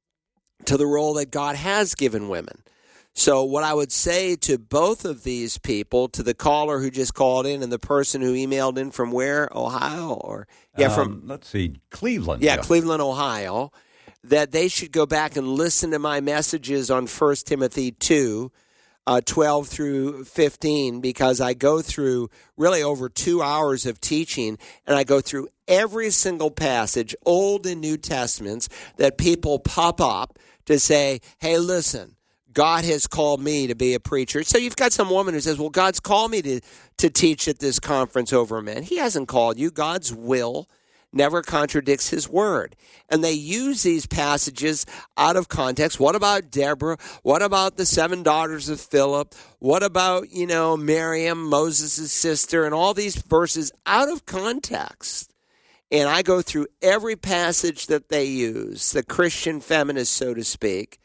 to 0.65 0.77
the 0.77 0.85
role 0.85 1.13
that 1.15 1.31
God 1.31 1.55
has 1.55 1.95
given 1.95 2.29
women. 2.29 2.63
So, 3.15 3.43
what 3.43 3.63
I 3.63 3.73
would 3.73 3.91
say 3.91 4.35
to 4.37 4.57
both 4.57 5.05
of 5.05 5.23
these 5.23 5.59
people, 5.59 6.09
to 6.09 6.23
the 6.23 6.33
caller 6.33 6.79
who 6.79 6.89
just 6.89 7.13
called 7.13 7.45
in 7.45 7.61
and 7.61 7.71
the 7.71 7.79
person 7.79 8.21
who 8.21 8.33
emailed 8.33 8.77
in 8.79 8.89
from 8.89 9.11
where, 9.11 9.49
Ohio, 9.51 10.13
or 10.13 10.47
yeah, 10.77 10.87
um, 10.87 10.93
from 10.93 11.27
let's 11.27 11.47
see, 11.47 11.75
Cleveland. 11.91 12.41
Yeah, 12.41 12.55
yeah, 12.55 12.61
Cleveland, 12.61 13.03
Ohio, 13.03 13.71
that 14.23 14.51
they 14.51 14.67
should 14.67 14.91
go 14.91 15.05
back 15.05 15.35
and 15.35 15.47
listen 15.47 15.91
to 15.91 15.99
my 15.99 16.21
messages 16.21 16.89
on 16.89 17.05
First 17.07 17.47
Timothy 17.47 17.91
two. 17.91 18.51
Uh, 19.05 19.19
12 19.19 19.67
through 19.67 20.23
15 20.23 21.01
because 21.01 21.41
I 21.41 21.55
go 21.55 21.81
through 21.81 22.29
really 22.55 22.81
over 22.81 23.09
two 23.09 23.41
hours 23.41 23.85
of 23.85 23.99
teaching 23.99 24.57
and 24.87 24.95
I 24.95 25.03
go 25.03 25.19
through 25.19 25.49
every 25.67 26.09
single 26.09 26.51
passage, 26.51 27.13
Old 27.25 27.65
and 27.65 27.81
New 27.81 27.97
Testaments, 27.97 28.69
that 28.95 29.17
people 29.17 29.59
pop 29.59 29.99
up 29.99 30.39
to 30.67 30.79
say, 30.79 31.19
hey, 31.39 31.57
listen, 31.59 32.15
God 32.53 32.85
has 32.85 33.07
called 33.07 33.41
me 33.41 33.67
to 33.67 33.75
be 33.75 33.93
a 33.93 33.99
preacher. 33.99 34.43
So 34.43 34.57
you've 34.57 34.75
got 34.75 34.93
some 34.93 35.09
woman 35.09 35.33
who 35.33 35.39
says, 35.39 35.57
Well, 35.57 35.69
God's 35.69 35.99
called 35.99 36.31
me 36.31 36.41
to, 36.41 36.61
to 36.97 37.09
teach 37.09 37.47
at 37.47 37.59
this 37.59 37.79
conference 37.79 38.31
over 38.31 38.61
men. 38.61 38.83
He 38.83 38.97
hasn't 38.97 39.27
called 39.27 39.57
you. 39.57 39.71
God's 39.71 40.13
will 40.13 40.67
never 41.13 41.41
contradicts 41.41 42.09
his 42.09 42.27
word. 42.27 42.75
And 43.09 43.23
they 43.23 43.33
use 43.33 43.83
these 43.83 44.05
passages 44.05 44.85
out 45.15 45.35
of 45.35 45.47
context. 45.47 45.99
What 45.99 46.15
about 46.15 46.49
Deborah? 46.49 46.97
What 47.21 47.41
about 47.41 47.77
the 47.77 47.85
seven 47.85 48.23
daughters 48.23 48.69
of 48.69 48.81
Philip? 48.81 49.35
What 49.59 49.83
about, 49.83 50.31
you 50.31 50.47
know, 50.47 50.75
Miriam, 50.75 51.43
Moses' 51.43 52.11
sister, 52.11 52.65
and 52.65 52.73
all 52.73 52.93
these 52.93 53.15
verses 53.15 53.71
out 53.85 54.09
of 54.09 54.25
context? 54.25 55.31
And 55.91 56.09
I 56.09 56.23
go 56.23 56.41
through 56.41 56.67
every 56.81 57.15
passage 57.15 57.85
that 57.87 58.09
they 58.09 58.25
use, 58.25 58.91
the 58.91 59.03
Christian 59.03 59.61
feminist, 59.61 60.13
so 60.13 60.33
to 60.33 60.43
speak, 60.43 60.99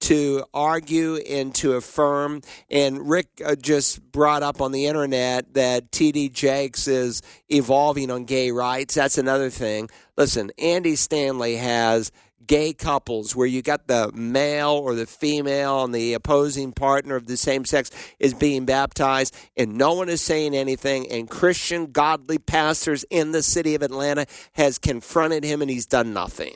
to 0.00 0.44
argue 0.54 1.16
and 1.16 1.54
to 1.56 1.74
affirm. 1.74 2.42
And 2.70 3.08
Rick 3.08 3.28
uh, 3.44 3.56
just 3.56 4.00
brought 4.12 4.42
up 4.42 4.60
on 4.60 4.72
the 4.72 4.86
internet 4.86 5.54
that 5.54 5.92
T.D. 5.92 6.30
Jakes 6.30 6.86
is 6.86 7.22
evolving 7.48 8.10
on 8.10 8.24
gay 8.24 8.50
rights. 8.50 8.94
That's 8.94 9.18
another 9.18 9.50
thing. 9.50 9.88
Listen, 10.16 10.50
Andy 10.58 10.96
Stanley 10.96 11.56
has 11.56 12.12
gay 12.48 12.72
couples 12.72 13.36
where 13.36 13.46
you 13.46 13.62
got 13.62 13.86
the 13.86 14.10
male 14.12 14.70
or 14.70 14.94
the 14.94 15.06
female 15.06 15.84
and 15.84 15.94
the 15.94 16.14
opposing 16.14 16.72
partner 16.72 17.14
of 17.14 17.26
the 17.26 17.36
same 17.36 17.64
sex 17.64 17.90
is 18.18 18.34
being 18.34 18.64
baptized 18.64 19.36
and 19.56 19.76
no 19.76 19.92
one 19.92 20.08
is 20.08 20.22
saying 20.22 20.56
anything 20.56 21.06
and 21.12 21.28
christian 21.28 21.92
godly 21.92 22.38
pastors 22.38 23.04
in 23.10 23.32
the 23.32 23.42
city 23.42 23.74
of 23.74 23.82
atlanta 23.82 24.24
has 24.54 24.78
confronted 24.78 25.44
him 25.44 25.60
and 25.60 25.70
he's 25.70 25.86
done 25.86 26.14
nothing 26.14 26.54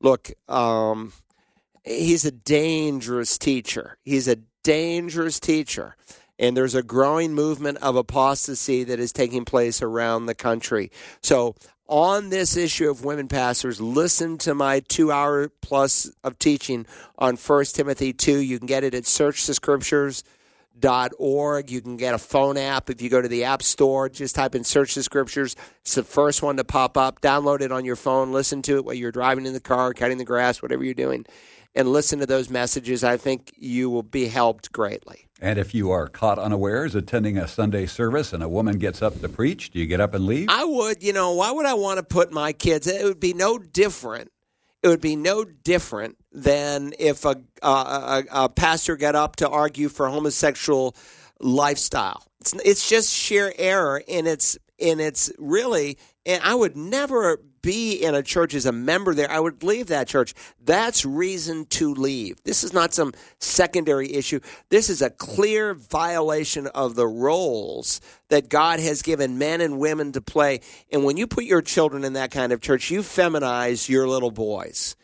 look 0.00 0.30
um, 0.48 1.12
he's 1.86 2.24
a 2.24 2.30
dangerous 2.30 3.38
teacher. 3.38 3.96
He's 4.04 4.28
a 4.28 4.36
dangerous 4.62 5.40
teacher. 5.40 5.96
And 6.38 6.54
there's 6.54 6.74
a 6.74 6.82
growing 6.82 7.32
movement 7.32 7.78
of 7.78 7.96
apostasy 7.96 8.84
that 8.84 9.00
is 9.00 9.12
taking 9.12 9.46
place 9.46 9.80
around 9.80 10.26
the 10.26 10.34
country. 10.34 10.90
So, 11.22 11.54
on 11.88 12.30
this 12.30 12.56
issue 12.56 12.90
of 12.90 13.04
women 13.04 13.28
pastors, 13.28 13.80
listen 13.80 14.38
to 14.38 14.54
my 14.54 14.80
two 14.80 15.12
hour 15.12 15.48
plus 15.62 16.10
of 16.24 16.36
teaching 16.36 16.84
on 17.16 17.36
1 17.36 17.64
Timothy 17.66 18.12
2. 18.12 18.38
You 18.38 18.58
can 18.58 18.66
get 18.66 18.82
it 18.82 18.92
at 18.92 19.06
Search 19.06 19.46
the 19.46 19.54
Scriptures. 19.54 20.24
Dot 20.78 21.12
org. 21.18 21.70
You 21.70 21.80
can 21.80 21.96
get 21.96 22.12
a 22.12 22.18
phone 22.18 22.58
app 22.58 22.90
if 22.90 23.00
you 23.00 23.08
go 23.08 23.22
to 23.22 23.28
the 23.28 23.44
App 23.44 23.62
Store. 23.62 24.10
Just 24.10 24.34
type 24.34 24.54
in 24.54 24.62
Search 24.62 24.94
the 24.94 25.02
Scriptures. 25.02 25.56
It's 25.80 25.94
the 25.94 26.02
first 26.02 26.42
one 26.42 26.58
to 26.58 26.64
pop 26.64 26.98
up. 26.98 27.22
Download 27.22 27.62
it 27.62 27.72
on 27.72 27.86
your 27.86 27.96
phone. 27.96 28.30
Listen 28.30 28.60
to 28.60 28.76
it 28.76 28.84
while 28.84 28.94
you're 28.94 29.10
driving 29.10 29.46
in 29.46 29.54
the 29.54 29.60
car, 29.60 29.94
cutting 29.94 30.18
the 30.18 30.26
grass, 30.26 30.60
whatever 30.60 30.84
you're 30.84 30.92
doing 30.92 31.24
and 31.76 31.92
listen 31.92 32.18
to 32.20 32.26
those 32.26 32.48
messages, 32.48 33.04
I 33.04 33.18
think 33.18 33.52
you 33.56 33.90
will 33.90 34.02
be 34.02 34.26
helped 34.26 34.72
greatly. 34.72 35.26
And 35.40 35.58
if 35.58 35.74
you 35.74 35.90
are 35.90 36.08
caught 36.08 36.38
unawares 36.38 36.94
attending 36.94 37.36
a 37.36 37.46
Sunday 37.46 37.84
service 37.84 38.32
and 38.32 38.42
a 38.42 38.48
woman 38.48 38.78
gets 38.78 39.02
up 39.02 39.20
to 39.20 39.28
preach, 39.28 39.70
do 39.70 39.78
you 39.78 39.86
get 39.86 40.00
up 40.00 40.14
and 40.14 40.24
leave? 40.24 40.48
I 40.48 40.64
would. 40.64 41.02
You 41.02 41.12
know, 41.12 41.34
why 41.34 41.50
would 41.50 41.66
I 41.66 41.74
want 41.74 41.98
to 41.98 42.02
put 42.02 42.32
my 42.32 42.54
kids? 42.54 42.86
It 42.86 43.04
would 43.04 43.20
be 43.20 43.34
no 43.34 43.58
different. 43.58 44.32
It 44.82 44.88
would 44.88 45.02
be 45.02 45.16
no 45.16 45.44
different 45.44 46.16
than 46.32 46.94
if 46.98 47.26
a, 47.26 47.36
a, 47.60 48.24
a 48.32 48.48
pastor 48.48 48.96
got 48.96 49.14
up 49.14 49.36
to 49.36 49.48
argue 49.48 49.90
for 49.90 50.08
homosexual 50.08 50.96
lifestyle. 51.40 52.22
It's, 52.40 52.54
it's 52.64 52.88
just 52.88 53.12
sheer 53.12 53.52
error, 53.58 54.02
and 54.08 54.26
it's 54.26 54.56
and 54.80 55.00
it's 55.00 55.30
really. 55.38 55.98
And 56.24 56.42
I 56.42 56.54
would 56.54 56.76
never 56.76 57.42
be 57.66 57.94
in 57.94 58.14
a 58.14 58.22
church 58.22 58.54
as 58.54 58.64
a 58.64 58.70
member 58.70 59.12
there, 59.12 59.28
I 59.28 59.40
would 59.40 59.64
leave 59.64 59.88
that 59.88 60.06
church. 60.06 60.34
That's 60.64 61.04
reason 61.04 61.66
to 61.70 61.92
leave. 61.92 62.40
This 62.44 62.62
is 62.62 62.72
not 62.72 62.94
some 62.94 63.12
secondary 63.40 64.12
issue. 64.14 64.38
This 64.68 64.88
is 64.88 65.02
a 65.02 65.10
clear 65.10 65.74
violation 65.74 66.68
of 66.68 66.94
the 66.94 67.08
roles 67.08 68.00
that 68.28 68.48
God 68.48 68.78
has 68.78 69.02
given 69.02 69.36
men 69.36 69.60
and 69.60 69.80
women 69.80 70.12
to 70.12 70.20
play. 70.20 70.60
And 70.92 71.02
when 71.02 71.16
you 71.16 71.26
put 71.26 71.42
your 71.42 71.60
children 71.60 72.04
in 72.04 72.12
that 72.12 72.30
kind 72.30 72.52
of 72.52 72.60
church, 72.60 72.88
you 72.88 73.00
feminize 73.00 73.88
your 73.88 74.06
little 74.06 74.30
boys. 74.30 74.94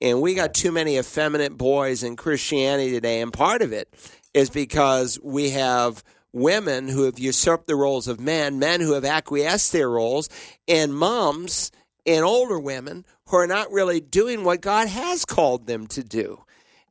And 0.00 0.22
we 0.22 0.34
got 0.34 0.54
too 0.54 0.70
many 0.70 0.98
effeminate 0.98 1.58
boys 1.58 2.04
in 2.04 2.14
Christianity 2.14 2.92
today. 2.92 3.22
And 3.22 3.32
part 3.32 3.60
of 3.60 3.72
it 3.72 3.92
is 4.32 4.50
because 4.50 5.18
we 5.20 5.50
have 5.50 6.04
women 6.32 6.86
who 6.86 7.06
have 7.06 7.18
usurped 7.18 7.66
the 7.66 7.74
roles 7.74 8.06
of 8.06 8.20
men, 8.20 8.60
men 8.60 8.80
who 8.80 8.92
have 8.92 9.04
acquiesced 9.04 9.72
their 9.72 9.90
roles, 9.90 10.28
and 10.68 10.94
moms 10.94 11.72
and 12.06 12.24
older 12.24 12.58
women 12.58 13.04
who 13.26 13.36
are 13.36 13.46
not 13.46 13.72
really 13.72 14.00
doing 14.00 14.44
what 14.44 14.60
God 14.60 14.88
has 14.88 15.24
called 15.24 15.66
them 15.66 15.86
to 15.88 16.02
do. 16.02 16.44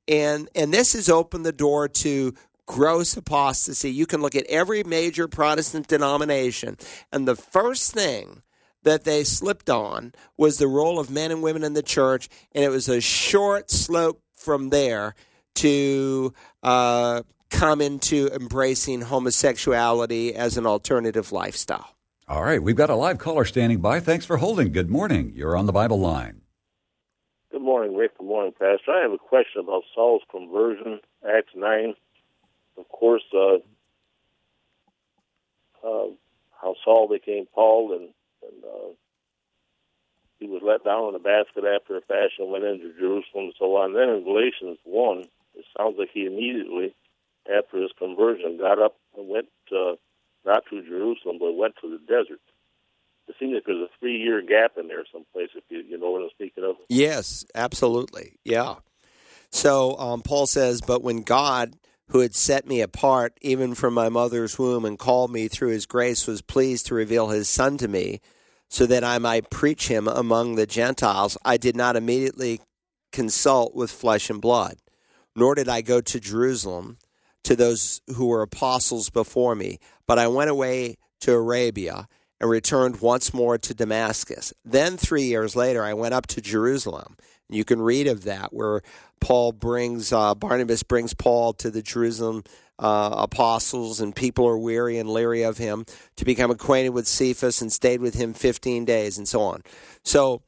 And 0.07 0.49
and 0.55 0.73
this 0.73 0.93
has 0.93 1.09
opened 1.09 1.45
the 1.45 1.51
door 1.51 1.87
to 1.87 2.33
gross 2.65 3.15
apostasy. 3.15 3.91
You 3.91 4.05
can 4.05 4.21
look 4.21 4.35
at 4.35 4.45
every 4.47 4.83
major 4.83 5.27
Protestant 5.27 5.87
denomination, 5.87 6.77
and 7.11 7.27
the 7.27 7.35
first 7.35 7.93
thing 7.93 8.41
that 8.83 9.05
they 9.05 9.23
slipped 9.23 9.69
on 9.69 10.13
was 10.37 10.57
the 10.57 10.67
role 10.67 10.99
of 10.99 11.09
men 11.09 11.31
and 11.31 11.41
women 11.41 11.63
in 11.63 11.73
the 11.73 11.81
church, 11.81 12.29
and 12.53 12.63
it 12.63 12.69
was 12.69 12.89
a 12.89 12.99
short 13.01 13.71
slope 13.71 14.21
from 14.33 14.69
there 14.69 15.15
to 15.55 16.33
uh, 16.63 17.21
come 17.49 17.79
into 17.79 18.29
embracing 18.33 19.01
homosexuality 19.01 20.35
as 20.35 20.57
an 20.57 20.65
alternative 20.65 21.31
lifestyle. 21.31 21.92
All 22.25 22.41
right, 22.41 22.63
we've 22.63 22.77
got 22.77 22.89
a 22.89 22.95
live 22.95 23.17
caller 23.17 23.43
standing 23.43 23.81
by. 23.81 23.99
Thanks 23.99 24.25
for 24.25 24.37
holding. 24.37 24.71
Good 24.71 24.89
morning. 24.89 25.33
You're 25.35 25.57
on 25.57 25.65
the 25.65 25.73
Bible 25.73 25.99
line. 25.99 26.39
Good 27.51 27.61
morning, 27.61 27.97
Rick. 27.97 28.17
Good 28.17 28.27
morning, 28.27 28.53
Pastor. 28.53 28.91
I 28.91 29.01
have 29.01 29.11
a 29.11 29.17
question 29.17 29.59
about 29.59 29.83
Saul's 29.93 30.21
conversion, 30.31 31.01
Acts 31.27 31.51
9. 31.53 31.93
Of 32.77 32.87
course, 32.87 33.23
uh, 33.35 33.55
uh, 35.85 36.07
how 36.61 36.75
Saul 36.85 37.09
became 37.09 37.45
Paul, 37.53 37.91
and, 37.91 38.09
and 38.41 38.63
uh, 38.63 38.93
he 40.39 40.47
was 40.47 40.61
let 40.63 40.85
down 40.85 41.09
in 41.09 41.15
a 41.15 41.19
basket 41.19 41.65
after 41.65 41.97
a 41.97 42.01
fashion, 42.01 42.49
went 42.49 42.63
into 42.63 42.93
Jerusalem, 42.93 43.51
and 43.51 43.53
so 43.59 43.75
on. 43.75 43.93
Then 43.93 44.07
in 44.07 44.23
Galatians 44.23 44.79
1, 44.85 45.19
it 45.55 45.65
sounds 45.77 45.97
like 45.99 46.09
he 46.13 46.25
immediately 46.25 46.95
after 47.53 47.81
his 47.81 47.91
conversion, 47.99 48.57
got 48.57 48.79
up 48.79 48.95
and 49.17 49.27
went 49.27 49.49
uh, 49.75 49.95
not 50.45 50.63
to 50.69 50.81
Jerusalem, 50.81 51.37
but 51.39 51.53
went 51.53 51.75
to 51.81 51.89
the 51.89 51.99
desert. 51.99 52.39
It 53.27 53.35
seems 53.39 53.53
like 53.53 53.63
there's 53.65 53.81
a 53.81 53.99
three 53.99 54.17
year 54.17 54.41
gap 54.41 54.77
in 54.77 54.87
there 54.87 55.03
someplace, 55.11 55.49
if 55.55 55.63
you, 55.69 55.79
you 55.87 55.97
know 55.97 56.11
what 56.11 56.23
I'm 56.23 56.29
speaking 56.31 56.63
of. 56.63 56.75
Yes, 56.89 57.45
absolutely. 57.55 58.39
Yeah. 58.43 58.75
So 59.51 59.97
um, 59.97 60.21
Paul 60.21 60.45
says, 60.47 60.81
But 60.81 61.03
when 61.03 61.21
God, 61.21 61.75
who 62.09 62.19
had 62.19 62.35
set 62.35 62.67
me 62.67 62.81
apart 62.81 63.37
even 63.41 63.75
from 63.75 63.93
my 63.93 64.09
mother's 64.09 64.59
womb 64.59 64.83
and 64.83 64.99
called 64.99 65.31
me 65.31 65.47
through 65.47 65.69
his 65.69 65.85
grace, 65.85 66.27
was 66.27 66.41
pleased 66.41 66.87
to 66.87 66.95
reveal 66.95 67.29
his 67.29 67.47
Son 67.47 67.77
to 67.77 67.87
me 67.87 68.19
so 68.73 68.87
that 68.87 69.03
I 69.03 69.19
might 69.19 69.51
preach 69.51 69.87
him 69.87 70.07
among 70.07 70.55
the 70.55 70.65
Gentiles, 70.65 71.37
I 71.45 71.57
did 71.57 71.75
not 71.75 71.95
immediately 71.95 72.59
consult 73.11 73.75
with 73.75 73.91
flesh 73.91 74.31
and 74.31 74.41
blood, 74.41 74.77
nor 75.35 75.53
did 75.53 75.69
I 75.69 75.81
go 75.81 76.01
to 76.01 76.19
Jerusalem 76.19 76.97
to 77.43 77.55
those 77.55 78.01
who 78.15 78.27
were 78.27 78.41
apostles 78.41 79.09
before 79.09 79.55
me. 79.55 79.79
But 80.07 80.19
I 80.19 80.27
went 80.27 80.49
away 80.49 80.97
to 81.21 81.33
Arabia 81.33 82.07
and 82.39 82.49
returned 82.49 83.01
once 83.01 83.33
more 83.33 83.57
to 83.57 83.73
Damascus. 83.73 84.53
Then, 84.65 84.97
three 84.97 85.23
years 85.23 85.55
later, 85.55 85.83
I 85.83 85.93
went 85.93 86.13
up 86.13 86.27
to 86.27 86.41
Jerusalem. 86.41 87.15
You 87.49 87.63
can 87.63 87.81
read 87.81 88.07
of 88.07 88.23
that 88.23 88.53
where 88.53 88.81
Paul 89.21 89.51
brings, 89.51 90.11
uh, 90.11 90.35
Barnabas 90.35 90.83
brings 90.83 91.13
Paul 91.13 91.53
to 91.53 91.71
the 91.71 91.81
Jerusalem 91.81 92.43
uh, 92.79 93.11
apostles, 93.13 94.01
and 94.01 94.15
people 94.15 94.45
are 94.47 94.57
weary 94.57 94.97
and 94.97 95.09
leery 95.09 95.43
of 95.43 95.57
him 95.57 95.85
to 96.17 96.25
become 96.25 96.51
acquainted 96.51 96.89
with 96.89 97.07
Cephas 97.07 97.61
and 97.61 97.71
stayed 97.71 98.01
with 98.01 98.15
him 98.15 98.33
15 98.33 98.83
days 98.83 99.17
and 99.17 99.27
so 99.27 99.41
on. 99.41 99.61
So 100.03 100.41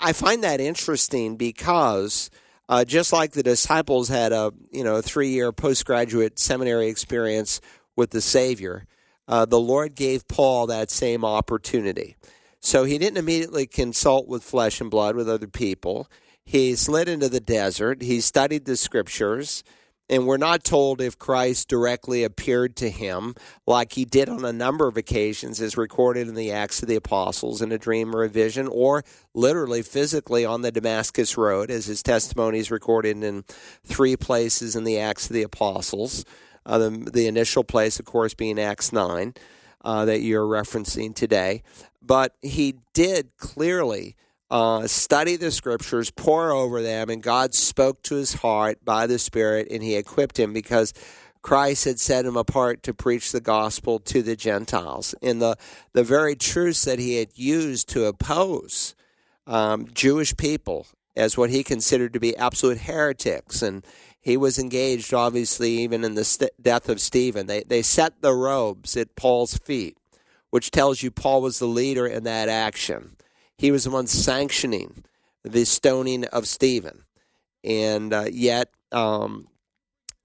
I 0.00 0.12
find 0.12 0.42
that 0.44 0.60
interesting 0.60 1.36
because 1.36 2.30
uh, 2.68 2.84
just 2.84 3.12
like 3.12 3.32
the 3.32 3.42
disciples 3.42 4.08
had 4.08 4.32
a 4.32 4.52
you 4.70 4.84
know 4.84 5.00
three 5.00 5.28
year 5.28 5.52
postgraduate 5.52 6.38
seminary 6.38 6.88
experience 6.88 7.60
with 7.96 8.10
the 8.10 8.20
Savior, 8.20 8.86
uh, 9.28 9.44
the 9.44 9.60
Lord 9.60 9.94
gave 9.94 10.26
Paul 10.28 10.66
that 10.66 10.90
same 10.90 11.24
opportunity. 11.24 12.16
So 12.60 12.84
he 12.84 12.96
didn't 12.96 13.18
immediately 13.18 13.66
consult 13.66 14.28
with 14.28 14.44
flesh 14.44 14.80
and 14.80 14.90
blood 14.90 15.16
with 15.16 15.28
other 15.28 15.48
people. 15.48 16.08
He 16.44 16.74
slid 16.76 17.08
into 17.08 17.28
the 17.28 17.40
desert. 17.40 18.02
He 18.02 18.20
studied 18.20 18.64
the 18.64 18.76
scriptures. 18.76 19.64
And 20.12 20.26
we're 20.26 20.36
not 20.36 20.62
told 20.62 21.00
if 21.00 21.18
Christ 21.18 21.68
directly 21.68 22.22
appeared 22.22 22.76
to 22.76 22.90
him 22.90 23.34
like 23.66 23.94
he 23.94 24.04
did 24.04 24.28
on 24.28 24.44
a 24.44 24.52
number 24.52 24.86
of 24.86 24.98
occasions, 24.98 25.58
as 25.58 25.78
recorded 25.78 26.28
in 26.28 26.34
the 26.34 26.52
Acts 26.52 26.82
of 26.82 26.88
the 26.88 26.96
Apostles 26.96 27.62
in 27.62 27.72
a 27.72 27.78
dream 27.78 28.14
or 28.14 28.22
a 28.22 28.28
vision, 28.28 28.68
or 28.68 29.04
literally 29.32 29.80
physically 29.80 30.44
on 30.44 30.60
the 30.60 30.70
Damascus 30.70 31.38
Road, 31.38 31.70
as 31.70 31.86
his 31.86 32.02
testimony 32.02 32.58
is 32.58 32.70
recorded 32.70 33.24
in 33.24 33.44
three 33.86 34.14
places 34.14 34.76
in 34.76 34.84
the 34.84 34.98
Acts 34.98 35.30
of 35.30 35.32
the 35.32 35.44
Apostles. 35.44 36.26
Uh, 36.66 36.76
the, 36.76 36.90
the, 36.90 37.26
initial 37.26 37.64
place, 37.64 37.98
of 37.98 38.04
course, 38.04 38.34
being 38.34 38.60
Acts 38.60 38.92
9 38.92 39.32
uh, 39.82 40.04
that 40.04 40.20
you're 40.20 40.46
referencing 40.46 41.14
today. 41.14 41.62
But 42.02 42.34
he 42.42 42.74
did 42.92 43.34
clearly 43.38 44.16
uh, 44.52 44.86
study 44.86 45.36
the 45.36 45.50
scriptures, 45.50 46.10
pore 46.10 46.50
over 46.50 46.82
them, 46.82 47.08
and 47.08 47.22
God 47.22 47.54
spoke 47.54 48.02
to 48.02 48.16
his 48.16 48.34
heart 48.34 48.84
by 48.84 49.06
the 49.06 49.18
Spirit, 49.18 49.68
and 49.70 49.82
he 49.82 49.96
equipped 49.96 50.38
him 50.38 50.52
because 50.52 50.92
Christ 51.40 51.86
had 51.86 51.98
set 51.98 52.26
him 52.26 52.36
apart 52.36 52.82
to 52.82 52.92
preach 52.92 53.32
the 53.32 53.40
gospel 53.40 53.98
to 54.00 54.20
the 54.20 54.36
Gentiles. 54.36 55.14
And 55.22 55.40
the, 55.40 55.56
the 55.94 56.04
very 56.04 56.36
truths 56.36 56.84
that 56.84 56.98
he 56.98 57.16
had 57.16 57.30
used 57.34 57.88
to 57.90 58.04
oppose 58.04 58.94
um, 59.46 59.88
Jewish 59.94 60.36
people 60.36 60.86
as 61.16 61.38
what 61.38 61.48
he 61.48 61.64
considered 61.64 62.12
to 62.12 62.20
be 62.20 62.36
absolute 62.36 62.82
heretics. 62.82 63.62
And 63.62 63.82
he 64.20 64.36
was 64.36 64.58
engaged, 64.58 65.14
obviously, 65.14 65.78
even 65.78 66.04
in 66.04 66.14
the 66.14 66.24
st- 66.24 66.50
death 66.60 66.90
of 66.90 67.00
Stephen. 67.00 67.46
They, 67.46 67.62
they 67.62 67.80
set 67.80 68.20
the 68.20 68.34
robes 68.34 68.98
at 68.98 69.16
Paul's 69.16 69.56
feet, 69.56 69.96
which 70.50 70.70
tells 70.70 71.02
you 71.02 71.10
Paul 71.10 71.40
was 71.40 71.58
the 71.58 71.66
leader 71.66 72.06
in 72.06 72.24
that 72.24 72.50
action. 72.50 73.16
He 73.62 73.70
was 73.70 73.84
the 73.84 73.90
one 73.90 74.08
sanctioning 74.08 75.04
the 75.44 75.64
stoning 75.64 76.24
of 76.24 76.48
Stephen. 76.48 77.04
And 77.62 78.12
uh, 78.12 78.24
yet, 78.28 78.70
um, 78.90 79.46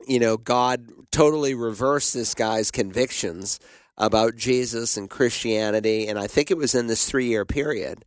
you 0.07 0.19
know, 0.19 0.37
God 0.37 0.89
totally 1.11 1.53
reversed 1.53 2.15
this 2.15 2.33
guy's 2.33 2.71
convictions 2.71 3.59
about 3.95 4.37
Jesus 4.37 4.97
and 4.97 5.07
Christianity. 5.07 6.07
And 6.07 6.17
I 6.17 6.25
think 6.25 6.49
it 6.49 6.57
was 6.57 6.73
in 6.73 6.87
this 6.87 7.07
three 7.07 7.27
year 7.27 7.45
period 7.45 8.05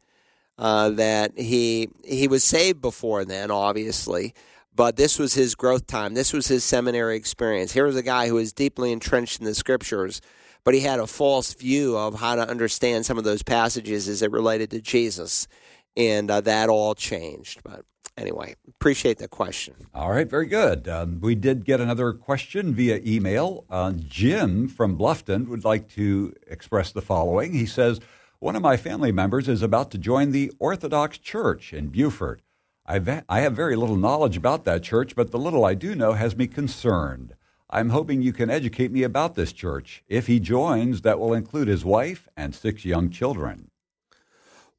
uh, 0.59 0.91
that 0.91 1.39
he 1.39 1.91
he 2.05 2.27
was 2.27 2.43
saved 2.43 2.81
before 2.81 3.25
then, 3.25 3.53
obviously. 3.53 4.35
But 4.75 4.97
this 4.97 5.17
was 5.17 5.35
his 5.35 5.55
growth 5.55 5.87
time. 5.87 6.15
This 6.15 6.33
was 6.33 6.49
his 6.49 6.65
seminary 6.65 7.15
experience. 7.15 7.71
Here 7.71 7.87
was 7.87 7.95
a 7.95 8.03
guy 8.03 8.27
who 8.27 8.35
was 8.35 8.53
deeply 8.53 8.91
entrenched 8.91 9.39
in 9.39 9.47
the 9.47 9.55
scriptures, 9.55 10.21
but 10.65 10.75
he 10.75 10.81
had 10.81 11.01
a 11.01 11.07
false 11.07 11.55
view 11.55 11.97
of 11.97 12.21
how 12.21 12.35
to 12.35 12.49
understand 12.49 13.07
some 13.07 13.19
of 13.19 13.25
those 13.25 13.43
passages 13.43 14.09
as 14.09 14.23
it 14.23 14.31
related 14.31 14.71
to 14.71 14.81
Jesus, 14.81 15.49
and 15.97 16.31
uh, 16.31 16.41
that 16.43 16.69
all 16.69 16.95
changed. 16.95 17.63
But 17.65 17.85
anyway, 18.17 18.57
appreciate 18.69 19.19
the 19.19 19.29
question. 19.29 19.75
All 19.95 20.11
right, 20.11 20.29
very 20.29 20.47
good. 20.47 20.89
Um, 20.89 21.21
we 21.21 21.35
did 21.35 21.65
get 21.65 21.81
another 21.81 22.13
question 22.13 22.75
via 22.75 23.01
email. 23.05 23.65
Uh, 23.71 23.93
Jim 23.97 24.69
from 24.69 24.99
Bluffton 24.99 25.49
would 25.49 25.65
like 25.65 25.89
to 25.91 26.35
express 26.47 26.93
the 26.93 27.03
following. 27.03 27.53
He 27.53 27.67
says, 27.67 28.01
"One 28.39 28.57
of 28.57 28.63
my 28.63 28.77
family 28.77 29.13
members 29.13 29.49
is 29.49 29.63
about 29.63 29.91
to 29.93 29.99
join 29.99 30.31
the 30.31 30.53
Orthodox 30.59 31.19
Church 31.19 31.73
in 31.73 31.89
Beaufort." 31.89 32.43
I've, 32.87 33.09
I 33.29 33.41
have 33.41 33.55
very 33.55 33.77
little 33.77 33.97
knowledge 33.97 34.37
about 34.37 34.65
that 34.65 34.83
church, 34.83 35.15
but 35.15 35.31
the 35.31 35.39
little 35.39 35.65
I 35.65 35.75
do 35.75 35.95
know 35.95 36.15
has 36.15 36.37
me 36.37 36.49
concerned. 36.49 37.35
I'm 37.73 37.91
hoping 37.91 38.21
you 38.21 38.33
can 38.33 38.51
educate 38.51 38.91
me 38.91 39.05
about 39.05 39.37
this 39.37 39.53
church. 39.53 40.03
If 40.09 40.27
he 40.27 40.41
joins, 40.41 41.03
that 41.03 41.21
will 41.21 41.33
include 41.33 41.69
his 41.69 41.85
wife 41.85 42.29
and 42.37 42.55
six 42.55 42.85
young 42.85 43.11
children. 43.11 43.71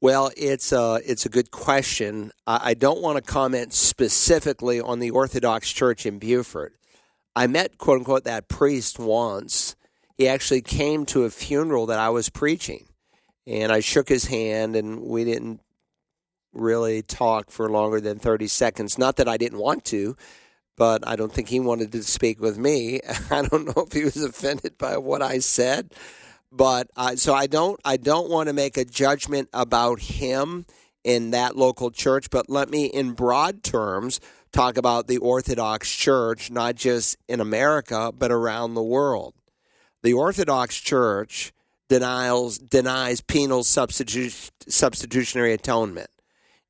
Well, 0.00 0.30
it's 0.36 0.72
a, 0.72 1.00
it's 1.06 1.24
a 1.24 1.30
good 1.30 1.50
question. 1.50 2.32
I 2.46 2.74
don't 2.74 3.00
want 3.00 3.16
to 3.16 3.22
comment 3.22 3.72
specifically 3.72 4.80
on 4.80 4.98
the 4.98 5.10
Orthodox 5.10 5.72
Church 5.72 6.04
in 6.04 6.18
Beaufort. 6.18 6.74
I 7.34 7.46
met, 7.46 7.78
quote 7.78 8.00
unquote, 8.00 8.24
that 8.24 8.48
priest 8.48 8.98
once. 8.98 9.74
He 10.18 10.28
actually 10.28 10.60
came 10.60 11.06
to 11.06 11.24
a 11.24 11.30
funeral 11.30 11.86
that 11.86 11.98
I 11.98 12.10
was 12.10 12.28
preaching, 12.28 12.86
and 13.46 13.72
I 13.72 13.80
shook 13.80 14.08
his 14.08 14.26
hand, 14.26 14.76
and 14.76 15.00
we 15.00 15.24
didn't 15.24 15.60
really 16.52 17.02
talk 17.02 17.50
for 17.50 17.70
longer 17.70 18.00
than 18.00 18.18
30 18.18 18.48
seconds. 18.48 18.98
Not 18.98 19.16
that 19.16 19.28
I 19.28 19.36
didn't 19.36 19.58
want 19.58 19.84
to, 19.86 20.16
but 20.76 21.06
I 21.06 21.16
don't 21.16 21.32
think 21.32 21.48
he 21.48 21.60
wanted 21.60 21.92
to 21.92 22.02
speak 22.02 22.40
with 22.40 22.58
me. 22.58 23.00
I 23.30 23.42
don't 23.42 23.66
know 23.66 23.84
if 23.86 23.92
he 23.92 24.04
was 24.04 24.22
offended 24.22 24.78
by 24.78 24.96
what 24.96 25.22
I 25.22 25.38
said, 25.38 25.92
but 26.50 26.88
so 27.16 27.34
I 27.34 27.46
don't 27.46 27.80
I 27.84 27.96
don't 27.96 28.30
want 28.30 28.48
to 28.48 28.52
make 28.52 28.76
a 28.76 28.84
judgment 28.84 29.48
about 29.52 30.00
him 30.00 30.66
in 31.04 31.30
that 31.32 31.56
local 31.56 31.90
church, 31.90 32.30
but 32.30 32.48
let 32.48 32.70
me, 32.70 32.86
in 32.86 33.12
broad 33.12 33.62
terms, 33.62 34.20
talk 34.52 34.76
about 34.76 35.08
the 35.08 35.18
Orthodox 35.18 35.90
Church, 35.90 36.50
not 36.50 36.76
just 36.76 37.16
in 37.28 37.40
America, 37.40 38.12
but 38.16 38.30
around 38.30 38.74
the 38.74 38.82
world. 38.82 39.34
The 40.02 40.12
Orthodox 40.12 40.78
Church 40.78 41.52
denies, 41.88 42.58
denies 42.58 43.20
penal 43.20 43.62
substitu- 43.62 44.50
substitutionary 44.68 45.52
atonement. 45.52 46.10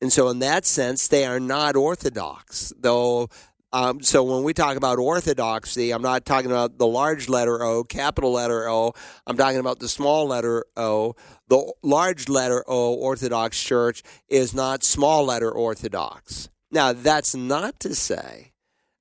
And 0.01 0.13
so, 0.13 0.29
in 0.29 0.41
that 0.41 0.67
sense, 0.67 1.07
they 1.07 1.25
are 1.27 1.41
not 1.41 1.77
Orthodox, 1.77 2.73
though 2.79 3.29
um, 3.73 4.03
so 4.03 4.23
when 4.23 4.43
we 4.43 4.53
talk 4.53 4.77
about 4.77 4.99
orthodoxy, 4.99 5.93
I'm 5.93 6.03
not 6.03 6.27
talking 6.27 6.51
about 6.51 6.79
the 6.79 6.87
large 6.87 7.29
letter 7.29 7.63
O, 7.63 7.85
capital 7.85 8.33
letter 8.33 8.69
O. 8.69 8.93
I'm 9.27 9.37
talking 9.37 9.61
about 9.61 9.79
the 9.79 9.89
small 9.89 10.27
letter 10.27 10.65
O. 10.77 11.15
The 11.49 11.73
large 11.83 12.29
letter 12.29 12.65
O, 12.69 12.95
Orthodox 12.95 13.63
Church, 13.63 14.03
is 14.29 14.53
not 14.53 14.85
small 14.85 15.25
letter 15.25 15.51
Orthodox. 15.51 16.51
Now, 16.71 16.93
that's 16.93 17.35
not 17.35 17.81
to 17.81 17.95
say 17.95 18.53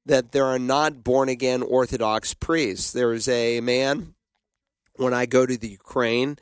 that 0.06 0.32
there 0.32 0.46
are 0.46 0.60
not 0.60 1.04
born 1.04 1.30
again 1.30 1.62
Orthodox 1.62 2.34
priests. 2.34 2.92
There 2.92 3.14
is 3.14 3.28
a 3.28 3.60
man, 3.62 4.16
when 4.96 5.14
I 5.14 5.26
go 5.26 5.46
to 5.46 5.58
the 5.58 5.70
Ukraine, 5.70 6.38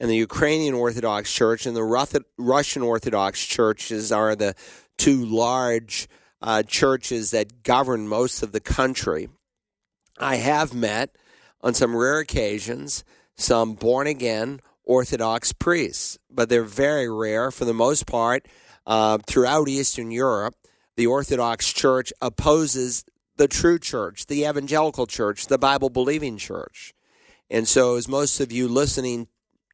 and 0.00 0.10
the 0.10 0.16
Ukrainian 0.16 0.74
Orthodox 0.74 1.32
Church 1.32 1.66
and 1.66 1.76
the 1.76 2.24
Russian 2.38 2.82
Orthodox 2.82 3.44
churches 3.44 4.10
are 4.10 4.34
the 4.34 4.54
two 4.98 5.24
large 5.24 6.08
uh, 6.44 6.62
churches 6.62 7.30
that 7.30 7.62
govern 7.62 8.06
most 8.06 8.42
of 8.42 8.52
the 8.52 8.60
country. 8.60 9.30
I 10.18 10.36
have 10.36 10.74
met 10.74 11.16
on 11.62 11.72
some 11.72 11.96
rare 11.96 12.20
occasions 12.20 13.02
some 13.34 13.72
born 13.72 14.06
again 14.06 14.60
Orthodox 14.84 15.54
priests, 15.54 16.18
but 16.30 16.50
they're 16.50 16.62
very 16.62 17.08
rare. 17.10 17.50
For 17.50 17.64
the 17.64 17.72
most 17.72 18.06
part, 18.06 18.46
uh, 18.86 19.18
throughout 19.26 19.68
Eastern 19.68 20.10
Europe, 20.10 20.54
the 20.96 21.06
Orthodox 21.06 21.72
Church 21.72 22.12
opposes 22.20 23.04
the 23.36 23.48
true 23.48 23.78
church, 23.78 24.26
the 24.26 24.44
evangelical 24.44 25.06
church, 25.06 25.46
the 25.46 25.58
Bible 25.58 25.88
believing 25.88 26.36
church. 26.36 26.92
And 27.48 27.66
so, 27.66 27.96
as 27.96 28.06
most 28.06 28.38
of 28.40 28.52
you 28.52 28.68
listening 28.68 29.28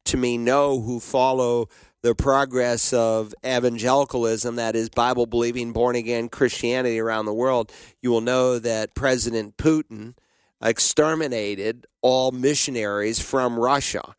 to 0.05 0.15
me 0.15 0.37
know 0.37 0.79
who 0.79 1.01
follow 1.01 1.67
the 2.03 2.15
progress 2.15 2.93
of 2.93 3.33
evangelicalism, 3.45 4.55
that 4.55 4.75
is, 4.75 4.89
Bible 4.89 5.27
believing, 5.27 5.71
born 5.71 5.95
again 5.95 6.29
Christianity 6.29 6.99
around 6.99 7.25
the 7.25 7.33
world, 7.33 7.71
you 8.01 8.09
will 8.09 8.21
know 8.21 8.57
that 8.57 8.95
President 8.95 9.57
Putin 9.57 10.15
exterminated 10.63 11.85
all 12.01 12.31
missionaries 12.31 13.19
from 13.19 13.59
Russia. 13.59 14.15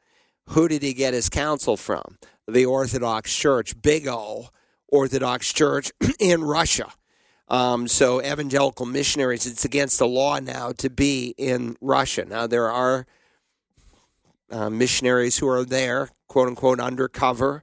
Who 0.50 0.68
did 0.68 0.82
he 0.82 0.92
get 0.94 1.14
his 1.14 1.28
counsel 1.28 1.76
from? 1.76 2.18
The 2.46 2.66
Orthodox 2.66 3.34
Church, 3.34 3.80
big 3.80 4.06
O 4.06 4.48
Orthodox 4.88 5.52
Church 5.52 5.90
in 6.20 6.44
Russia. 6.44 6.92
Um, 7.48 7.88
so, 7.88 8.22
evangelical 8.22 8.86
missionaries, 8.86 9.46
it's 9.46 9.64
against 9.64 9.98
the 9.98 10.06
law 10.06 10.38
now 10.38 10.72
to 10.78 10.88
be 10.88 11.34
in 11.36 11.76
Russia. 11.80 12.24
Now, 12.24 12.46
there 12.46 12.70
are 12.70 13.06
uh, 14.50 14.70
missionaries 14.70 15.38
who 15.38 15.48
are 15.48 15.64
there, 15.64 16.10
quote 16.28 16.48
unquote, 16.48 16.80
undercover 16.80 17.62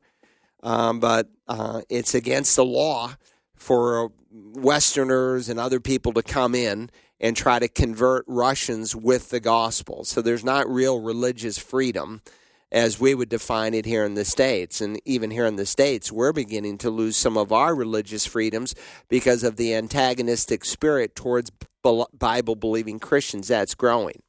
um, 0.63 0.99
but 0.99 1.27
uh, 1.47 1.81
it's 1.89 2.13
against 2.15 2.55
the 2.55 2.65
law 2.65 3.13
for 3.55 4.11
Westerners 4.31 5.49
and 5.49 5.59
other 5.59 5.79
people 5.79 6.13
to 6.13 6.23
come 6.23 6.55
in 6.55 6.89
and 7.19 7.35
try 7.35 7.59
to 7.59 7.67
convert 7.67 8.23
Russians 8.27 8.95
with 8.95 9.29
the 9.29 9.39
gospel. 9.39 10.03
So 10.05 10.21
there's 10.21 10.43
not 10.43 10.69
real 10.69 10.99
religious 11.01 11.57
freedom 11.57 12.21
as 12.71 12.99
we 12.99 13.15
would 13.15 13.29
define 13.29 13.73
it 13.73 13.85
here 13.85 14.05
in 14.05 14.13
the 14.13 14.23
States. 14.23 14.79
And 14.79 15.01
even 15.03 15.31
here 15.31 15.45
in 15.45 15.55
the 15.55 15.65
States, 15.65 16.11
we're 16.11 16.31
beginning 16.31 16.77
to 16.79 16.89
lose 16.89 17.17
some 17.17 17.37
of 17.37 17.51
our 17.51 17.73
religious 17.73 18.25
freedoms 18.25 18.75
because 19.09 19.43
of 19.43 19.57
the 19.57 19.73
antagonistic 19.73 20.63
spirit 20.63 21.15
towards 21.15 21.51
Bible 21.81 22.55
believing 22.55 22.99
Christians 22.99 23.47
that's 23.47 23.75
growing. 23.75 24.21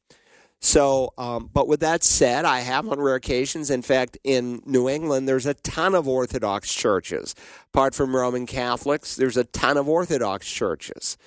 So, 0.63 1.11
um, 1.17 1.49
but 1.51 1.67
with 1.67 1.79
that 1.79 2.03
said, 2.03 2.45
I 2.45 2.59
have 2.59 2.87
on 2.87 3.01
rare 3.01 3.15
occasions, 3.15 3.71
in 3.71 3.81
fact, 3.81 4.19
in 4.23 4.61
New 4.67 4.87
England, 4.87 5.27
there's 5.27 5.47
a 5.47 5.55
ton 5.55 5.95
of 5.95 6.07
Orthodox 6.07 6.71
churches. 6.71 7.33
Apart 7.73 7.95
from 7.95 8.15
Roman 8.15 8.45
Catholics, 8.45 9.15
there's 9.15 9.37
a 9.37 9.43
ton 9.43 9.75
of 9.77 9.89
Orthodox 9.89 10.47
churches. 10.47 11.17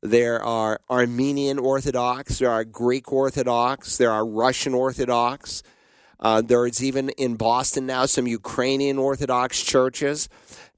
There 0.00 0.40
are 0.40 0.80
Armenian 0.88 1.58
Orthodox, 1.58 2.38
there 2.38 2.50
are 2.50 2.62
Greek 2.62 3.12
Orthodox, 3.12 3.96
there 3.96 4.12
are 4.12 4.24
Russian 4.24 4.74
Orthodox. 4.74 5.64
Uh, 6.20 6.40
there 6.40 6.64
is 6.64 6.82
even 6.82 7.08
in 7.10 7.34
Boston 7.34 7.86
now 7.86 8.06
some 8.06 8.28
Ukrainian 8.28 8.98
Orthodox 8.98 9.60
churches 9.60 10.28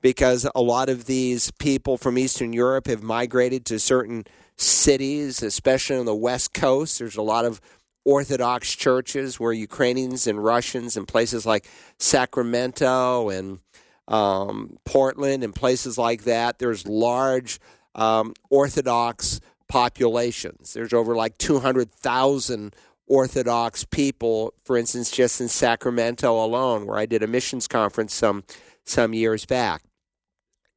because 0.01 0.49
a 0.55 0.63
lot 0.63 0.89
of 0.89 1.05
these 1.05 1.51
people 1.53 1.99
from 1.99 2.17
Eastern 2.17 2.55
Europe 2.55 2.87
have 2.87 3.03
migrated 3.03 3.67
to 3.67 3.79
certain 3.79 4.25
cities, 4.57 5.43
especially 5.43 5.97
on 5.97 6.07
the 6.07 6.15
West 6.15 6.55
Coast. 6.55 6.99
There's 6.99 7.17
a 7.17 7.23
lot 7.23 7.45
of 7.45 7.61
Orthodox 8.07 8.73
churches 8.73 9.41
where 9.41 9.53
Ukrainians 9.53 10.29
and 10.29 10.43
Russians 10.43 10.97
in 10.97 11.07
places 11.07 11.45
like 11.45 11.69
Sacramento 11.99 13.29
and 13.31 13.59
um, 14.07 14.79
Portland 14.85 15.43
and 15.43 15.53
places 15.53 15.99
like 15.99 16.23
that, 16.23 16.61
there's 16.61 16.87
large 16.87 17.59
um, 17.97 18.33
Orthodox 18.49 19.41
populations. 19.69 20.73
There's 20.73 20.93
over 20.93 21.17
like 21.17 21.37
200,000 21.39 22.77
Orthodox 23.09 23.85
people, 23.85 24.55
for 24.65 24.77
instance, 24.77 25.11
just 25.11 25.41
in 25.41 25.49
Sacramento 25.49 26.33
alone, 26.45 26.87
where 26.87 26.99
I 26.99 27.07
did 27.07 27.25
a 27.25 27.27
missions 27.27 27.67
conference 27.67 28.15
some 28.15 28.45
some 28.85 29.15
years 29.15 29.45
back. 29.47 29.83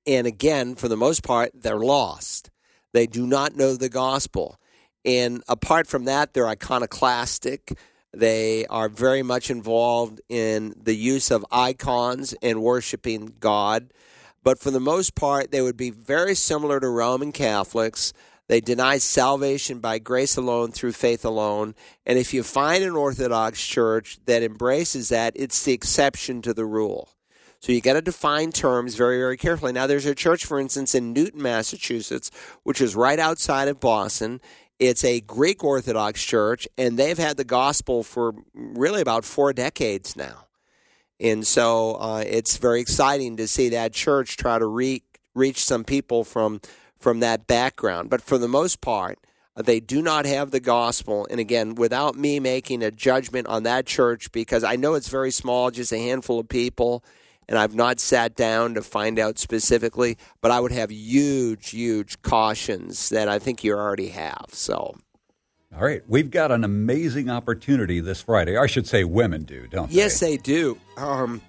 And 0.08 0.26
again, 0.26 0.74
for 0.74 0.88
the 0.88 0.98
most 0.98 1.24
part, 1.24 1.52
they're 1.54 1.78
lost. 1.78 2.50
They 2.92 3.06
do 3.06 3.28
not 3.28 3.56
know 3.56 3.76
the 3.76 3.90
gospel. 3.90 4.60
And 5.06 5.44
apart 5.48 5.88
from 5.88 6.06
that, 6.06 6.34
they're 6.34 6.48
iconoclastic. 6.48 7.78
They 8.14 8.66
are 8.68 8.90
very 8.90 9.24
much 9.24 9.50
involved 9.50 10.22
in 10.30 10.74
the 10.82 10.96
use 10.96 11.32
of 11.32 11.46
icons 11.52 12.34
and 12.42 12.62
worshiping 12.62 13.34
God. 13.40 13.94
But 14.44 14.60
for 14.60 14.72
the 14.72 14.80
most 14.80 15.16
part, 15.16 15.52
they 15.52 15.62
would 15.62 15.78
be 15.78 15.92
very 15.92 16.36
similar 16.36 16.80
to 16.80 16.90
Roman 16.90 17.32
Catholics. 17.32 18.14
They 18.48 18.62
deny 18.62 18.98
salvation 18.98 19.80
by 19.80 20.00
grace 20.00 20.36
alone 20.36 20.72
through 20.72 20.94
faith 20.94 21.24
alone. 21.24 21.76
And 22.06 22.18
if 22.18 22.34
you 22.34 22.42
find 22.42 22.84
an 22.84 22.96
Orthodox 22.96 23.64
church 23.64 24.18
that 24.26 24.42
embraces 24.42 25.10
that, 25.10 25.34
it's 25.36 25.64
the 25.64 25.74
exception 25.74 26.42
to 26.42 26.54
the 26.54 26.66
rule. 26.66 27.10
So 27.60 27.74
you 27.74 27.82
got 27.82 27.94
to 27.94 28.02
define 28.02 28.52
terms 28.52 28.96
very, 28.96 29.18
very 29.18 29.36
carefully. 29.38 29.74
Now, 29.74 29.86
there's 29.86 30.06
a 30.06 30.16
church, 30.16 30.46
for 30.46 30.60
instance, 30.60 30.96
in 30.96 31.12
Newton, 31.14 31.42
Massachusetts, 31.42 32.32
which 32.64 32.80
is 32.80 32.96
right 32.96 33.20
outside 33.20 33.68
of 33.68 33.80
Boston, 33.82 34.40
it's 34.80 35.04
a 35.04 35.20
Greek 35.22 35.64
Orthodox 35.64 36.24
church, 36.24 36.68
and 36.78 36.98
they've 36.98 37.18
had 37.18 37.38
the 37.38 37.44
gospel 37.44 38.02
for 38.04 38.34
really 38.54 39.02
about 39.02 39.26
four 39.26 39.54
decades 39.54 40.16
now. 40.16 40.48
And 41.20 41.46
so 41.46 41.96
uh, 41.96 42.24
it's 42.26 42.58
very 42.58 42.80
exciting 42.80 43.38
to 43.38 43.48
see 43.48 43.70
that 43.70 43.92
church 43.94 44.38
try 44.38 44.58
to 44.58 44.66
re- 44.66 45.04
reach 45.36 45.64
some 45.64 45.84
people 45.84 46.24
from 46.24 46.62
from 46.98 47.20
that 47.22 47.48
background. 47.48 48.10
But 48.10 48.22
for 48.22 48.38
the 48.38 48.48
most 48.48 48.82
part, 48.82 49.20
uh, 49.56 49.62
they 49.62 49.80
do 49.80 50.02
not 50.02 50.26
have 50.26 50.52
the 50.52 50.60
gospel. 50.60 51.28
And 51.30 51.40
again, 51.40 51.76
without 51.76 52.16
me 52.16 52.40
making 52.40 52.84
a 52.84 52.92
judgment 52.92 53.48
on 53.48 53.64
that 53.64 53.86
church, 53.86 54.32
because 54.32 54.64
I 54.64 54.76
know 54.76 54.96
it's 54.96 55.10
very 55.10 55.32
small, 55.32 55.72
just 55.72 55.94
a 55.94 55.98
handful 55.98 56.40
of 56.40 56.50
people, 56.50 57.04
and 57.50 57.58
I've 57.58 57.74
not 57.76 58.00
sat 58.00 58.36
down 58.36 58.76
to 58.76 58.82
find 58.82 59.20
out 59.20 59.40
specifically, 59.40 60.18
but 60.40 60.52
I 60.52 60.60
would 60.60 60.72
have 60.72 60.92
huge, 60.92 61.72
huge 61.72 62.22
cautions 62.22 63.10
that 63.10 63.28
I 63.28 63.40
think 63.40 63.64
you 63.64 63.74
already 63.74 64.10
have. 64.10 64.46
So. 64.52 64.96
All 65.76 65.84
right, 65.84 66.04
we've 66.08 66.32
got 66.32 66.52
an 66.52 66.64
amazing 66.64 67.30
opportunity 67.30 68.00
this 68.00 68.22
Friday. 68.22 68.56
I 68.56 68.68
should 68.68 68.88
say, 68.88 69.04
women 69.04 69.44
do, 69.44 69.68
don't 69.68 69.92
yes, 69.92 70.20
they? 70.20 70.32
Yes, 70.32 70.38
they 70.38 70.38
do. 70.38 70.78
Um, 70.96 71.42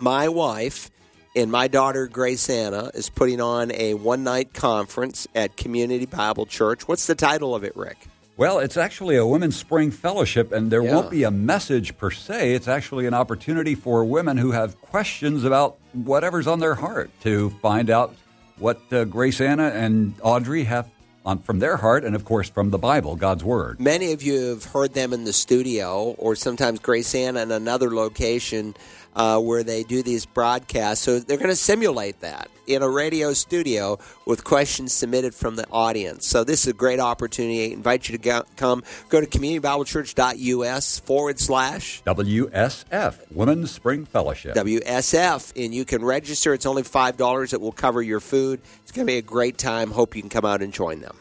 my 0.00 0.28
wife 0.28 0.90
and 1.36 1.50
my 1.50 1.68
daughter 1.68 2.06
Grace 2.06 2.48
Anna 2.48 2.90
is 2.94 3.10
putting 3.10 3.40
on 3.40 3.70
a 3.72 3.94
one 3.94 4.24
night 4.24 4.54
conference 4.54 5.28
at 5.34 5.56
Community 5.56 6.06
Bible 6.06 6.46
Church. 6.46 6.88
What's 6.88 7.06
the 7.06 7.14
title 7.14 7.54
of 7.54 7.64
it, 7.64 7.76
Rick? 7.76 7.98
Well, 8.36 8.58
it's 8.58 8.76
actually 8.76 9.14
a 9.14 9.24
women's 9.24 9.54
spring 9.54 9.92
fellowship, 9.92 10.50
and 10.50 10.68
there 10.68 10.82
yeah. 10.82 10.92
won't 10.92 11.08
be 11.08 11.22
a 11.22 11.30
message 11.30 11.96
per 11.96 12.10
se. 12.10 12.54
It's 12.54 12.66
actually 12.66 13.06
an 13.06 13.14
opportunity 13.14 13.76
for 13.76 14.04
women 14.04 14.36
who 14.36 14.50
have 14.50 14.80
questions 14.80 15.44
about 15.44 15.78
whatever's 15.92 16.48
on 16.48 16.58
their 16.58 16.74
heart 16.74 17.10
to 17.20 17.50
find 17.62 17.90
out 17.90 18.12
what 18.58 18.80
uh, 18.92 19.04
Grace 19.04 19.40
Anna 19.40 19.68
and 19.68 20.14
Audrey 20.20 20.64
have 20.64 20.90
on, 21.24 21.38
from 21.38 21.60
their 21.60 21.76
heart, 21.76 22.04
and 22.04 22.16
of 22.16 22.24
course 22.24 22.50
from 22.50 22.70
the 22.70 22.78
Bible, 22.78 23.14
God's 23.14 23.44
Word. 23.44 23.80
Many 23.80 24.12
of 24.12 24.22
you 24.22 24.48
have 24.48 24.64
heard 24.64 24.94
them 24.94 25.12
in 25.12 25.22
the 25.22 25.32
studio, 25.32 26.16
or 26.18 26.34
sometimes 26.34 26.80
Grace 26.80 27.14
Anna 27.14 27.40
in 27.42 27.52
another 27.52 27.94
location 27.94 28.74
uh, 29.14 29.38
where 29.40 29.62
they 29.62 29.84
do 29.84 30.02
these 30.02 30.26
broadcasts. 30.26 31.04
So 31.04 31.20
they're 31.20 31.38
going 31.38 31.50
to 31.50 31.56
simulate 31.56 32.20
that 32.20 32.50
in 32.66 32.82
a 32.82 32.88
radio 32.88 33.32
studio 33.32 33.98
with 34.26 34.44
questions 34.44 34.92
submitted 34.92 35.34
from 35.34 35.56
the 35.56 35.66
audience. 35.70 36.26
So 36.26 36.44
this 36.44 36.62
is 36.62 36.68
a 36.68 36.72
great 36.72 37.00
opportunity. 37.00 37.70
I 37.70 37.74
invite 37.74 38.08
you 38.08 38.16
to 38.16 38.22
go, 38.22 38.42
come. 38.56 38.82
Go 39.08 39.20
to 39.20 39.26
communitybiblechurch.us 39.26 40.98
forward 41.00 41.38
slash 41.38 42.02
WSF, 42.04 43.32
Women's 43.32 43.70
Spring 43.70 44.04
Fellowship. 44.04 44.54
WSF, 44.54 45.64
and 45.64 45.74
you 45.74 45.84
can 45.84 46.04
register. 46.04 46.54
It's 46.54 46.66
only 46.66 46.82
$5. 46.82 47.52
It 47.52 47.60
will 47.60 47.72
cover 47.72 48.02
your 48.02 48.20
food. 48.20 48.60
It's 48.82 48.92
going 48.92 49.06
to 49.06 49.12
be 49.12 49.18
a 49.18 49.22
great 49.22 49.58
time. 49.58 49.90
Hope 49.90 50.14
you 50.16 50.22
can 50.22 50.30
come 50.30 50.44
out 50.44 50.62
and 50.62 50.72
join 50.72 51.00
them. 51.00 51.16